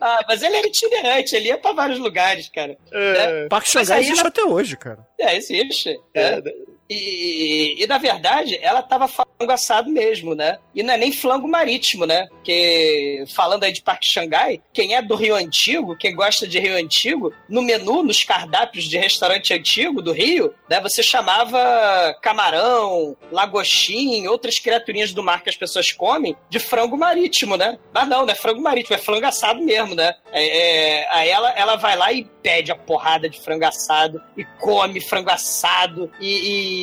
[0.00, 2.76] Ah, mas ele era itinerante, ele ia pra vários lugares, cara.
[2.92, 5.06] É, Parque Mas Xangai existe ela- até hoje, cara.
[5.18, 5.90] É, existe.
[6.14, 6.42] é, É.
[6.90, 10.58] E, e, na verdade, ela tava flango assado mesmo, né?
[10.74, 12.26] E não é nem flango marítimo, né?
[12.28, 16.76] Porque, falando aí de Parque Xangai, quem é do Rio Antigo, quem gosta de Rio
[16.76, 20.80] Antigo, no menu, nos cardápios de restaurante antigo do Rio, né?
[20.80, 27.56] Você chamava camarão, lagostim, outras criaturinhas do mar que as pessoas comem, de frango marítimo,
[27.56, 27.78] né?
[27.94, 30.12] Mas não, não é frango marítimo, é frango assado mesmo, né?
[30.32, 34.44] É, é, aí ela, ela vai lá e pede a porrada de frango assado e
[34.58, 36.79] come frango assado e, E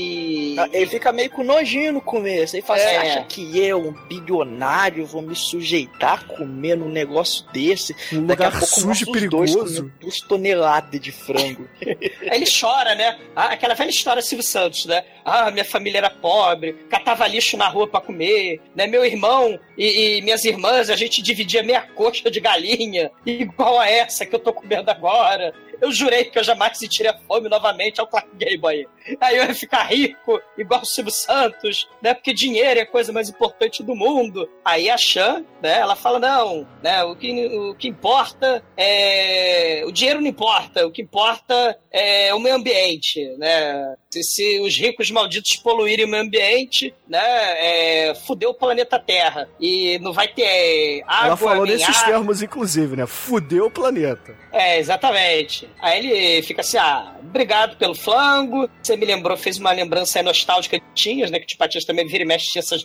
[0.73, 2.55] ele fica meio com nojinho no começo.
[2.55, 2.83] Ele fala, É.
[2.89, 7.95] você acha que eu, um bilionário, vou me sujeitar a comer num negócio desse?
[8.13, 9.91] Um Daqui a lugar pouco sujo e perigoso.
[9.99, 11.67] duas toneladas de frango.
[11.81, 11.97] Aí
[12.37, 13.17] ele chora, né?
[13.35, 15.03] Ah, aquela velha história Silvio Santos, né?
[15.23, 18.87] Ah, minha família era pobre, catava lixo na rua pra comer, né?
[18.87, 23.89] Meu irmão e, e minhas irmãs, a gente dividia meia coxa de galinha, igual a
[23.89, 25.53] essa que eu tô comendo agora.
[25.81, 28.87] Eu jurei que eu jamais sentiria fome novamente ao Clark Gable aí.
[29.21, 32.13] Aí eu ia ficar rico, igual o Silvio Santos, né?
[32.13, 34.49] Porque dinheiro é a coisa mais importante do mundo.
[34.65, 35.79] Aí a Chan, né?
[35.79, 37.03] Ela fala, não, né?
[37.03, 39.83] O que, o que importa é...
[39.85, 43.95] O dinheiro não importa, o que importa é o meio ambiente, né?
[44.09, 47.19] Se, se os ricos malditos poluírem o meio ambiente, né?
[47.19, 49.49] É, fudeu o planeta Terra.
[49.59, 53.05] E não vai ter água, Ela falou nesses termos, inclusive, né?
[53.05, 54.35] Fudeu o planeta.
[54.51, 55.66] É, exatamente.
[55.79, 58.69] Aí ele fica assim, ah, obrigado pelo flango.
[58.81, 61.37] Você me lembrou, fez uma lembrança nostálgica que tinhas, né?
[61.39, 62.83] Que o Tipatias também vira e mexe tinha essas,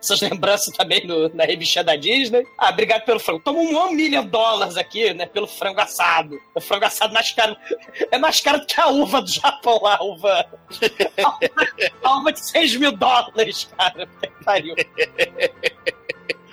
[0.00, 2.44] essas lembranças também no- na revista da Disney.
[2.56, 3.40] Ah, obrigado pelo frango.
[3.40, 5.26] Toma um one million dólares aqui, né?
[5.26, 6.38] Pelo frango assado.
[6.54, 7.56] O frango assado mais caro.
[8.10, 10.46] É mais caro do que a uva do Japão lá, a uva.
[11.22, 14.06] A uva, a uva de 6 mil dólares, cara.
[14.22, 14.74] Que Pariu.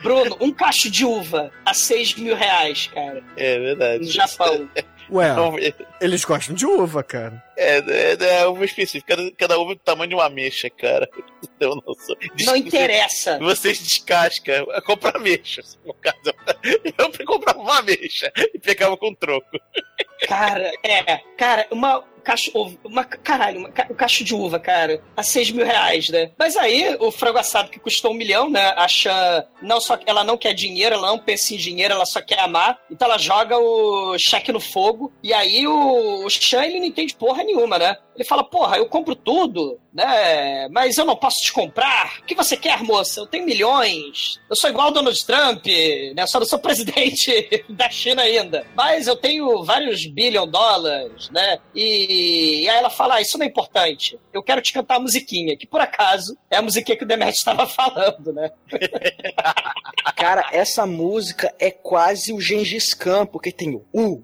[0.01, 3.23] Bruno, um cacho de uva a 6 mil reais, cara.
[3.35, 4.05] É verdade.
[4.05, 4.69] No Japão.
[5.09, 5.55] Ué, Não,
[6.01, 7.43] eles gostam de uva, cara.
[7.57, 9.15] É, é, é uva específica.
[9.15, 11.09] Cada, cada uva é do tamanho de uma ameixa, cara.
[11.59, 12.17] Eu não sou.
[12.45, 13.39] Não interessa.
[13.39, 15.61] Vocês descascam, compra ameixa.
[15.85, 16.17] No caso,
[17.19, 19.59] eu comprava uma ameixa e pegava com troco.
[20.27, 21.17] Cara, é.
[21.37, 22.51] Cara, uma cacho,
[22.83, 26.31] uma, caralho, uma, um cacho de uva, cara, a 6 mil reais, né?
[26.37, 28.73] Mas aí, o frango assado que custou um milhão, né?
[28.75, 29.47] Acha.
[29.61, 32.77] Não só, ela não quer dinheiro, ela não pensa em dinheiro, ela só quer amar.
[32.91, 35.11] Então ela joga o cheque no fogo.
[35.23, 37.95] E aí o, o Chan, ele não entende porra nenhuma, né?
[38.17, 40.67] Ele fala, porra, eu compro tudo, né?
[40.69, 42.19] Mas eu não posso te comprar.
[42.19, 43.19] O que você quer, moça?
[43.19, 44.39] Eu tenho milhões.
[44.47, 45.65] Eu sou igual o Donald Trump,
[46.15, 46.27] né?
[46.27, 48.67] Só não sou presidente da China ainda.
[48.75, 51.57] Mas eu tenho vários bilhão dólares, né?
[51.73, 54.19] E, e aí ela fala, ah, isso não é importante.
[54.31, 57.33] Eu quero te cantar a musiquinha, que por acaso é a musiquinha que o Demet
[57.35, 58.51] estava falando, né?
[60.15, 64.23] Cara, essa música é quase o Gengis Khan, porque tem o U,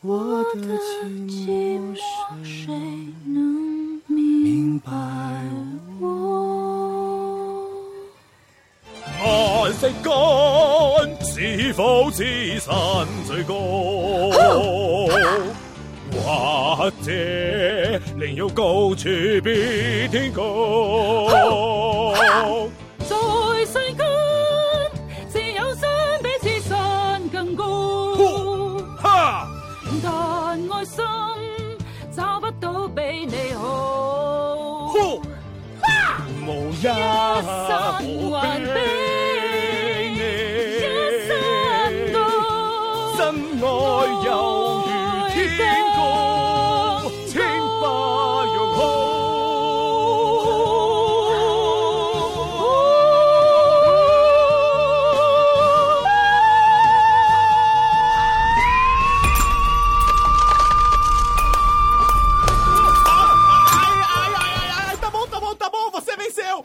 [0.00, 0.60] 我的
[1.26, 1.96] 寂寞
[2.44, 2.72] 谁
[3.26, 4.92] 能明白
[6.00, 6.06] 我？
[9.20, 10.08] 顏色間
[11.26, 12.72] 是否自身
[13.26, 13.54] 最高？
[16.12, 17.10] 或者
[18.18, 19.08] 另有高处
[19.42, 21.28] 比天高？
[23.00, 23.16] 在
[23.66, 24.07] 世間，
[30.88, 31.04] 心
[32.10, 34.94] 找不到比你好。
[36.46, 36.88] 無一生
[38.30, 38.68] 還比
[40.14, 40.18] 一
[41.28, 41.30] 生
[42.14, 42.16] 高，
[43.18, 43.20] 真
[43.60, 43.64] 愛
[44.24, 44.26] 猶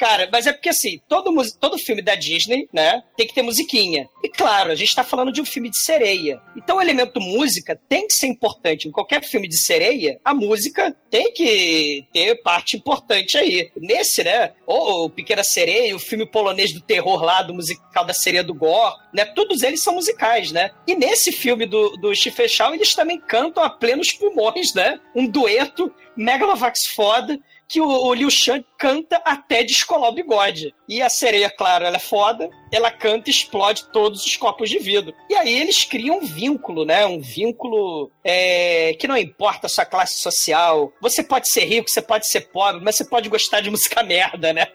[0.03, 4.09] Cara, mas é porque assim, todo, todo filme da Disney, né, tem que ter musiquinha.
[4.21, 6.41] E claro, a gente tá falando de um filme de sereia.
[6.57, 8.85] Então o elemento música tem que ser importante.
[8.85, 13.71] Em qualquer filme de sereia, a música tem que ter parte importante aí.
[13.77, 18.43] Nesse, né, ou Pequena Sereia, o filme polonês do terror lá, do musical da sereia
[18.43, 20.71] do Gore, né, todos eles são musicais, né?
[20.85, 24.99] E nesse filme do, do Chow, eles também cantam a plenos pulmões, né?
[25.15, 30.73] Um dueto Megalovax foda que o, o Liu Shan canta até descolar o bigode.
[30.87, 34.79] E a sereia, claro, ela é foda, ela canta e explode todos os copos de
[34.79, 35.13] vidro.
[35.29, 37.05] E aí eles criam um vínculo, né?
[37.05, 40.91] Um vínculo é, que não importa a sua classe social.
[41.01, 44.53] Você pode ser rico, você pode ser pobre, mas você pode gostar de música merda,
[44.53, 44.67] né?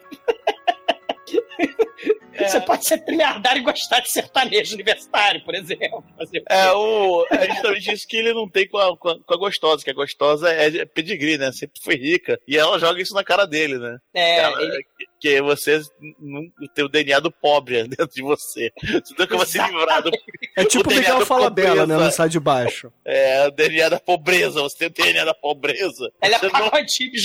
[2.47, 6.05] Você pode ser trilhardário e gostar de sertanejo universitário, por exemplo.
[6.49, 9.36] É, o, é justamente isso que ele não tem com a, com a, com a
[9.36, 11.51] gostosa, que a gostosa é pedigree, né?
[11.53, 12.39] Sempre foi rica.
[12.47, 13.99] E ela joga isso na cara dele, né?
[14.14, 14.84] É, Ela- ele-
[15.20, 15.80] Que você
[16.20, 16.43] não
[16.76, 18.70] tem o DNA do pobre dentro de você.
[18.80, 20.11] Você nunca vai se livrar do.
[20.57, 22.11] É tipo o DNA Miguel da Fala Bela, né?
[22.12, 22.93] sai de baixo.
[23.05, 24.62] É, o DNA da pobreza.
[24.62, 26.12] Você tem o DNA da pobreza.
[26.22, 26.49] Ela é não-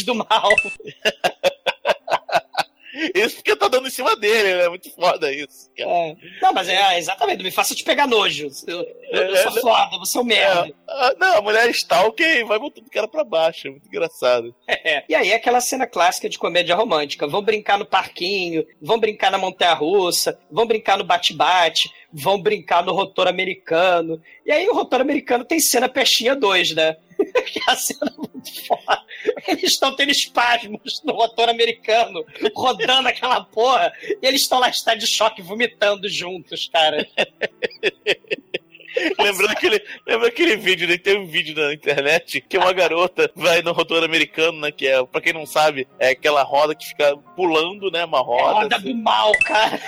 [0.06, 0.50] do mal.
[3.16, 4.70] Isso porque tá dando em cima dele, né?
[4.70, 5.70] Muito foda isso.
[5.76, 5.90] cara.
[5.90, 6.16] É.
[6.42, 8.48] Não, mas é exatamente, não me faça te pegar nojo.
[8.68, 10.72] Eu, eu, eu sou É, foda, você é um merda.
[10.88, 13.68] Ah, não, a mulher stalker e vai botando o cara pra baixo.
[13.68, 14.54] É muito engraçado.
[14.68, 15.04] É.
[15.10, 17.26] E aí é aquela cena clássica de comédia romântica.
[17.28, 22.94] Vão brincar no parquinho, vão brincar na montanha-russa, vão brincar no bate-bate, vão brincar no
[22.94, 24.22] rotor americano.
[24.46, 26.98] E aí o rotor americano tem cena peixinha 2, né?
[27.54, 29.02] Que é a cena muito foda.
[29.48, 32.26] Eles estão tendo espasmos no rotor americano,
[32.56, 37.08] rodando aquela porra, e eles estão lá, está de choque, vomitando juntos, cara.
[39.20, 40.98] Lembrando aquele, lembra aquele vídeo, né?
[40.98, 44.72] Tem um vídeo na internet que uma garota vai no rotor americano, né?
[44.72, 48.06] Que é, pra quem não sabe, é aquela roda que fica pulando, né?
[48.06, 48.54] Uma É roda.
[48.54, 49.80] roda do mal, cara.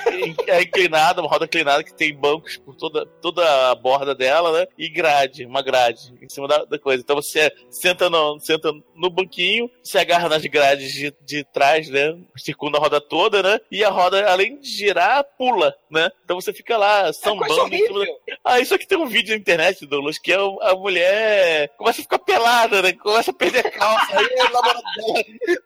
[0.47, 4.67] é inclinada, uma roda inclinada que tem bancos por toda, toda a borda dela, né?
[4.77, 7.01] E grade, uma grade em cima da, da coisa.
[7.03, 12.15] Então você senta no, senta no banquinho, se agarra nas grades de, de trás, né?
[12.37, 13.59] Circunda a roda toda, né?
[13.71, 16.09] E a roda, além de girar, pula, né?
[16.23, 17.53] Então você fica lá É coisa sambando.
[17.73, 18.15] em cima da- horrível.
[18.43, 22.03] Ah, isso aqui tem um vídeo na internet, Douglas, que é a mulher começa a
[22.03, 22.93] ficar pelada, né?
[22.93, 24.19] Começa a perder a calça.
[24.19, 24.81] Aí o namorado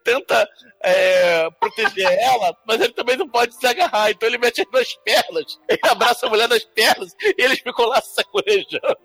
[0.03, 0.49] tenta
[0.83, 4.11] é, proteger ela, mas ele também não pode se agarrar.
[4.11, 7.85] Então ele mete as duas pernas, ele abraça a mulher nas pernas e eles ficam
[7.85, 8.97] lá sacolejando.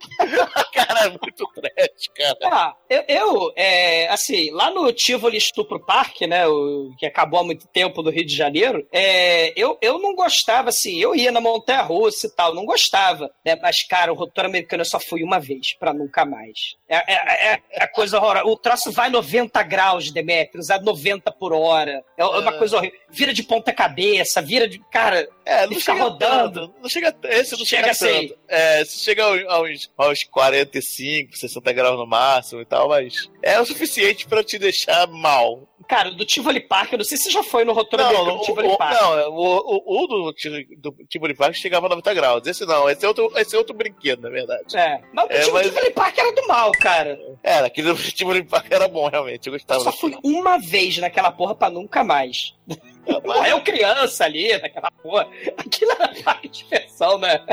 [0.73, 2.39] cara, é muito trash, cara.
[2.45, 7.45] Ah, eu, eu, é, assim, lá no Tivoli Estupro Parque, né, o, que acabou há
[7.45, 11.41] muito tempo do Rio de Janeiro, é, eu, eu não gostava, assim, eu ia na
[11.41, 15.23] Montanha Russa e tal, não gostava, né, mas, cara, o rotor americano eu só fui
[15.23, 16.77] uma vez, pra nunca mais.
[16.89, 18.47] É, é, é, é coisa horrorosa.
[18.47, 22.03] O troço vai 90 graus, Demetrius, a 90 por hora.
[22.17, 22.59] É uma É.
[22.59, 22.99] coisa horrível.
[23.11, 24.79] Vira de ponta cabeça, vira de.
[24.91, 26.61] Cara, É, não fica chega rodando.
[26.69, 26.75] tanto.
[26.81, 28.29] Não chega, esse não chega, Chega assim.
[28.29, 28.41] tanto.
[28.49, 33.61] É, se chega aos, aos, aos 45, 60 graus no máximo e tal, mas é
[33.61, 35.69] o suficiente pra te deixar mal.
[35.87, 38.39] Cara, do Tivoli Park, eu não sei se você já foi no rotor Não, americano
[38.39, 39.01] do Tivoli o, Park.
[39.03, 40.35] não, é, o, o, o do,
[40.79, 42.47] do Tivoli Park chegava a 90 graus.
[42.47, 44.77] Esse não, esse é outro, esse é outro brinquedo, na verdade.
[44.77, 47.19] É, mas o É, Tivoli mas- Park era do mal, cara.
[47.43, 49.47] É, aquele do Tivoli Park era bom, realmente.
[49.47, 49.81] Eu gostava.
[49.81, 52.55] Só fui uma vez naquela porra pra nunca mais.
[53.25, 55.29] Morreu criança ali, naquela porra.
[55.57, 57.41] Aquilo era parque de diversão, né?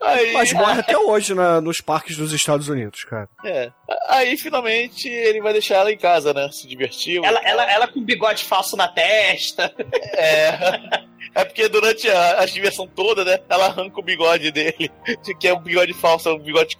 [0.00, 3.28] Aí, Mas morre até hoje na- nos parques dos Estados Unidos, cara.
[3.44, 3.70] é.
[4.08, 6.48] Aí, finalmente, ele vai deixar ela em casa, né?
[6.52, 7.24] Se divertiu.
[7.24, 9.72] Ela, ela, ela com bigode falso na testa.
[10.14, 10.52] É.
[11.36, 13.38] É porque durante a, a diversão toda, né?
[13.48, 14.90] Ela arranca o bigode dele.
[15.22, 16.76] De que é um bigode falso, é um bigode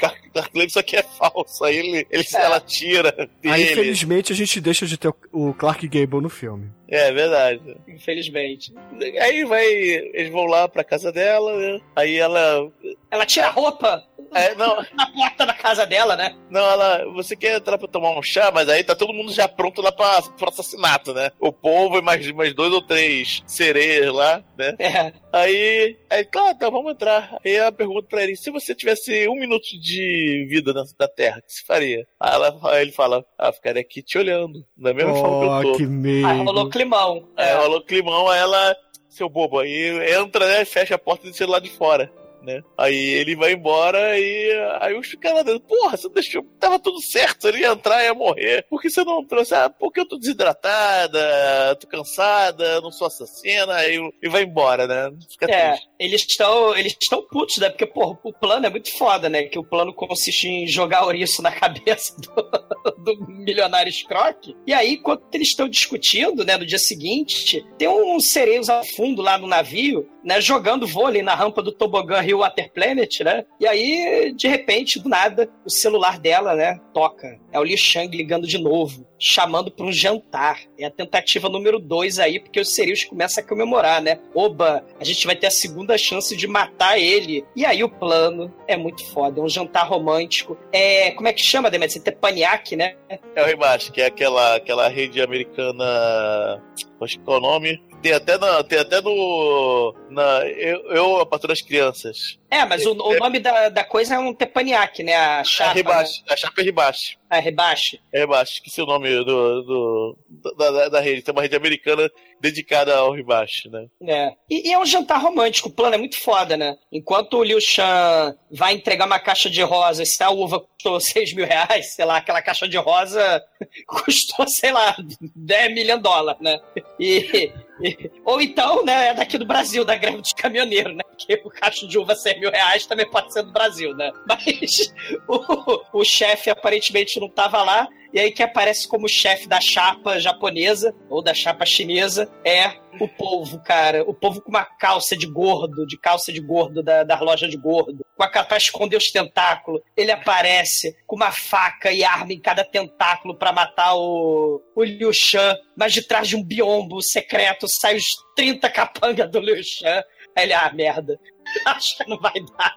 [0.55, 1.63] Lane, só que é falso.
[1.65, 2.41] Aí ele, ele, É.
[2.41, 3.73] ela tira Aí, dele.
[3.73, 6.71] infelizmente, a gente deixa de ter o Clark Gable no filme.
[6.89, 7.77] É verdade.
[7.89, 8.73] Infelizmente.
[9.21, 9.67] Aí vai.
[9.67, 11.81] Eles vão lá pra casa dela, né?
[11.95, 12.71] Aí ela.
[13.11, 16.35] Ela tira a roupa É, não, na porta da casa dela, né?
[16.51, 17.05] não, ela.
[17.15, 19.91] Você quer entrar pra tomar um chá, mas aí tá todo mundo já pronto lá
[19.93, 21.31] pra, pro assassinato, né?
[21.41, 24.75] O povo e mais, mais dois ou três sereias lá, né?
[24.79, 25.13] É.
[25.33, 27.37] Aí, aí, tá, tá, vamos entrar.
[27.45, 31.39] Aí ela pergunta pra ele: se você tivesse um minuto de vida na, na Terra,
[31.39, 32.07] o que você faria?
[32.21, 35.51] Aí, ela, aí ele fala: ah, ficaria aqui te olhando, da mesma forma que eu
[35.51, 35.77] Oh, tô.
[35.79, 36.43] que Aí meio.
[36.45, 37.29] rolou climão.
[37.37, 37.55] Aí É.
[37.57, 38.77] rolou climão, aí ela,
[39.09, 42.11] seu bobo, aí entra, né, fecha a porta e deixa ele lá de fora.
[42.47, 42.63] Né?
[42.79, 47.03] Aí ele vai embora e aí os caras lá dentro, porra, você deixou, tava tudo
[47.03, 48.65] certo, ele ia entrar e ia morrer.
[48.71, 49.53] Por que você não trouxe?
[49.53, 55.11] Ah, porque eu tô desidratada, tô cansada, não sou assassina, e, e vai embora, né?
[55.31, 55.89] Fica É, triste.
[55.99, 57.69] eles estão eles estão putos, né?
[57.69, 59.45] Porque, porra, o plano é muito foda, né?
[59.45, 64.55] Que o plano consiste em jogar ouriço na cabeça do, do milionário Scrock.
[64.67, 69.21] E aí, enquanto eles estão discutindo, né, no dia seguinte, tem uns sereios ao fundo
[69.23, 73.45] lá no navio, né, jogando vôlei na rampa do tobogã Rio Water Planet, né?
[73.61, 77.39] E aí, de repente, do nada, o celular dela, né, toca.
[77.57, 80.61] É o Li Shang ligando de novo, chamando para um jantar.
[80.79, 84.21] É a tentativa número dois aí, porque os sereios começam a comemorar, né?
[84.35, 87.47] Oba, a gente vai ter a segunda chance de matar ele.
[87.57, 90.59] E aí o plano é muito foda, é um jantar romântico.
[90.71, 91.99] É, como é que chama, Demet?
[91.99, 92.95] Tepaniac, né?
[93.35, 96.63] É o Remate, que é aquela, aquela rede americana.
[97.01, 97.83] Acho que é o nome.
[98.03, 99.95] Tem até, na, tem até no.
[100.11, 102.39] Na, eu, eu, a Patrulha das Crianças.
[102.51, 105.15] É, mas o, o nome da, da coisa é um Tepaniac, né?
[105.15, 105.73] A A chapa.
[105.73, 107.19] Ribache, a chapa é Ribache.
[107.31, 107.39] Né?
[107.39, 107.99] A Rebaixo.
[108.13, 110.19] É, Rebaixo, esqueci o nome do, do,
[110.57, 111.23] da, da, rede.
[111.23, 112.11] Tem uma rede americana
[112.41, 113.87] dedicada ao Rebaixo, né?
[114.03, 114.33] É.
[114.49, 116.77] E, e é um jantar romântico, o plano é muito foda, né?
[116.93, 121.35] Enquanto o Liu Shan vai entregar uma caixa de rosas, se a uva custou 6
[121.35, 123.43] mil reais, sei lá, aquela caixa de rosa
[123.87, 124.97] custou, sei lá,
[125.35, 126.59] 10 milhões de dólares, né?
[126.99, 127.53] E-
[128.25, 131.03] ou então, né, é daqui do Brasil, da greve dos caminhoneiros, né?
[131.19, 134.11] Que o caixa de uva 100 mil reais também pode ser do Brasil, né?
[134.27, 134.93] Mas
[135.29, 140.19] o, o chefe aparentemente não tava lá, e aí que aparece como chefe da chapa
[140.19, 144.03] japonesa, ou da chapa chinesa, é o povo, cara.
[144.03, 147.57] O povo com uma calça de gordo, de calça de gordo da, da loja de
[147.57, 149.83] gordo, com a capa esconder os tentáculos.
[149.97, 155.13] Ele aparece com uma faca e arma em cada tentáculo pra matar o, o Liu
[155.13, 160.03] Shan, mas de trás de um biombo secreto sai os 30 capangas do Liu Shan.
[160.37, 161.19] Aí ele, ah, merda,
[161.67, 162.77] acho que não vai dar.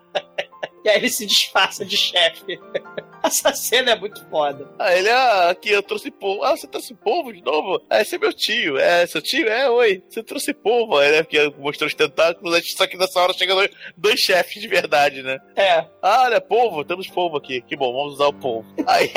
[0.83, 2.59] E aí ele se disfarça de chefe.
[3.21, 4.67] Essa cena é muito foda.
[4.79, 6.43] Ah, ele, ah, aqui eu trouxe polvo.
[6.43, 7.81] Ah, você trouxe polvo de novo?
[7.89, 8.77] Ah, esse é meu tio.
[8.77, 9.47] É, seu tio?
[9.47, 10.01] É, oi.
[10.07, 10.97] Você trouxe polvo.
[10.97, 14.67] Aí, né, porque mostrou os tentáculos, só que nessa hora chega dois, dois chefes de
[14.67, 15.37] verdade, né?
[15.55, 15.85] É.
[16.01, 17.61] Ah, olha, polvo, temos polvo aqui.
[17.61, 18.73] Que bom, vamos usar o polvo.
[18.87, 19.11] Aí,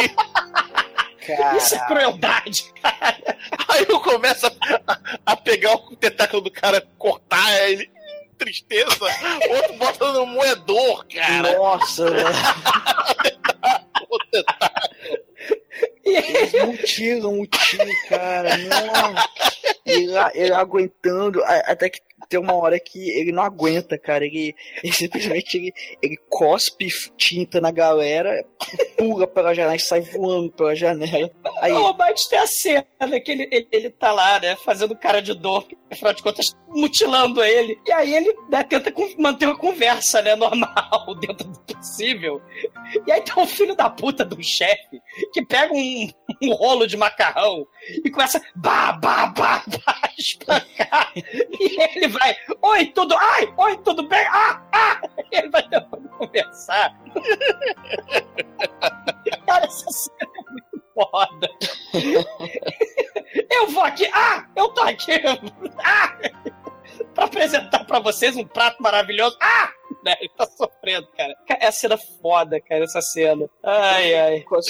[1.56, 2.64] Isso é crueldade.
[3.68, 7.88] aí eu começo a, a pegar o tentáculo do cara, cortar ele.
[8.42, 9.06] Tristeza.
[9.50, 11.56] Outro bota no moedor, cara.
[11.56, 12.26] Nossa, velho.
[16.04, 18.56] Eles não tiram o tiro, cara.
[18.58, 19.14] Não.
[19.86, 21.40] Ele, ele aguentando.
[21.44, 22.00] Até que
[22.32, 24.24] tem uma hora que ele não aguenta, cara.
[24.24, 28.42] Ele, ele simplesmente ele, ele cospe tinta na galera,
[28.96, 31.30] pula pela janela e sai voando pela janela.
[31.60, 35.20] Aí, O Bite tem a cena que ele, ele, ele tá lá, né, fazendo cara
[35.20, 37.78] de dor, afinal de contas, mutilando ele.
[37.86, 42.40] E aí ele né, tenta manter uma conversa, né, normal, dentro do possível.
[43.06, 45.00] E aí tem um filho da puta do chefe
[45.34, 46.08] que pega um,
[46.42, 47.66] um rolo de macarrão
[48.04, 49.62] e começa bah, bah,
[50.18, 51.12] espancar.
[51.14, 52.21] E ele vai,
[52.62, 55.00] oi, tudo, ai, oi, tudo bem, ah, ah.
[55.32, 56.94] Ele vai tentando conversar.
[59.46, 61.48] Cara, essa cena é muito foda.
[63.50, 65.12] Eu vou aqui, ah, eu tô aqui,
[65.82, 66.14] ah,
[67.14, 69.70] pra apresentar pra vocês um prato maravilhoso, ah,
[70.04, 71.34] né, ele tá sofrendo, cara.
[71.60, 73.48] É a cena foda, cara, essa cena.
[73.62, 74.40] Ai, ai.
[74.40, 74.64] Quando,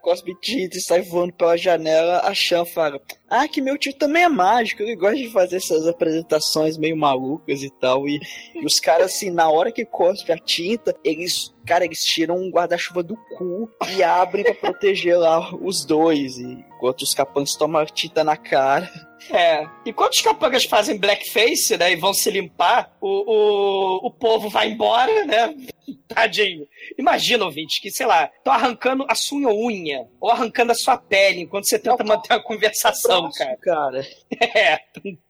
[0.00, 4.24] quando tinta e sai voando pela janela, a Chan fala: Ah, que meu tio também
[4.24, 8.08] é mágico, ele gosta de fazer essas apresentações meio malucas e tal.
[8.08, 8.20] E,
[8.54, 11.52] e os caras, assim, na hora que cospe a tinta, eles.
[11.64, 16.36] Cara, eles tiram um guarda-chuva do cu e abrem pra proteger lá os dois.
[16.38, 18.90] E, enquanto os capangas tomam tinta na cara.
[19.30, 19.66] É.
[19.86, 24.70] Enquanto os capangas fazem blackface, né, e vão se limpar, o, o, o povo vai
[24.70, 25.54] embora, né?
[26.08, 26.66] Tadinho.
[26.98, 31.40] Imagina, ouvinte, que, sei lá, tô arrancando a sua unha, ou arrancando a sua pele,
[31.40, 33.56] enquanto você tenta manter uma conversação, cara.
[33.62, 34.06] Cara.
[34.54, 34.78] É,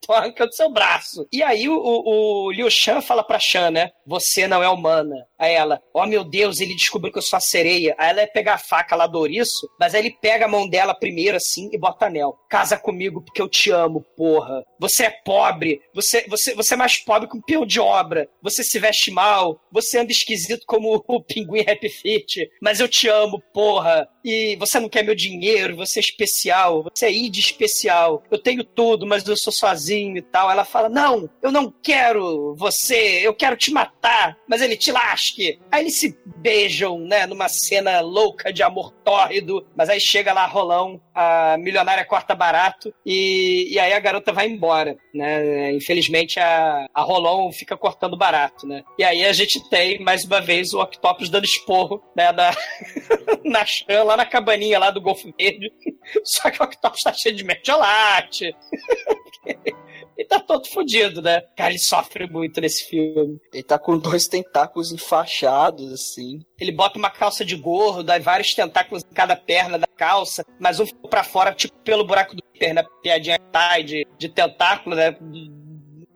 [0.01, 1.27] tô arrancando seu braço.
[1.33, 3.91] E aí o, o, o Liu Shan fala pra Shan, né?
[4.07, 5.15] Você não é humana.
[5.39, 7.95] Aí ela, oh meu Deus, ele descobriu que eu sou a sereia.
[7.99, 10.69] Aí ela ia pegar a faca lá do ouriço, mas aí ele pega a mão
[10.69, 12.37] dela primeiro assim e bota anel.
[12.49, 14.65] Casa comigo porque eu te amo, porra.
[14.79, 18.29] Você é pobre, você, você, você é mais pobre que um peão de obra.
[18.43, 23.09] Você se veste mal, você anda esquisito como o pinguim Happy Fit, mas eu te
[23.09, 24.09] amo, porra.
[24.25, 28.23] E você não quer meu dinheiro, você é especial, você é id especial.
[28.31, 30.51] Eu tenho tudo, mas eu sou sozinho e tal.
[30.51, 35.59] Ela fala: Não, eu não quero você, eu quero te matar, mas ele te lasque.
[35.71, 40.47] Aí eles se beijam, né, numa cena louca de amor tórrido, mas aí chega lá
[40.47, 45.73] Rolão, a milionária corta barato, e, e aí a garota vai embora, né?
[45.73, 48.83] Infelizmente a, a Rolão fica cortando barato, né?
[48.99, 52.33] E aí a gente tem, mais uma vez, o Octopus dando esporro, né,
[53.45, 55.73] na Chan, lá na cabaninha lá do Golfo Verde.
[56.25, 58.55] Só que o Octopus tá cheio de mertiolate.
[60.17, 61.41] e tá todo fodido, né?
[61.57, 63.39] Cara, ele sofre muito nesse filme.
[63.53, 66.41] Ele tá com dois tentáculos enfaixados, assim.
[66.61, 70.79] Ele bota uma calça de gorro, dá vários tentáculos em cada perna da calça, mas
[70.79, 75.17] um ficou pra fora, tipo, pelo buraco do perna, piadinha tá, de, de tentáculo, né?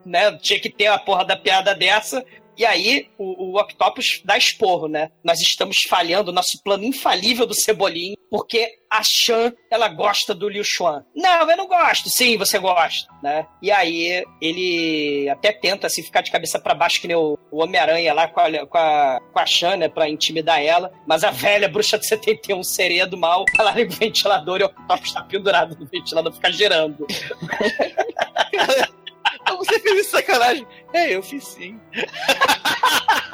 [0.04, 0.36] né?
[0.38, 2.24] Tinha que ter a porra da piada dessa.
[2.56, 5.10] E aí, o, o Octopus dá esporro, né?
[5.22, 10.64] Nós estamos falhando nosso plano infalível do Cebolinho, porque a Shan, ela gosta do Liu
[10.64, 11.04] Xuan.
[11.14, 12.08] Não, eu não gosto.
[12.08, 13.46] Sim, você gosta, né?
[13.60, 17.62] E aí, ele até tenta, assim, ficar de cabeça para baixo, que nem o, o
[17.62, 19.88] Homem-Aranha lá com a, com, a, com a Shan, né?
[19.88, 20.90] Pra intimidar ela.
[21.06, 24.66] Mas a velha bruxa de 71, sereia do mal, ela liga o ventilador e o
[24.66, 27.06] Octopus tá pendurado no ventilador, fica girando.
[29.54, 30.66] Você fez isso sacanagem?
[30.92, 31.80] É, eu fiz sim.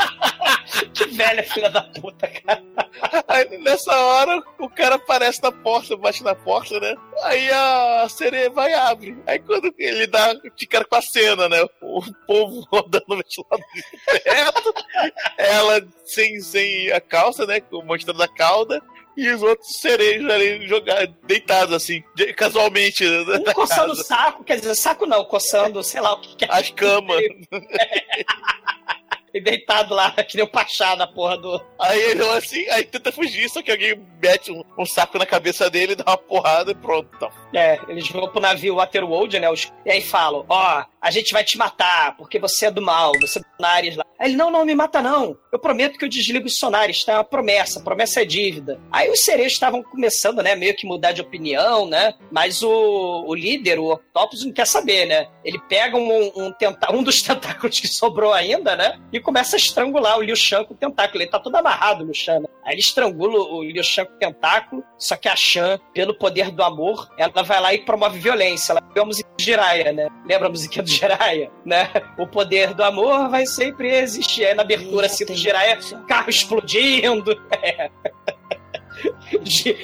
[0.94, 2.62] Que velha filha da puta, cara.
[3.28, 6.94] Aí nessa hora o cara aparece na porta, bate na porta, né?
[7.22, 9.18] Aí a sereia vai e abre.
[9.26, 11.62] Aí quando ele dá de cara com a cena, né?
[11.80, 14.74] O povo rodando no ventilador de teto,
[15.36, 17.62] ela sem, sem a calça, né?
[17.84, 18.80] Mostrando a cauda.
[19.16, 23.04] E os outros sereios ali jogados, deitados assim, de- casualmente.
[23.04, 26.36] né, Um na coçando o saco, quer dizer, saco não, coçando, sei lá o que
[26.36, 26.48] que é.
[26.50, 27.22] As camas.
[29.34, 31.60] E deitado lá, que nem o Pachá na porra do.
[31.78, 35.68] Aí ele assim, aí tenta fugir, só que alguém mete um, um saco na cabeça
[35.70, 37.08] dele, dá uma porrada e pronto.
[37.16, 37.30] Então.
[37.54, 39.48] É, eles vão pro navio Waterworld, né?
[39.50, 43.12] os- E aí falam: Ó, a gente vai te matar, porque você é do mal,
[43.20, 44.04] você é do Sonares lá.
[44.18, 45.36] Aí ele: Não, não me mata não.
[45.52, 47.12] Eu prometo que eu desligo os Sonares, tá?
[47.12, 48.80] É uma promessa, promessa é dívida.
[48.90, 50.54] Aí os sereios estavam começando, né?
[50.54, 52.14] Meio que mudar de opinião, né?
[52.30, 55.28] Mas o, o líder, o Octopus, não quer saber, né?
[55.44, 58.98] Ele pega um, um, tenta- um dos tentáculos que sobrou ainda, né?
[59.12, 61.22] E começa a estrangular o Liu Shan com o tentáculo.
[61.22, 62.40] Ele tá todo amarrado, o Liu Shan.
[62.40, 62.46] né?
[62.64, 66.50] Aí ele estrangula o Liu Shan com o tentáculo, só que a Shan, pelo poder
[66.50, 68.72] do amor, ela vai lá e promove violência.
[68.72, 70.08] Ela viu a música do Jiraiya, né?
[70.26, 71.90] Lembra a musiquinha do Jiraiya, né?
[72.18, 74.44] O poder do amor vai sempre existir.
[74.44, 77.32] Aí na abertura, assim, do Jiraiya, carro explodindo.
[77.62, 77.90] É.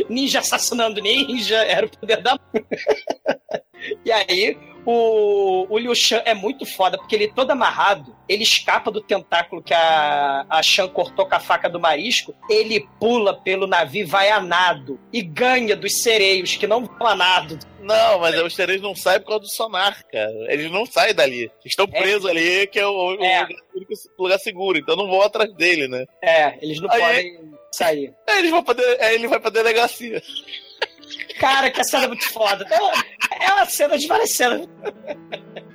[0.09, 2.39] Ninja assassinando ninja, era o poder da
[4.05, 4.59] E aí,
[4.91, 9.63] o, o Liu Shan é muito foda, porque ele todo amarrado, ele escapa do tentáculo
[9.63, 14.31] que a, a Shan cortou com a faca do marisco, ele pula pelo navio, vai
[14.31, 17.59] a nado, e ganha dos sereios, que não vão a nado.
[17.81, 20.33] Não, mas os sereios não saem por causa do sonar, cara.
[20.53, 21.51] Eles não saem dali.
[21.65, 23.41] Estão presos ali, que é o, É.
[23.41, 26.05] lugar- o único lugar seguro, então não vão atrás dele, né?
[26.23, 28.15] É, eles não Aí- podem sair.
[28.29, 28.75] Aí eles vão pra
[29.13, 30.23] ele vai pra delegacia.
[31.39, 32.67] Cara, que a cena é muito foda.
[33.41, 34.69] É uma, é cena de várias cenas.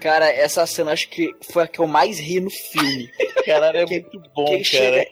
[0.02, 3.10] Cara, essa cena acho que foi a que eu mais ri no filme.
[3.46, 4.64] Caralho, é Que- muito bom, cara.
[4.64, 5.08] chega.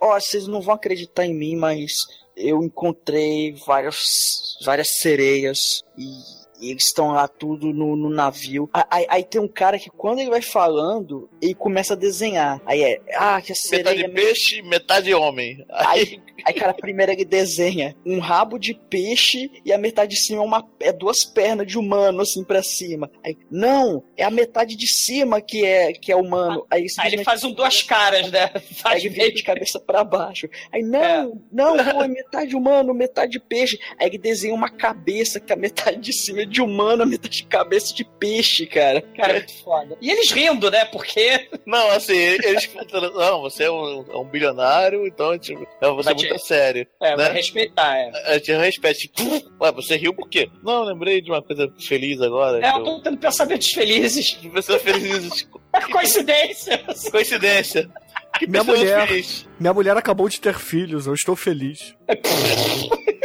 [0.00, 1.92] Ó, vocês não vão acreditar em mim, mas
[2.36, 6.43] eu encontrei várias, várias sereias e.
[6.64, 8.68] e eles estão lá tudo no, no navio.
[8.90, 12.60] Aí, aí tem um cara que quando ele vai falando, ele começa a desenhar.
[12.64, 14.08] Aí é, ah, que a sereia.
[14.08, 15.64] Metade peixe, metade homem.
[15.70, 20.42] Aí, aí, cara, primeiro ele desenha um rabo de peixe e a metade de cima
[20.42, 23.10] é, uma, é duas pernas de humano, assim, pra cima.
[23.24, 26.66] Aí, não, é a metade de cima que é, que é humano.
[26.70, 28.50] Aí, Aí ele faz um duas caras, né?
[28.54, 30.48] Aí Faz ele vira de cabeça pra baixo.
[30.72, 33.78] Aí, não, não, pô, é metade humano, metade peixe.
[33.98, 37.36] Aí ele desenha uma cabeça, que a metade de cima é de humano, a metade
[37.38, 39.00] de cabeça de peixe, cara.
[39.16, 39.96] Cara, é muito foda.
[40.00, 40.84] E eles rindo, né?
[40.86, 41.48] Porque.
[41.66, 42.70] Não, assim, eles
[43.14, 46.86] não, você é um, é um bilionário, então tipo, não, você é te- muito sério.
[47.00, 47.16] É, né?
[47.16, 48.10] vai respeitar, é.
[48.26, 49.22] A gente respeita, tipo,
[49.60, 50.48] ué, você riu por quê?
[50.62, 52.64] Não, lembrei de uma coisa feliz agora.
[52.64, 54.32] É, eu tô tendo pensamentos felizes.
[54.52, 55.48] Pessoas felizes.
[55.74, 56.84] É coincidência.
[57.10, 57.90] Coincidência.
[58.38, 59.48] Que Minha mulher, felizes.
[59.58, 61.96] minha mulher acabou de ter filhos, eu estou feliz.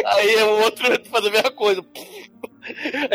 [0.06, 1.86] Aí o outro faz a mesma coisa.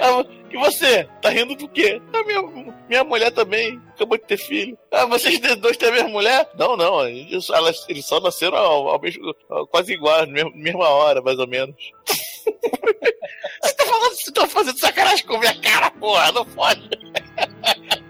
[0.00, 1.08] Ah, e você?
[1.20, 2.00] Tá rindo do quê?
[2.12, 2.42] A minha,
[2.88, 4.76] minha mulher também acabou de ter filho.
[4.90, 6.48] Ah, vocês dois têm a mesma mulher?
[6.58, 7.06] Não, não.
[7.08, 11.38] gente- Elas, eles só nasceram ao, ao mesmo, ao- quase igual, na mesma, hora, mais
[11.38, 11.74] ou menos.
[13.62, 16.88] você tá falando, você tá fazendo sacanagem com minha cara, porra, não pode.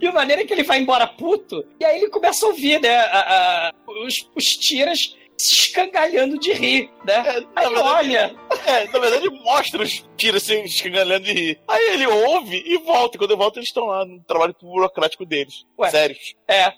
[0.00, 2.92] E a maneira que ele vai embora puto, e aí ele começa a ouvir, né?
[2.96, 3.72] a- a-
[4.04, 4.98] os, os tiras
[5.42, 7.18] se escangalhando de rir, né?
[7.56, 8.36] Aí verdade- olha.
[8.66, 11.60] É, na verdade mostra os tiros se escangalhando de rir.
[11.68, 13.18] Aí ele ouve e volta.
[13.18, 15.64] Quando ele volta, eles estão lá no trabalho burocrático deles.
[15.78, 15.90] Ué.
[15.90, 16.34] Sérios.
[16.48, 16.72] É.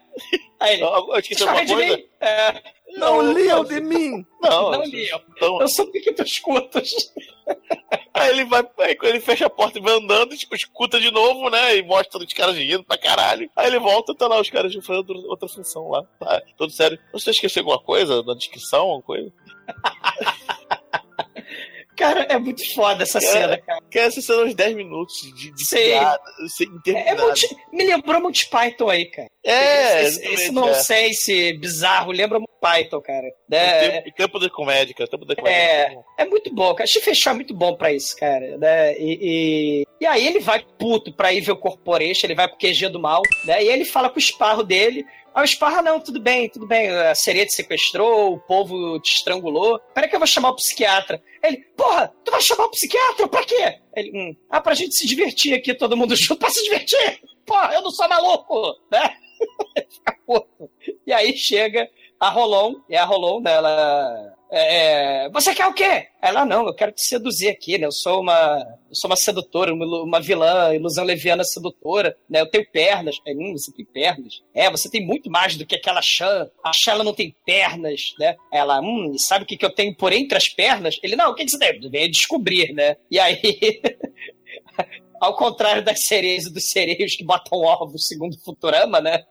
[0.61, 0.83] Aí ele.
[0.83, 1.97] Eu, eu esqueci alguma "Escorre de coisa?
[1.99, 2.63] mim." É.
[2.97, 4.25] Não liam de mim!
[4.41, 5.21] Não, Não liam.
[5.37, 7.13] Então, Eu sou pique dos cultos.
[8.13, 11.11] aí ele vai, aí quando ele fecha a porta e vai andando, tipo, escuta de
[11.11, 11.77] novo, né?
[11.77, 13.51] E mostra os caras rindo pra caralho.
[13.57, 16.05] Aí ele volta, tá lá os caras fazendo outra, outra função lá.
[16.21, 16.99] Tá, tudo sério.
[17.13, 19.33] Você esqueceu alguma coisa na descrição, alguma coisa?
[21.97, 23.81] Cara, é muito foda essa cena, cara.
[23.91, 25.91] Que essa cena uns 10 minutos de, de Sei.
[25.93, 27.27] piada, sem É interminar.
[27.27, 29.29] Monty- me lembrou Monty Python aí, cara.
[29.45, 30.75] É, esse, esse, é.
[30.75, 33.27] sei se bizarro, lembra Monty Python, cara.
[33.51, 35.07] O É, tempo, o tempo da comédia, cara.
[35.07, 35.57] O tempo da comédia.
[35.59, 36.87] É, é muito bom, cara.
[36.87, 38.57] Stephen Shaw é muito bom pra isso, cara.
[38.59, 38.99] Né?
[38.99, 42.59] E, e, e aí ele vai puto pra ir ver o Corporation, ele vai pro
[42.59, 43.63] QG do mal, né?
[43.63, 45.05] E ele fala com o esparro dele.
[45.35, 46.89] Aí o esparro, não, tudo bem, tudo bem.
[46.91, 49.81] A sereia te sequestrou, o povo te estrangulou.
[49.93, 51.21] Peraí que eu vou chamar o psiquiatra.
[51.43, 53.27] Ele, porra, tu vai chamar o psiquiatra?
[53.27, 53.81] Pra quê?
[53.97, 57.21] Ele, hum, ah, pra gente se divertir aqui, todo mundo junto, pra se divertir.
[57.45, 59.17] Porra, eu não sou maluco, né?
[61.07, 61.87] E aí chega
[62.19, 66.07] a Rolon, e a Rolon, né, ela, é, você quer o quê?
[66.23, 67.87] Ela, não, eu quero te seduzir aqui, né?
[67.87, 72.41] Eu sou uma, eu sou uma sedutora, uma, uma vilã, ilusão leviana sedutora, né?
[72.41, 73.17] Eu tenho pernas.
[73.27, 74.43] É, hum, você tem pernas.
[74.55, 76.49] É, você tem muito mais do que aquela Chan.
[76.63, 78.37] A Chan, ela não tem pernas, né?
[78.53, 80.99] Ela, hum, sabe o que, que eu tenho por entre as pernas?
[81.03, 81.91] Ele, não, o que, você tem?
[81.91, 82.97] Vem descobrir, né?
[83.11, 83.41] E aí...
[85.21, 89.25] Ao contrário das sereias e dos sereios que botam ovos, segundo Futurama, né?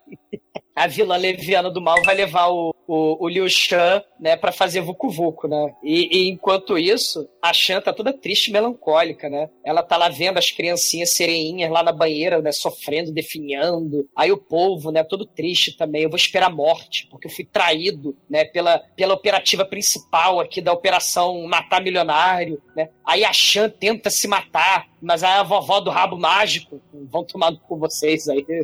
[0.75, 4.81] A vilã leviana do mal vai levar o, o, o Liu Shan, né, pra fazer
[4.81, 5.73] Vucu Vucu, né?
[5.83, 9.49] E, e, enquanto isso, a Shan tá toda triste e melancólica, né?
[9.63, 14.07] Ela tá lá vendo as criancinhas sereinhas lá na banheira, né, sofrendo, definhando.
[14.15, 16.03] Aí o povo, né, todo triste também.
[16.03, 20.59] Eu vou esperar a morte, porque eu fui traído, né, pela, pela operativa principal aqui
[20.59, 22.89] da operação Matar Milionário, né?
[23.05, 26.81] Aí a Shan tenta se matar, mas aí a vovó do rabo mágico,
[27.11, 28.45] vão tomar com vocês aí.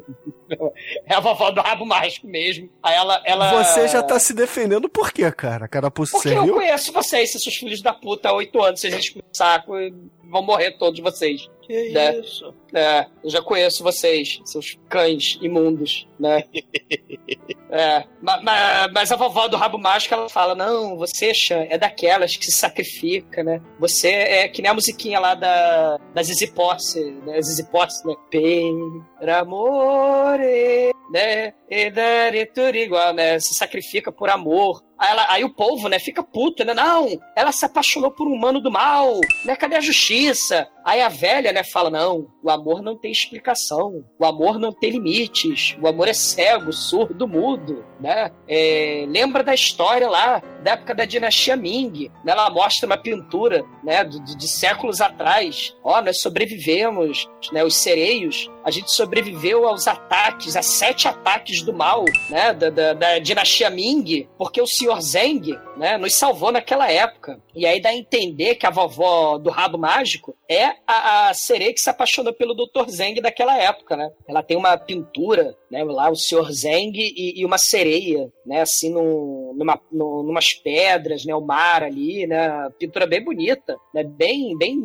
[1.05, 2.69] É a vovó do rabo mágico mesmo.
[2.81, 3.21] Aí ela.
[3.25, 3.63] ela...
[3.63, 5.67] Você já tá se defendendo por quê, cara?
[5.67, 6.55] Carapuço, Porque você eu viu?
[6.55, 10.41] conheço vocês, seus filhos da puta, há oito anos, vocês enchem o saco e vão
[10.41, 11.49] morrer todos vocês.
[11.61, 12.19] Que né?
[12.19, 12.53] isso?
[12.73, 16.43] É, eu já conheço vocês, seus cães imundos, né?
[17.71, 21.77] é, ma- ma- mas a vovó do rabo mágico, ela fala, não, você, Chan, é
[21.77, 23.61] daquelas que se sacrifica, né?
[23.79, 27.41] Você é que nem a musiquinha lá da, da Zizi Posse, né?
[27.41, 28.13] Zizi Posse, né?
[28.29, 31.53] Per amore, né?
[31.69, 32.49] E dare
[32.83, 33.39] igual, né?
[33.39, 34.81] Se sacrifica por amor.
[34.97, 36.73] Aí, ela- aí o povo, né, fica puto, né?
[36.73, 39.13] Não, ela se apaixonou por um humano do mal,
[39.45, 39.55] né?
[39.55, 40.67] Cadê a justiça?
[40.83, 44.89] Aí a velha, né, fala: não, o amor não tem explicação, o amor não tem
[44.91, 48.31] limites, o amor é cego, surdo, mudo, né?
[48.47, 52.31] É, lembra da história lá, da época da dinastia Ming, né?
[52.31, 55.75] Ela mostra uma pintura, né, de, de- séculos atrás.
[55.83, 57.63] Ó, nós sobrevivemos, né?
[57.63, 62.53] Os sereios, a gente sobreviveu aos ataques, a sete ataques do mal, né?
[62.53, 67.39] Da, da, da dinastia Ming, porque o senhor Zeng, né, nos salvou naquela época.
[67.55, 71.73] E aí dá a entender que a vovó do rabo mágico é a, a sereia
[71.73, 72.89] que se apaixonou pelo Dr.
[72.89, 74.09] Zeng daquela época, né?
[74.27, 78.91] Ela tem uma pintura, né, lá o senhor Zeng e, e uma sereia, né, assim,
[78.91, 82.69] num, numa, num, numas pedras, né, o mar ali, né?
[82.79, 84.03] Pintura bem bonita, né?
[84.03, 84.77] Bem, bem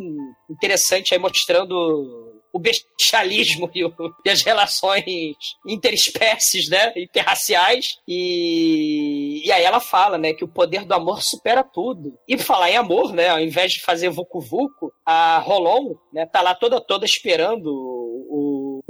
[0.51, 3.93] interessante aí mostrando o bestialismo e, o-
[4.25, 5.05] e as relações
[5.67, 11.65] interespécies, né, interraciais, e, e aí ela fala, né, que o poder do amor supera
[11.65, 12.17] tudo.
[12.29, 16.27] E por falar em amor, né, ao invés de fazer Vucu Vucu, a Rolon, né,
[16.27, 18.04] tá lá toda toda esperando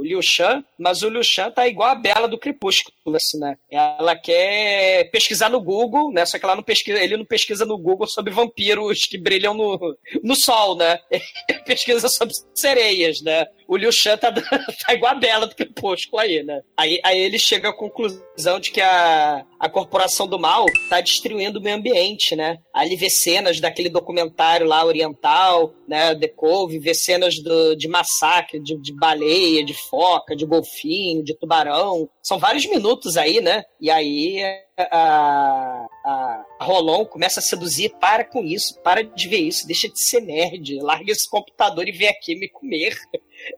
[0.03, 3.57] Liu Shan, mas o Liu Shan tá igual a Bela do Crepúsculo, assim, né?
[3.69, 6.25] Ela quer pesquisar no Google, né?
[6.25, 9.97] Só que ela não pesquisa, ele não pesquisa no Google sobre vampiros que brilham no,
[10.23, 10.99] no sol, né?
[11.09, 11.23] Ele
[11.65, 13.45] pesquisa sobre sereias, né?
[13.67, 16.61] O Liu Shan tá, tá igual a Bela do Crepúsculo aí, né?
[16.77, 21.59] Aí, aí ele chega à conclusão de que a, a corporação do mal tá destruindo
[21.59, 22.57] o meio ambiente, né?
[22.83, 26.13] Ele vê cenas daquele documentário lá oriental, né?
[26.15, 31.33] The Cove, vê cenas do, de massacre de, de baleia, de foca, de golfinho, de
[31.37, 32.09] tubarão.
[32.21, 33.63] São vários minutos aí, né?
[33.79, 34.41] E aí
[34.77, 40.03] a, a Rolon começa a seduzir, para com isso, para de ver isso, deixa de
[40.03, 42.95] ser nerd, larga esse computador e vem aqui me comer.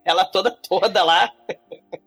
[0.06, 1.32] Ela toda toda lá.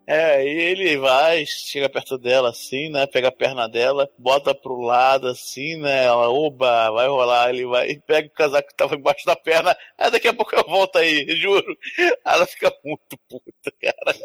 [0.07, 3.07] É, e ele vai, chega perto dela assim, né?
[3.07, 6.05] Pega a perna dela, bota pro lado assim, né?
[6.05, 7.49] Ela, oba, vai rolar.
[7.49, 9.75] Ele vai, pega o casaco que tava embaixo da perna.
[9.97, 11.77] Ah, daqui a pouco eu volto aí, juro.
[12.25, 14.17] Ela fica muito puta, cara.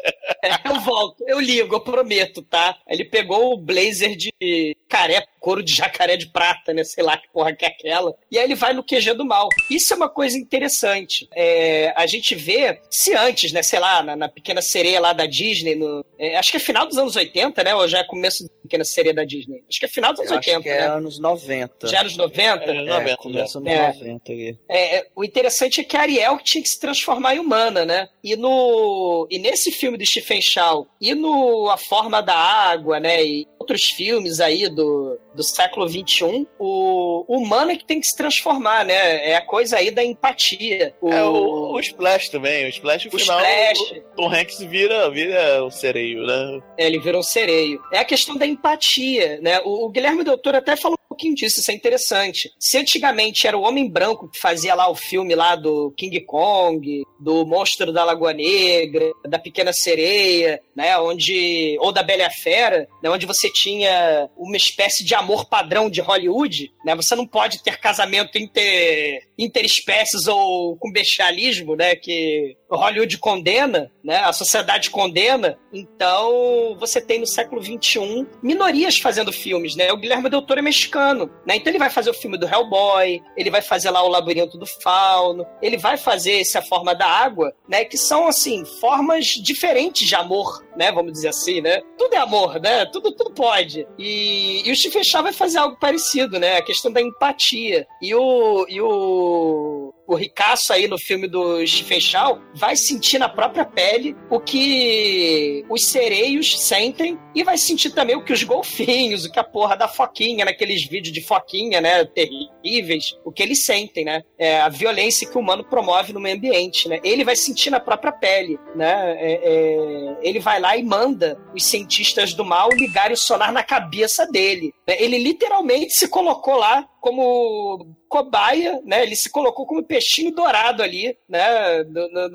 [0.43, 2.77] É, eu volto, eu ligo, eu prometo, tá?
[2.87, 6.83] Ele pegou o blazer de caré, couro de jacaré de prata, né?
[6.83, 8.13] Sei lá que porra que é aquela.
[8.29, 9.47] E aí ele vai no QG do mal.
[9.69, 11.29] Isso é uma coisa interessante.
[11.33, 13.63] É, a gente vê, se antes, né?
[13.63, 16.85] Sei lá, na, na Pequena Sereia lá da Disney, no, é, acho que é final
[16.85, 17.75] dos anos 80, né?
[17.75, 19.63] Ou já é começo da Pequena Sereia da Disney?
[19.69, 20.87] Acho que é final dos anos Eu 80, acho que é né?
[20.87, 21.87] anos 90.
[21.87, 22.63] Já anos 90?
[22.63, 23.87] É, anos É, 90, começa nos É.
[23.93, 24.59] 90 ali.
[24.69, 28.07] É, é, o interessante é que a Ariel tinha que se transformar em humana, né?
[28.23, 33.23] E no e nesse filme do Stephen Chow e no A Forma da Água, né?
[33.23, 38.07] E outros filmes aí do, do século XXI, o, o humano é que tem que
[38.07, 39.29] se transformar, né?
[39.29, 40.95] É a coisa aí da empatia.
[41.01, 43.36] O, É o, o Splash também, o Splash o final.
[43.39, 44.01] Splash.
[44.13, 46.61] O Tom Hanks vira, vira o sereio, né?
[46.77, 47.81] É, ele virou um sereio.
[47.91, 49.59] É a questão da empatia, né?
[49.63, 52.51] O, o Guilherme Doutor até falou um pouquinho disso, isso é interessante.
[52.59, 57.03] Se antigamente era o Homem Branco que fazia lá o filme lá do King Kong,
[57.19, 60.97] do Monstro da Lagoa Negra, da Pequena Sereia, né?
[60.99, 63.09] Onde, ou da Bela Fera, né?
[63.09, 66.95] Onde você tinha uma espécie de amor padrão de Hollywood, né?
[66.95, 71.95] Você não pode ter casamento inter, interespécies ou com bestialismo, né?
[71.95, 74.21] Que Hollywood condena, né?
[74.23, 75.59] A sociedade condena.
[75.73, 79.91] Então, você tem no século XXI minorias fazendo filmes, né?
[79.91, 81.57] O Guilherme Del Toro é mexicano, né?
[81.57, 84.65] Então ele vai fazer o filme do Hellboy, ele vai fazer lá o Labirinto do
[84.81, 87.83] Fauno, ele vai fazer esse A Forma da Água, né?
[87.83, 90.89] Que são, assim, formas diferentes de amor, né?
[90.89, 91.81] Vamos dizer assim, né?
[91.97, 92.85] Tudo é amor, né?
[92.85, 93.85] Tudo, tudo pode.
[93.99, 96.55] E, e o Stephen Chow vai fazer algo parecido, né?
[96.55, 97.85] A questão da empatia.
[98.01, 103.27] E o, e o, o Ricaço aí no filme do Stephen Chow vai sentir na
[103.27, 109.25] própria pele o que os sereios sentem e vai sentir também o que os golfinhos,
[109.25, 113.65] o que a porra da foquinha, naqueles vídeos de foquinha, né, terríveis, o que eles
[113.65, 114.23] sentem, né?
[114.39, 116.99] É a violência que o humano promove no meio ambiente, né?
[117.03, 119.15] Ele vai sentir na própria pele, né?
[119.19, 123.63] É, é, ele vai lá e manda os cientistas do mal ligarem o sonar na
[123.63, 124.73] cabeça dele.
[124.87, 124.95] né?
[124.99, 129.03] Ele literalmente se colocou lá como cobaia, né?
[129.03, 131.83] Ele se colocou como peixinho dourado ali, né?
[131.83, 132.29] No, no-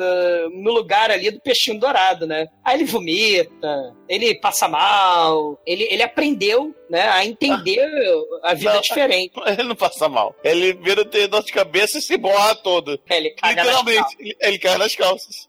[0.50, 2.46] no- lugar ali do peixinho dourado, né?
[2.64, 7.08] Aí ele vomita, ele passa mal, ele, ele aprendeu, né?
[7.08, 7.80] A entender
[8.42, 9.32] a vida Não, diferente.
[9.46, 10.34] Ele não passa mal.
[10.44, 12.98] Ele vira ter dor de cabeça e se borra todo.
[13.08, 15.48] Ele caga Literalmente, ele, ele cai nas calças.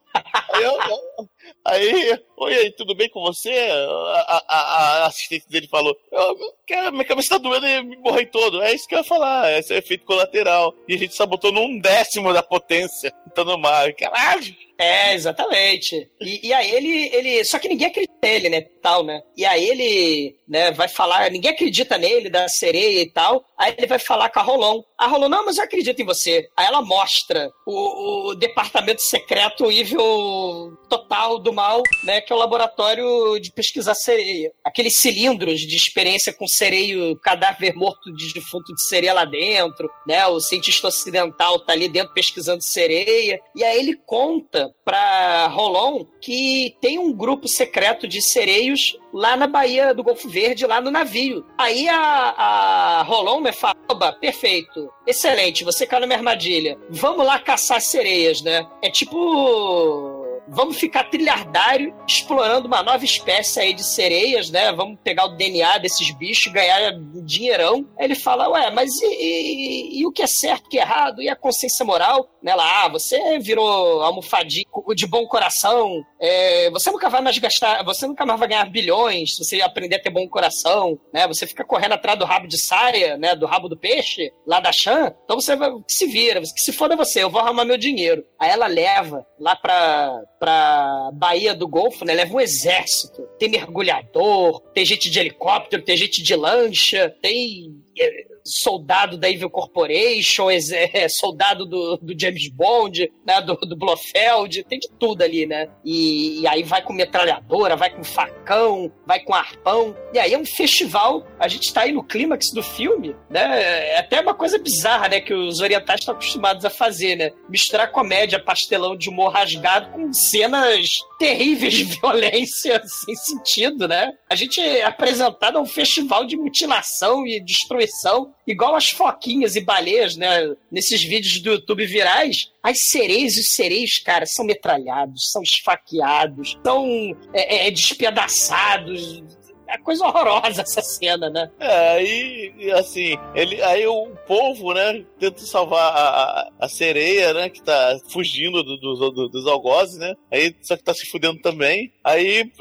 [0.54, 1.30] Eu- eu-
[1.66, 3.52] aí, oi, aí, tudo bem com você?
[3.52, 6.38] A, a- a assistente dele falou: "Eu-
[6.68, 8.62] cara, minha cabeça tá doendo e me borrei todo.
[8.62, 10.74] É isso que eu ia falar, esse é o efeito colateral.
[10.88, 13.14] E a gente só botou num décimo da potência.
[13.32, 13.92] Então no mar.
[13.94, 14.56] Caralho!
[14.76, 16.10] É, exatamente.
[16.20, 17.46] E, e aí ele, ele.
[17.46, 18.62] Só que ninguém acredita nele, né?
[18.82, 19.22] Tal, né?
[19.38, 23.46] E aí ele né, vai falar, ninguém acredita nele, da sereia e tal.
[23.58, 24.82] Aí ele vai falar com a Rolon.
[24.98, 26.50] A Rolon, não, mas eu acredito em você.
[26.58, 32.22] Aí ela mostra o, o departamento secreto nível total do mal, né?
[32.22, 34.52] Que é o laboratório de pesquisar sereia.
[34.64, 40.26] Aqueles cilindros de experiência com sereio, cadáver morto de defunto de sereia lá dentro, né?
[40.28, 43.40] O cientista ocidental tá ali dentro pesquisando sereia.
[43.56, 49.46] E aí ele conta pra Rolon que tem um grupo secreto de sereios lá na
[49.46, 51.46] Baía do Golfo Verde, lá no navio.
[51.58, 56.78] Aí a, a Rolon me fala, oba, perfeito, excelente, você caiu na minha armadilha.
[56.90, 58.68] Vamos lá caçar sereias, né?
[58.82, 60.13] É tipo...
[60.48, 64.72] Vamos ficar trilhardário explorando uma nova espécie aí de sereias, né?
[64.74, 66.92] Vamos pegar o DNA desses bichos e ganhar
[67.24, 67.88] dinheirão.
[67.98, 70.82] Aí ele fala, ué, mas e, e- e o que é certo, o que é
[70.82, 71.22] errado?
[71.22, 72.30] E a consciência moral?
[72.44, 74.66] Lá, ah, você virou almofadinho
[74.96, 79.36] de bom coração, é, você nunca vai mais gastar, você nunca mais vai ganhar bilhões
[79.36, 81.26] se você aprender a ter bom coração, né?
[81.28, 83.34] Você fica correndo atrás do rabo de saia, né?
[83.36, 85.14] Do rabo do peixe, lá da Chan.
[85.24, 88.24] Então você vai, se vira, que se foda você, eu vou arrumar meu dinheiro.
[88.38, 92.14] Aí ela leva lá pra, pra Baía do Golfo, né?
[92.14, 93.26] Leva um exército.
[93.40, 99.50] Tem mergulhador, tem gente de helicóptero, tem gente de lancha, tem é, soldado da Evil
[99.50, 105.46] Corporation, é, soldado do, do James Bond, né, do, do Blofeld, tem de tudo ali,
[105.46, 105.70] né?
[105.84, 109.96] E, e aí vai com metralhadora, vai com facão, vai com arpão.
[110.14, 113.92] E aí é um festival, a gente tá aí no clímax do filme, né?
[113.94, 117.32] É até uma coisa bizarra, né, que os orientais estão acostumados a fazer, né?
[117.50, 120.88] Misturar comédia, pastelão de humor rasgado com cenas
[121.18, 124.12] terríveis de violência sem sentido, né?
[124.30, 129.62] A gente é apresentado a um festival de mutilação e destruição, igual as foquinhas e
[129.62, 130.54] baleias, né?
[130.72, 132.52] Nesses vídeos do YouTube virais.
[132.62, 136.86] As sereias e os sereios, cara, são metralhados, são esfaqueados, são
[137.34, 139.24] é, é, despedaçados.
[139.66, 141.50] É coisa horrorosa essa cena, né?
[141.60, 147.50] É, aí, assim, ele, aí o povo, né, tenta salvar a, a, a sereia, né,
[147.50, 151.42] que tá fugindo do- do- do- dos algozes, né, aí só que tá se fudendo
[151.42, 151.92] também.
[152.04, 152.52] Aí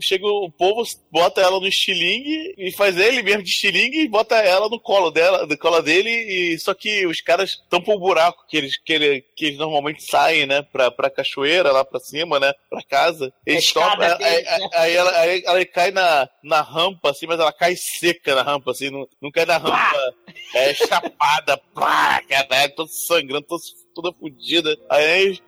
[0.00, 4.36] chega o povo, bota ela no estilingue e faz ele mesmo de estilingue e bota
[4.36, 8.44] ela no colo dela, no colo dele, e só que os caras tampam o buraco
[8.48, 12.40] que eles, que, ele, que eles normalmente saem, né, pra, pra cachoeira, lá pra cima,
[12.40, 13.32] né, pra casa.
[13.46, 14.68] Eles topam, aí, aí- né?
[14.74, 18.70] aí ela, aí ela cai na, na rampa, assim, mas ela cai seca na rampa,
[18.70, 20.14] assim, não, não cai na rampa
[20.54, 23.60] é, chapada, pá, caralho, todo sangrando, todo,
[23.94, 24.76] toda fodida.
[24.90, 25.38] Aí,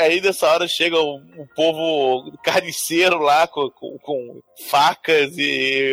[0.00, 5.92] aí nessa hora chega o, o povo carniceiro lá com, com, com facas e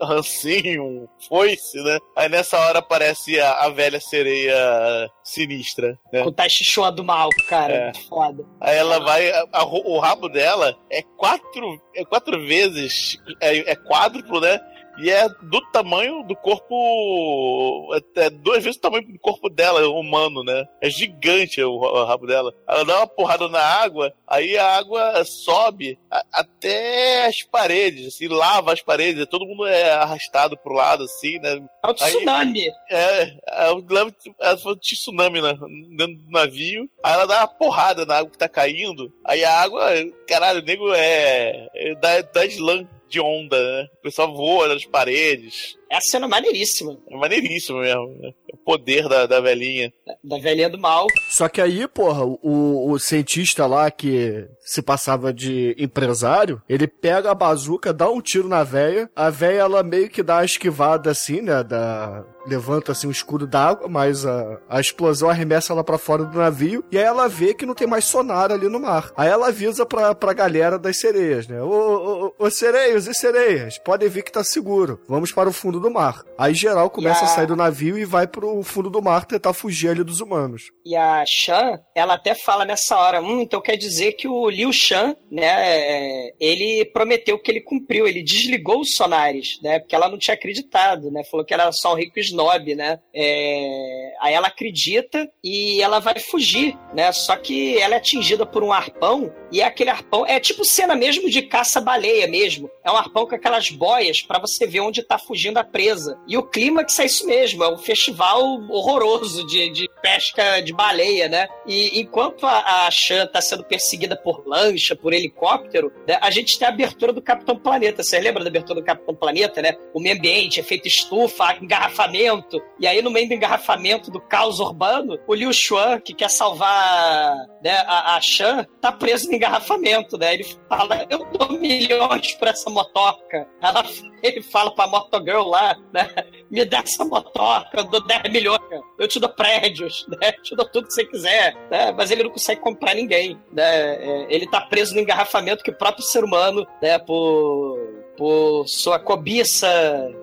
[0.00, 1.98] rancinho, foice, né?
[2.16, 6.22] Aí nessa hora aparece a, a velha sereia sinistra, né?
[6.22, 7.72] Com o Tai Chichua do mal, cara.
[7.74, 7.92] É.
[8.08, 8.44] Foda.
[8.60, 9.30] Aí ela vai.
[9.30, 13.18] a- a- o rabo dela é quatro, é quatro vezes.
[13.40, 14.60] É, é quádruplo, né?
[14.98, 17.94] E é do tamanho do corpo.
[18.16, 20.66] É, é duas vezes o tamanho do corpo dela, humano, né?
[20.80, 22.54] É gigante o, o rabo dela.
[22.68, 28.28] Ela dá uma porrada na água, aí a água sobe a- até as paredes, assim,
[28.28, 29.26] lava as paredes.
[29.26, 31.60] Todo mundo é arrastado pro lado, assim, né?
[31.82, 32.68] É um tsunami.
[32.90, 36.88] É, ela leva- ela foi um tsunami na, dentro do navio.
[37.02, 39.12] Aí ela dá uma porrada na água que tá caindo.
[39.24, 39.90] Aí a água,
[40.28, 41.68] caralho, o nego é.
[41.74, 43.88] é dá, dá slam de onda, né?
[43.94, 45.78] O pessoal voa nas paredes.
[45.90, 46.98] É a cena maneiríssima.
[47.10, 48.16] É maneiríssimo mesmo.
[48.20, 48.30] né?
[48.52, 49.92] O poder da, da velhinha.
[50.22, 51.06] Da velhinha do mal.
[51.30, 57.30] Só que aí, porra, o, o cientista lá que se passava de empresário, ele pega
[57.30, 61.10] a bazuca, dá um tiro na véia, a véia ela meio que dá uma esquivada
[61.10, 62.24] assim, né, da...
[62.46, 66.84] Levanta assim um escudo d'água, mas a, a explosão arremessa ela pra fora do navio
[66.92, 69.10] e aí ela vê que não tem mais sonar ali no mar.
[69.16, 71.62] Aí ela avisa pra, pra galera das sereias, né?
[71.62, 75.00] Ô, ô, ô, ô sereios e sereias, podem vir que tá seguro.
[75.08, 76.22] Vamos para o fundo do mar.
[76.38, 79.52] Aí geral começa a- a sair do navio e vai pro fundo do mar tentar
[79.52, 80.64] fugir ali dos humanos.
[80.84, 84.72] E a Shan, ela até fala nessa hora, hum, então quer dizer que o Liu
[84.72, 90.08] Shan, né, é, ele prometeu que ele cumpriu, ele desligou os sonares, né, porque ela
[90.08, 94.48] não tinha acreditado, né, falou que era só um rico snob, né, é, aí ela
[94.48, 99.62] acredita e ela vai fugir, né, só que ela é atingida por um arpão e
[99.62, 104.22] aquele arpão é tipo cena mesmo de caça-baleia mesmo, é um arpão com aquelas boias
[104.22, 106.18] pra você ver onde tá fugindo a presa.
[106.26, 111.28] E o clímax é isso mesmo, é um festival horroroso de, de pesca de baleia,
[111.28, 111.48] né?
[111.66, 116.58] E enquanto a, a Shan tá sendo perseguida por lancha, por helicóptero, né, a gente
[116.58, 118.02] tem a abertura do Capitão Planeta.
[118.02, 119.76] Você lembra da abertura do Capitão Planeta, né?
[119.92, 122.60] O meio ambiente, efeito estufa, engarrafamento.
[122.78, 127.36] E aí, no meio do engarrafamento do caos urbano, o Liu Xuan, que quer salvar
[127.62, 130.34] né, a, a Shan, tá preso no engarrafamento, né?
[130.34, 133.48] Ele fala, eu dou milhões por essa motoca.
[133.60, 133.84] Ela,
[134.22, 136.08] ele fala pra Motogirl lá, né?
[136.50, 138.60] Me dá essa motoca, eu dou 10 milhões,
[138.98, 140.32] eu te dou prédios, né?
[140.32, 141.92] Te dou tudo que você quiser, né?
[141.92, 143.94] Mas ele não consegue comprar ninguém, né?
[143.94, 146.98] É, Ele tá preso no engarrafamento que o próprio ser humano, né?
[146.98, 147.78] Por,
[148.16, 149.68] por sua cobiça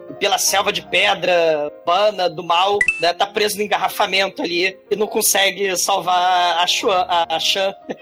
[0.09, 3.13] e pela selva de pedra urbana do mal, né?
[3.13, 7.37] Tá preso no engarrafamento ali e não consegue salvar a Xuan, a, a.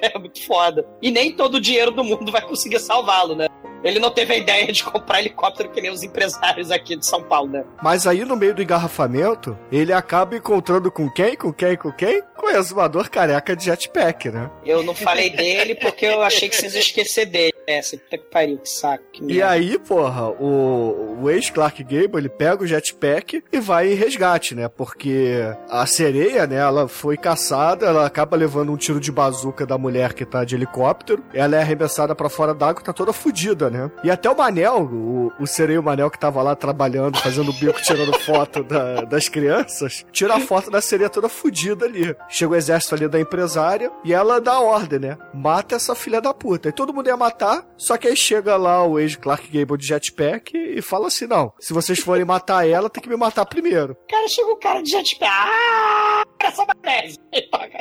[0.02, 0.86] É muito foda.
[1.02, 3.48] E nem todo o dinheiro do mundo vai conseguir salvá-lo, né?
[3.84, 7.24] Ele não teve a ideia de comprar helicóptero que nem os empresários aqui de São
[7.24, 7.64] Paulo, né?
[7.82, 11.36] Mas aí no meio do engarrafamento, ele acaba encontrando com quem?
[11.36, 11.78] Com quem?
[11.78, 12.22] Com quem?
[12.36, 14.50] Com o exumador careca de jetpack, né?
[14.66, 17.54] Eu não falei dele porque eu achei que vocês iam esquecer dele.
[17.72, 19.04] É, você puta que pariu, que saco.
[19.12, 23.96] Que E aí, porra, o, o ex-Clark Gable, ele pega o jetpack e vai em
[23.96, 24.68] resgate, né?
[24.68, 25.36] Porque
[25.70, 30.14] a sereia, né, ela foi caçada, ela acaba levando um tiro de bazuca da mulher
[30.14, 33.92] que tá de helicóptero, ela é arremessada pra fora d'água e tá toda fodida, né?
[34.04, 38.14] E até o Manel, o, o sereio Manel que tava lá trabalhando, fazendo bico, tirando
[38.22, 42.16] foto da- das crianças, tira a foto da sereia toda fodida ali.
[42.30, 45.18] Chega o exército ali da empresária e ela dá ordem, né?
[45.34, 46.70] Mata essa filha da puta.
[46.70, 50.58] E todo mundo ia matar, só que aí chega lá o ex-Clark Gable de jetpack
[50.58, 53.96] e fala assim: não, se vocês forem matar ela, tem que me matar primeiro.
[54.10, 55.32] Cara, chega um cara de jetpack.
[55.32, 56.24] Ah!
[56.42, 57.18] Essa maionese.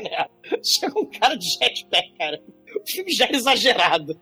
[0.02, 0.28] Nela.
[0.62, 2.40] Chega um cara de jetpack, cara.
[2.76, 4.18] O filme já é exagerado.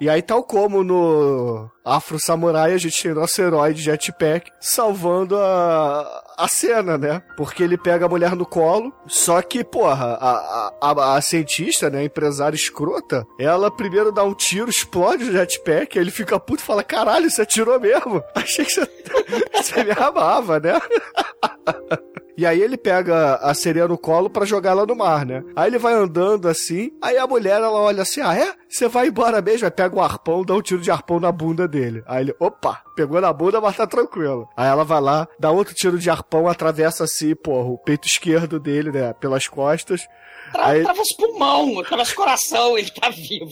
[0.00, 5.38] E aí, tal como no Afro Samurai, a gente tem nosso herói de jetpack salvando
[5.38, 7.22] a, a cena, né?
[7.36, 12.00] Porque ele pega a mulher no colo, só que, porra, a, a, a, cientista, né,
[12.00, 16.66] a empresária escrota, ela primeiro dá um tiro, explode o jetpack, ele fica puto e
[16.66, 18.22] fala, caralho, você atirou mesmo?
[18.34, 18.88] Achei que você,
[19.54, 20.80] você me amava, né?
[22.36, 25.42] E aí ele pega a sereia no colo pra jogar ela no mar, né?
[25.54, 28.52] Aí ele vai andando assim, aí a mulher ela olha assim: "Ah, é?
[28.68, 31.68] Você vai embora mesmo?" Aí pega um arpão, dá um tiro de arpão na bunda
[31.68, 32.02] dele.
[32.06, 34.48] Aí ele, opa, pegou na bunda, mas tá tranquilo.
[34.56, 38.58] Aí ela vai lá, dá outro tiro de arpão, atravessa assim, porra, o peito esquerdo
[38.58, 40.06] dele, né, pelas costas.
[40.52, 43.50] Tra Aí- Atravessa os pulmão, atravessa o coração, ele tá vivo.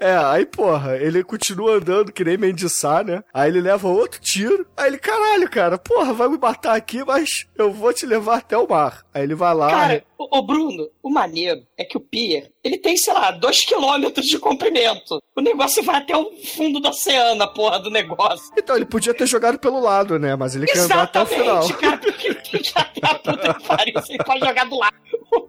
[0.00, 3.22] É, aí, porra, ele continua andando que nem Mendiçar, né?
[3.32, 4.66] Aí ele leva outro tiro.
[4.76, 8.56] Aí ele, caralho, cara, porra, vai me matar aqui, mas eu vou te levar até
[8.56, 9.04] o mar.
[9.14, 9.70] Aí ele vai lá.
[9.70, 13.64] Cara, o, o Bruno, o maneiro é que o pier, ele tem, sei lá, dois
[13.64, 15.20] quilômetros de comprimento.
[15.36, 18.52] O negócio vai até o fundo do oceano, a porra do negócio.
[18.56, 20.36] Então, ele podia ter jogado pelo lado, né?
[20.36, 21.64] Mas ele quer andar até o final.
[21.64, 24.78] Exatamente, cara, porque ele tem que até a puta que pariu, você pode jogar do
[24.78, 24.94] lado.
[25.32, 25.48] O.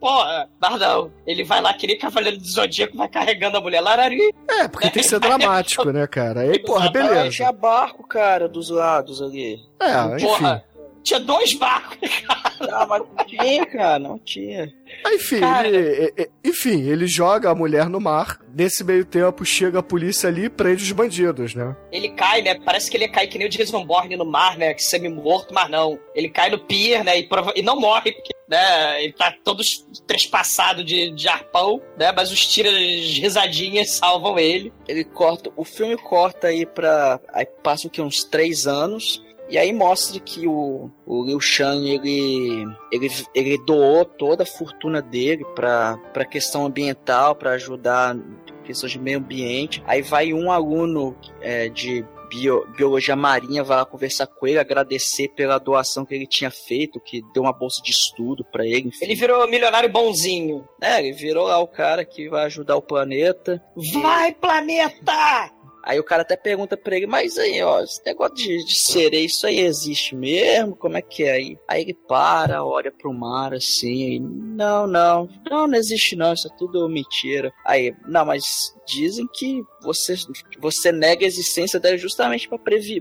[0.00, 1.12] Porra, mas não.
[1.26, 4.34] Ele vai lá, aquele cavaleiro do Zodíaco, vai carregando a mulher Larari.
[4.48, 6.40] É, porque tem que ser dramático, né, cara?
[6.40, 7.36] Aí, porra, Exatamente, beleza.
[7.36, 9.58] tinha barco, cara, dos lados ali.
[9.78, 10.60] É, enfim.
[11.02, 11.98] Tinha dois barcos.
[12.62, 14.70] Ah, mas não tinha, cara, não tinha.
[15.06, 15.66] Aí, Enfim, Cara.
[15.66, 15.78] ele,
[16.18, 18.38] é, é, enfim, ele joga a mulher no mar.
[18.54, 21.74] Nesse meio tempo, chega a polícia ali e prende os bandidos, né?
[21.90, 22.54] Ele cai, né?
[22.62, 24.74] Parece que ele ia cair que nem o Jason Bourne no mar, né?
[24.74, 25.98] Que semi-morto, mas não.
[26.14, 27.18] Ele cai no pier, né?
[27.18, 29.02] E, prova- e não morre, porque, né?
[29.02, 29.62] Ele tá todo
[30.06, 32.12] trespassado de, de arpão, né?
[32.12, 34.70] Mas os tiras risadinhas salvam ele.
[34.86, 37.18] Ele corta, o filme corta aí pra.
[37.32, 38.02] Aí passa o que?
[38.02, 39.22] Uns três anos.
[39.50, 45.02] E aí mostra que o, o Liu Shan, ele, ele, ele doou toda a fortuna
[45.02, 48.16] dele pra, pra questão ambiental, pra ajudar
[48.64, 49.82] questões de meio ambiente.
[49.86, 55.28] Aí vai um aluno é, de bio, biologia marinha vai lá conversar com ele, agradecer
[55.28, 58.88] pela doação que ele tinha feito, que deu uma bolsa de estudo para ele.
[58.88, 59.04] Enfim.
[59.04, 60.66] Ele virou milionário bonzinho.
[60.80, 63.60] É, ele virou lá o cara que vai ajudar o planeta.
[64.00, 65.50] Vai, planeta!
[65.82, 69.24] Aí o cara até pergunta pra ele, mas aí, ó, esse negócio de, de sereia,
[69.24, 70.76] isso aí existe mesmo?
[70.76, 71.58] Como é que é aí?
[71.66, 76.48] Aí ele para, olha pro mar assim, e, não, não, não, não existe não, isso
[76.48, 77.52] é tudo mentira.
[77.64, 80.14] Aí, não, mas dizem que você,
[80.58, 82.58] você nega a existência dela justamente para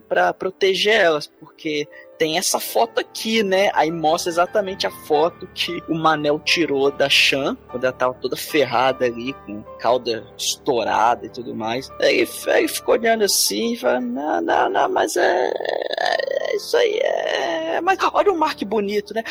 [0.07, 1.87] para proteger elas, porque
[2.19, 3.71] tem essa foto aqui, né?
[3.73, 8.35] Aí mostra exatamente a foto que o Manel tirou da Chan, quando ela tava toda
[8.35, 11.89] ferrada ali, com cauda estourada e tudo mais.
[12.01, 12.27] Aí
[12.67, 15.49] ficou olhando assim e falou: Não, não, não, mas é.
[15.49, 17.81] é isso aí é.
[17.81, 19.23] Mas olha o mar que bonito, né?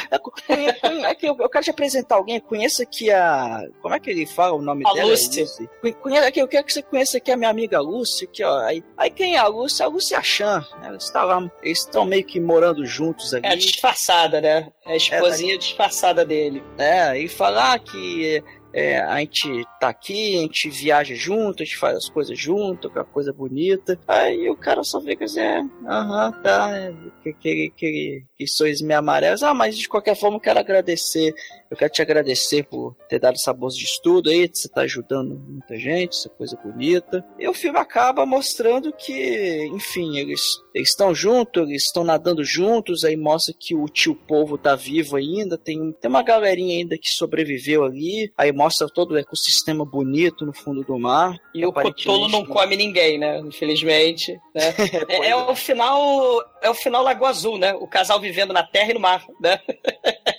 [0.49, 2.41] É, que eu, eu, quero te apresentar alguém.
[2.41, 3.65] Conheça aqui a.
[3.83, 5.11] Como é que ele fala o nome a dela?
[5.11, 5.69] Lucy.
[6.01, 8.61] Conheça eu quero que você conheça aqui a minha amiga Lucy, aqui, ó.
[8.61, 9.83] Aí, aí quem é a Lucy?
[9.83, 10.65] A Lucy Chan.
[10.83, 13.47] Ela está lá, eles estão meio que morando juntos ali.
[13.47, 14.71] É disfarçada, né?
[14.87, 16.63] É a esposinha é, disfarçada dele.
[16.77, 18.43] É, e falar que
[18.73, 22.89] é, a gente tá aqui, a gente viaja junto, a gente faz as coisas junto,
[22.89, 23.99] aquela coisa bonita.
[24.07, 28.83] Aí o cara só fica assim, é, aham, tá, é, que, que, que, que sois
[28.83, 29.43] me amarelas.
[29.43, 31.35] Ah, mas de qualquer forma eu quero agradecer,
[31.71, 35.39] eu quero te agradecer por ter dado essa bolsa de estudo aí, você tá ajudando
[35.39, 37.25] muita gente, essa coisa bonita.
[37.39, 40.41] E o filme acaba mostrando que, enfim, eles
[40.75, 45.59] estão juntos, eles estão nadando juntos, aí mostra que o tio povo tá vivo ainda,
[45.59, 50.55] tem, tem uma galerinha ainda que sobreviveu ali, aí mostra todo o ecossistema bonito no
[50.55, 51.37] fundo do mar.
[51.55, 53.41] E o Cthulhu não come ninguém, né?
[53.41, 54.39] Infelizmente.
[54.55, 54.75] Né?
[55.09, 56.43] é, é, o final.
[56.61, 57.73] É o final Lagoa Azul, né?
[57.75, 59.61] O casal vivendo na terra e no mar, né?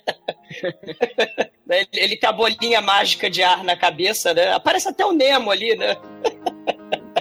[1.70, 4.54] ele, ele tem a bolinha mágica de ar na cabeça, né?
[4.54, 5.96] Aparece até o Nemo ali, né?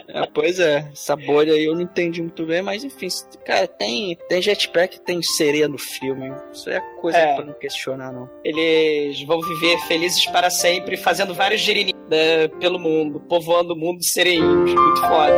[0.08, 3.08] É, pois é, essa bolha aí eu não entendi muito bem, mas enfim,
[3.44, 6.32] cara, tem, tem jetpack, tem sereia no filme.
[6.52, 7.34] Isso é coisa é.
[7.34, 8.28] pra não questionar, não.
[8.42, 13.98] Eles vão viver felizes para sempre, fazendo vários girininhos né, pelo mundo, povoando o mundo
[13.98, 14.72] de sereinhos.
[14.72, 15.34] Muito foda.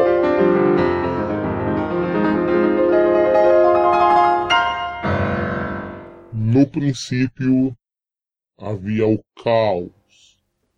[6.32, 7.76] No princípio
[8.60, 9.90] havia o caos.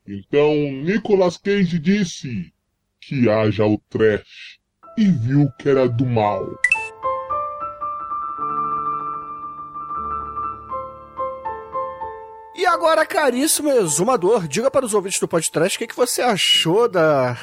[0.07, 0.55] Então
[0.85, 2.53] Nicolas Cage disse:
[3.01, 4.61] que haja o trash
[4.97, 6.47] e viu que era do mal.
[12.83, 17.37] Agora, caríssimo exumador, diga para os ouvintes do podcast o que, que você achou da,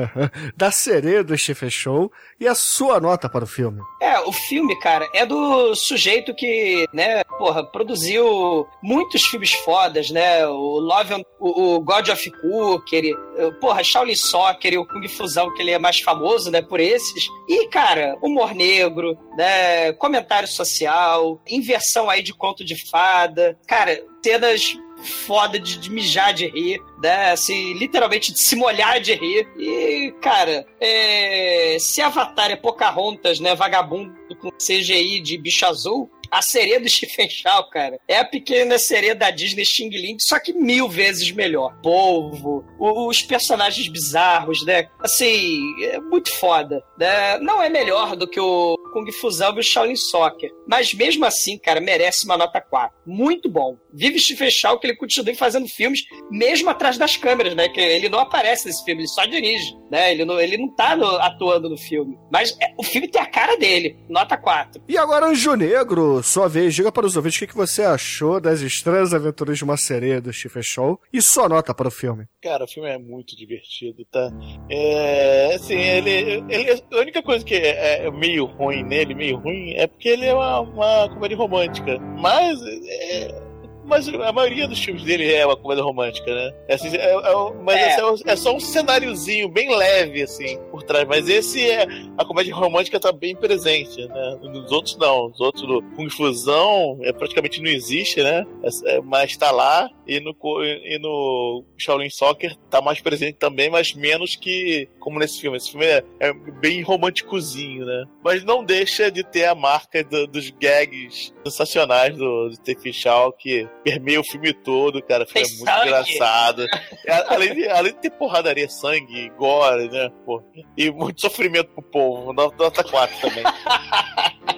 [0.56, 2.10] da sereia do Stephen Show
[2.40, 3.82] e a sua nota para o filme.
[4.00, 10.46] É, o filme, cara, é do sujeito que, né, porra, produziu muitos filmes fodas, né?
[10.46, 13.14] O Love, o, o God of Cook, ele,
[13.60, 17.26] porra, Shaolin Soccer o Kung Fusão, que ele é mais famoso, né, por esses.
[17.46, 23.58] E, cara, humor negro, né, comentário social, inversão aí de conto de fada.
[23.66, 24.78] Cara, cenas
[25.26, 27.30] foda de, de, mijar de rir, né?
[27.30, 29.48] Assim, literalmente de se molhar de rir.
[29.56, 31.76] E, cara, é...
[31.78, 33.54] se Avatar é Pocahontas, né?
[33.54, 38.78] Vagabundo com CGI de bicho azul, a sereia do Stephen Chow, cara, é a pequena
[38.78, 41.74] sereia da Disney Xing Ling, só que mil vezes melhor.
[41.82, 44.88] Polvo, os personagens bizarros, né?
[45.00, 46.82] Assim, é muito foda.
[46.98, 47.38] Né?
[47.38, 50.50] Não é melhor do que o Kung Fusão e o Shaolin Soccer.
[50.66, 52.96] Mas mesmo assim, cara, merece uma nota 4.
[53.06, 53.76] Muito bom.
[53.92, 56.00] Vive Stephen Chow que ele continue fazendo filmes,
[56.30, 57.68] mesmo atrás das câmeras, né?
[57.68, 60.12] Que ele não aparece nesse filme, ele só dirige, né?
[60.12, 62.16] Ele não, ele não tá no, atuando no filme.
[62.30, 63.96] Mas é, o filme tem a cara dele.
[64.08, 64.82] Nota 4.
[64.88, 68.40] E agora, Anjo Negro, sua vez, diga para os ouvintes o que, que você achou
[68.40, 72.26] das estranhas aventuras de uma sereia do Stephen Chow e sua nota para o filme.
[72.42, 74.30] Cara, o filme é muito divertido, tá?
[74.70, 79.74] É, assim, ele, ele a única coisa que é, é meio ruim nele, meio ruim,
[79.74, 81.98] é porque ele é uma, uma comédia romântica.
[82.18, 83.47] Mas é,
[83.88, 86.54] mas a maioria dos filmes dele é uma comédia romântica, né?
[86.68, 88.00] É, assim, é, é, mas é.
[88.00, 88.32] é.
[88.32, 91.06] é só um cenáriozinho bem leve, assim, por trás.
[91.08, 91.86] Mas esse é.
[92.16, 94.38] A comédia romântica tá bem presente, né?
[94.42, 95.26] Nos outros não.
[95.26, 98.46] Os outros do Kung Fusão é, praticamente não existe, né?
[98.84, 99.88] É, mas tá lá.
[100.06, 105.40] E no, e no Shaolin Soccer tá mais presente também, mas menos que como nesse
[105.40, 105.56] filme.
[105.56, 108.04] Esse filme é, bem românticozinho, né?
[108.22, 113.68] Mas não deixa de ter a marca do, dos gags sensacionais do, do Shaw, que
[113.82, 115.26] permeia o filme todo, cara.
[115.26, 115.86] Fica muito sangue.
[115.86, 116.66] engraçado.
[117.06, 120.10] É, além, de, além de ter porradaria, sangue, gore, né?
[120.24, 120.42] Pô,
[120.76, 122.32] e muito sofrimento pro povo.
[122.32, 123.44] Nota 4 também.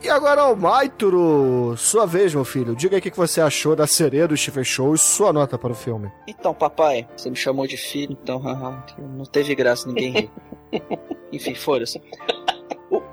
[0.00, 2.74] E agora, o Maituro, sua vez, meu filho.
[2.76, 5.72] Diga aí o que você achou da sereia do Stephen Show e sua nota para
[5.72, 6.10] o filme.
[6.26, 8.40] Então, papai, você me chamou de filho, então
[8.98, 10.30] não teve graça ninguém rir.
[11.32, 12.00] Enfim, foda-se.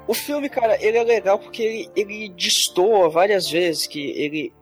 [0.07, 4.53] O filme, cara, ele é legal porque ele, ele destoa várias vezes, que ele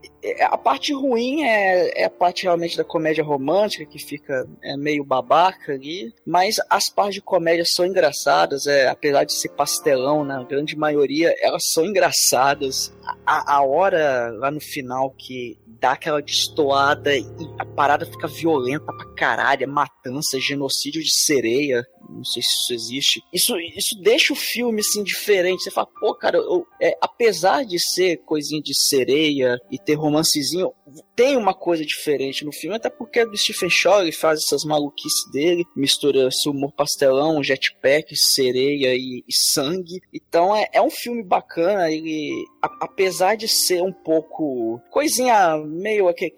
[0.41, 5.04] a parte ruim é, é, a parte realmente da comédia romântica, que fica é, meio
[5.04, 10.44] babaca ali, mas as partes de comédia são engraçadas, é, apesar de ser pastelão, na
[10.44, 12.94] grande maioria, elas são engraçadas.
[13.26, 17.26] A, a hora lá no final que dá aquela destoada e
[17.60, 22.73] a parada fica violenta pra caralho, é matança, genocídio de sereia, não sei se isso
[22.73, 23.23] existe.
[23.34, 25.64] Isso, isso deixa o filme assim diferente.
[25.64, 30.72] Você fala, pô, cara, eu, é, apesar de ser coisinha de sereia e ter romancezinho,
[31.15, 34.64] tem uma coisa diferente no filme, até porque é do Stephen Shaw, ele faz essas
[34.64, 40.02] maluquices dele, mistura esse humor pastelão, jetpack, sereia e, e sangue.
[40.14, 46.07] Então é, é um filme bacana, ele, a, apesar de ser um pouco coisinha meio
[46.07, 46.32] aquele,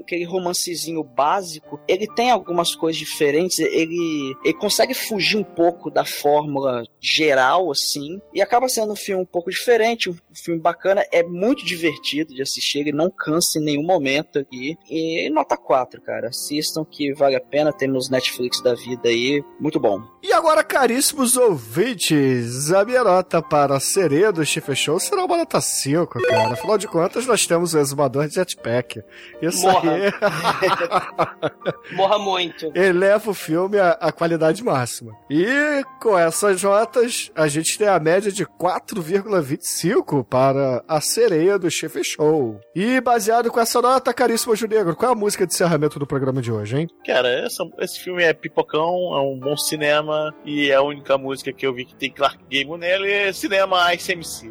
[0.00, 6.04] aquele romancezinho básico, ele tem algumas coisas diferentes, ele, ele consegue fugir um pouco da
[6.04, 11.22] fórmula geral, assim, e acaba sendo um filme um pouco diferente, um filme bacana, é
[11.22, 16.28] muito divertido de assistir, ele não cansa em nenhum momento aqui, e nota 4, cara,
[16.28, 20.02] assistam que vale a pena, tem nos Netflix da vida aí, muito bom.
[20.22, 25.36] E agora, caríssimos ouvintes, a minha nota para a sereia do Stephen Show será uma
[25.36, 29.02] nota 5, cara, afinal de contas nós temos o exumador de jetpack,
[29.40, 29.92] isso Morra.
[29.92, 30.12] aí...
[31.92, 32.70] Morra muito.
[32.74, 35.12] Eleva o filme à, à qualidade máxima.
[35.30, 41.70] E com essas notas, a gente tem a média de 4,25 para a sereia do
[41.70, 42.60] Chef Show.
[42.74, 46.40] E baseado com essa nota, caríssimo Junegro, qual é a música de encerramento do programa
[46.40, 46.88] de hoje, hein?
[47.04, 51.52] Cara, essa- esse filme é pipocão, é um bom cinema e é a única música
[51.52, 54.50] que eu vi que tem Clark Gable nele é cinema ICMC.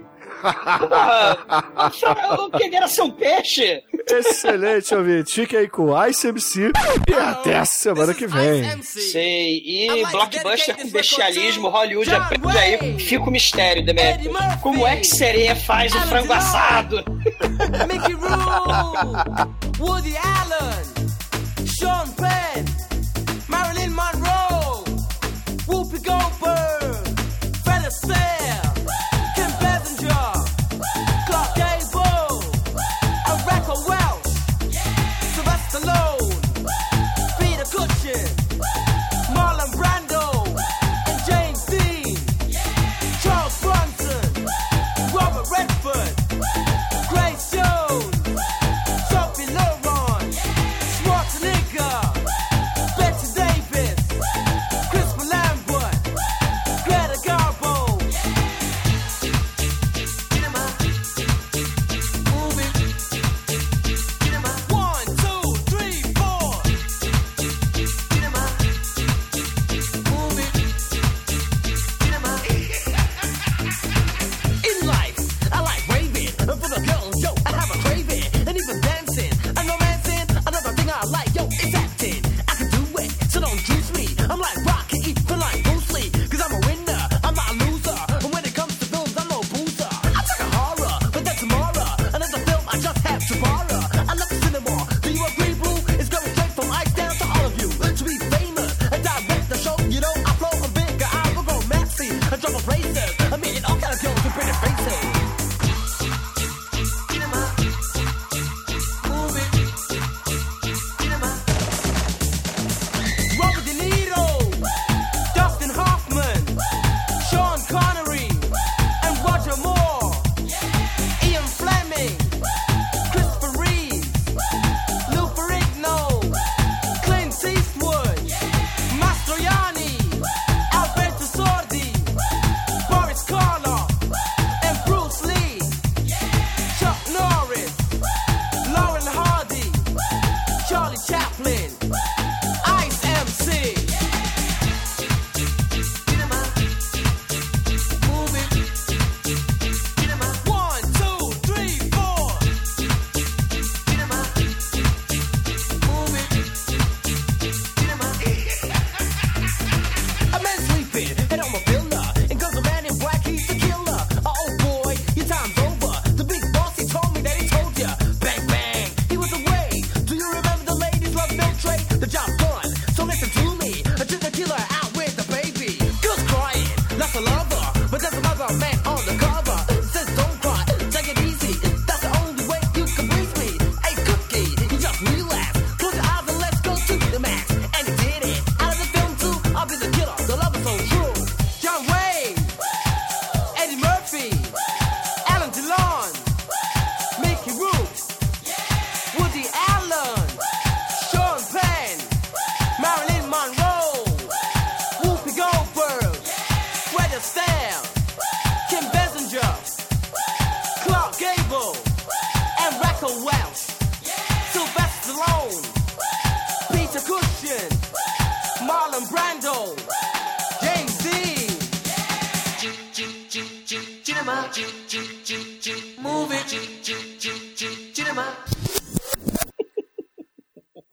[2.37, 3.83] Eu queria ser um peixe!
[4.09, 5.33] Excelente, ouvinte.
[5.33, 6.71] Fique aí com o ICMC
[7.07, 8.81] e até a semana que vem.
[8.81, 14.31] Sei, e blockbuster com bestialismo, Hollywood aprende aí, fica o mistério, Demetrio.
[14.61, 17.03] Como é que sereia faz o frango assado?
[17.87, 20.85] Mickey Rourke, Woody Allen,
[21.65, 22.65] Sean Penn,
[23.47, 24.83] Marilyn Monroe,
[25.67, 26.80] Whoopi Goldberg,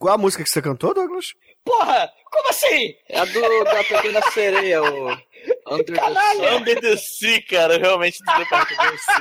[0.08, 1.34] Qual a música que você cantou, Douglas?
[1.62, 2.94] Porra, como assim?
[3.10, 5.10] É a do, da Pequena Sereia, o
[5.70, 6.48] Under the Caralho!
[6.48, 6.56] Sun.
[6.56, 8.64] Under the Sea, cara, realmente não deu pra.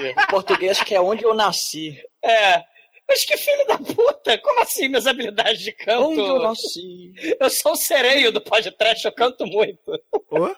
[0.08, 2.02] Em português que é onde eu nasci.
[2.24, 2.64] É.
[3.06, 4.38] Mas que filho da puta!
[4.38, 6.08] Como assim minhas habilidades de canto?
[6.08, 7.12] Onde eu nasci.
[7.38, 9.92] Eu sou o sereio do podcast, eu canto muito.
[10.32, 10.56] Ô?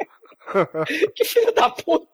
[1.16, 2.06] Que filho da puta!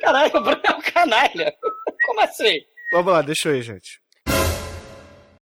[0.00, 1.56] Caralho, o Bruno é um canalha.
[2.06, 2.60] Como assim?
[2.92, 4.00] Vamos lá, deixa eu ir, gente.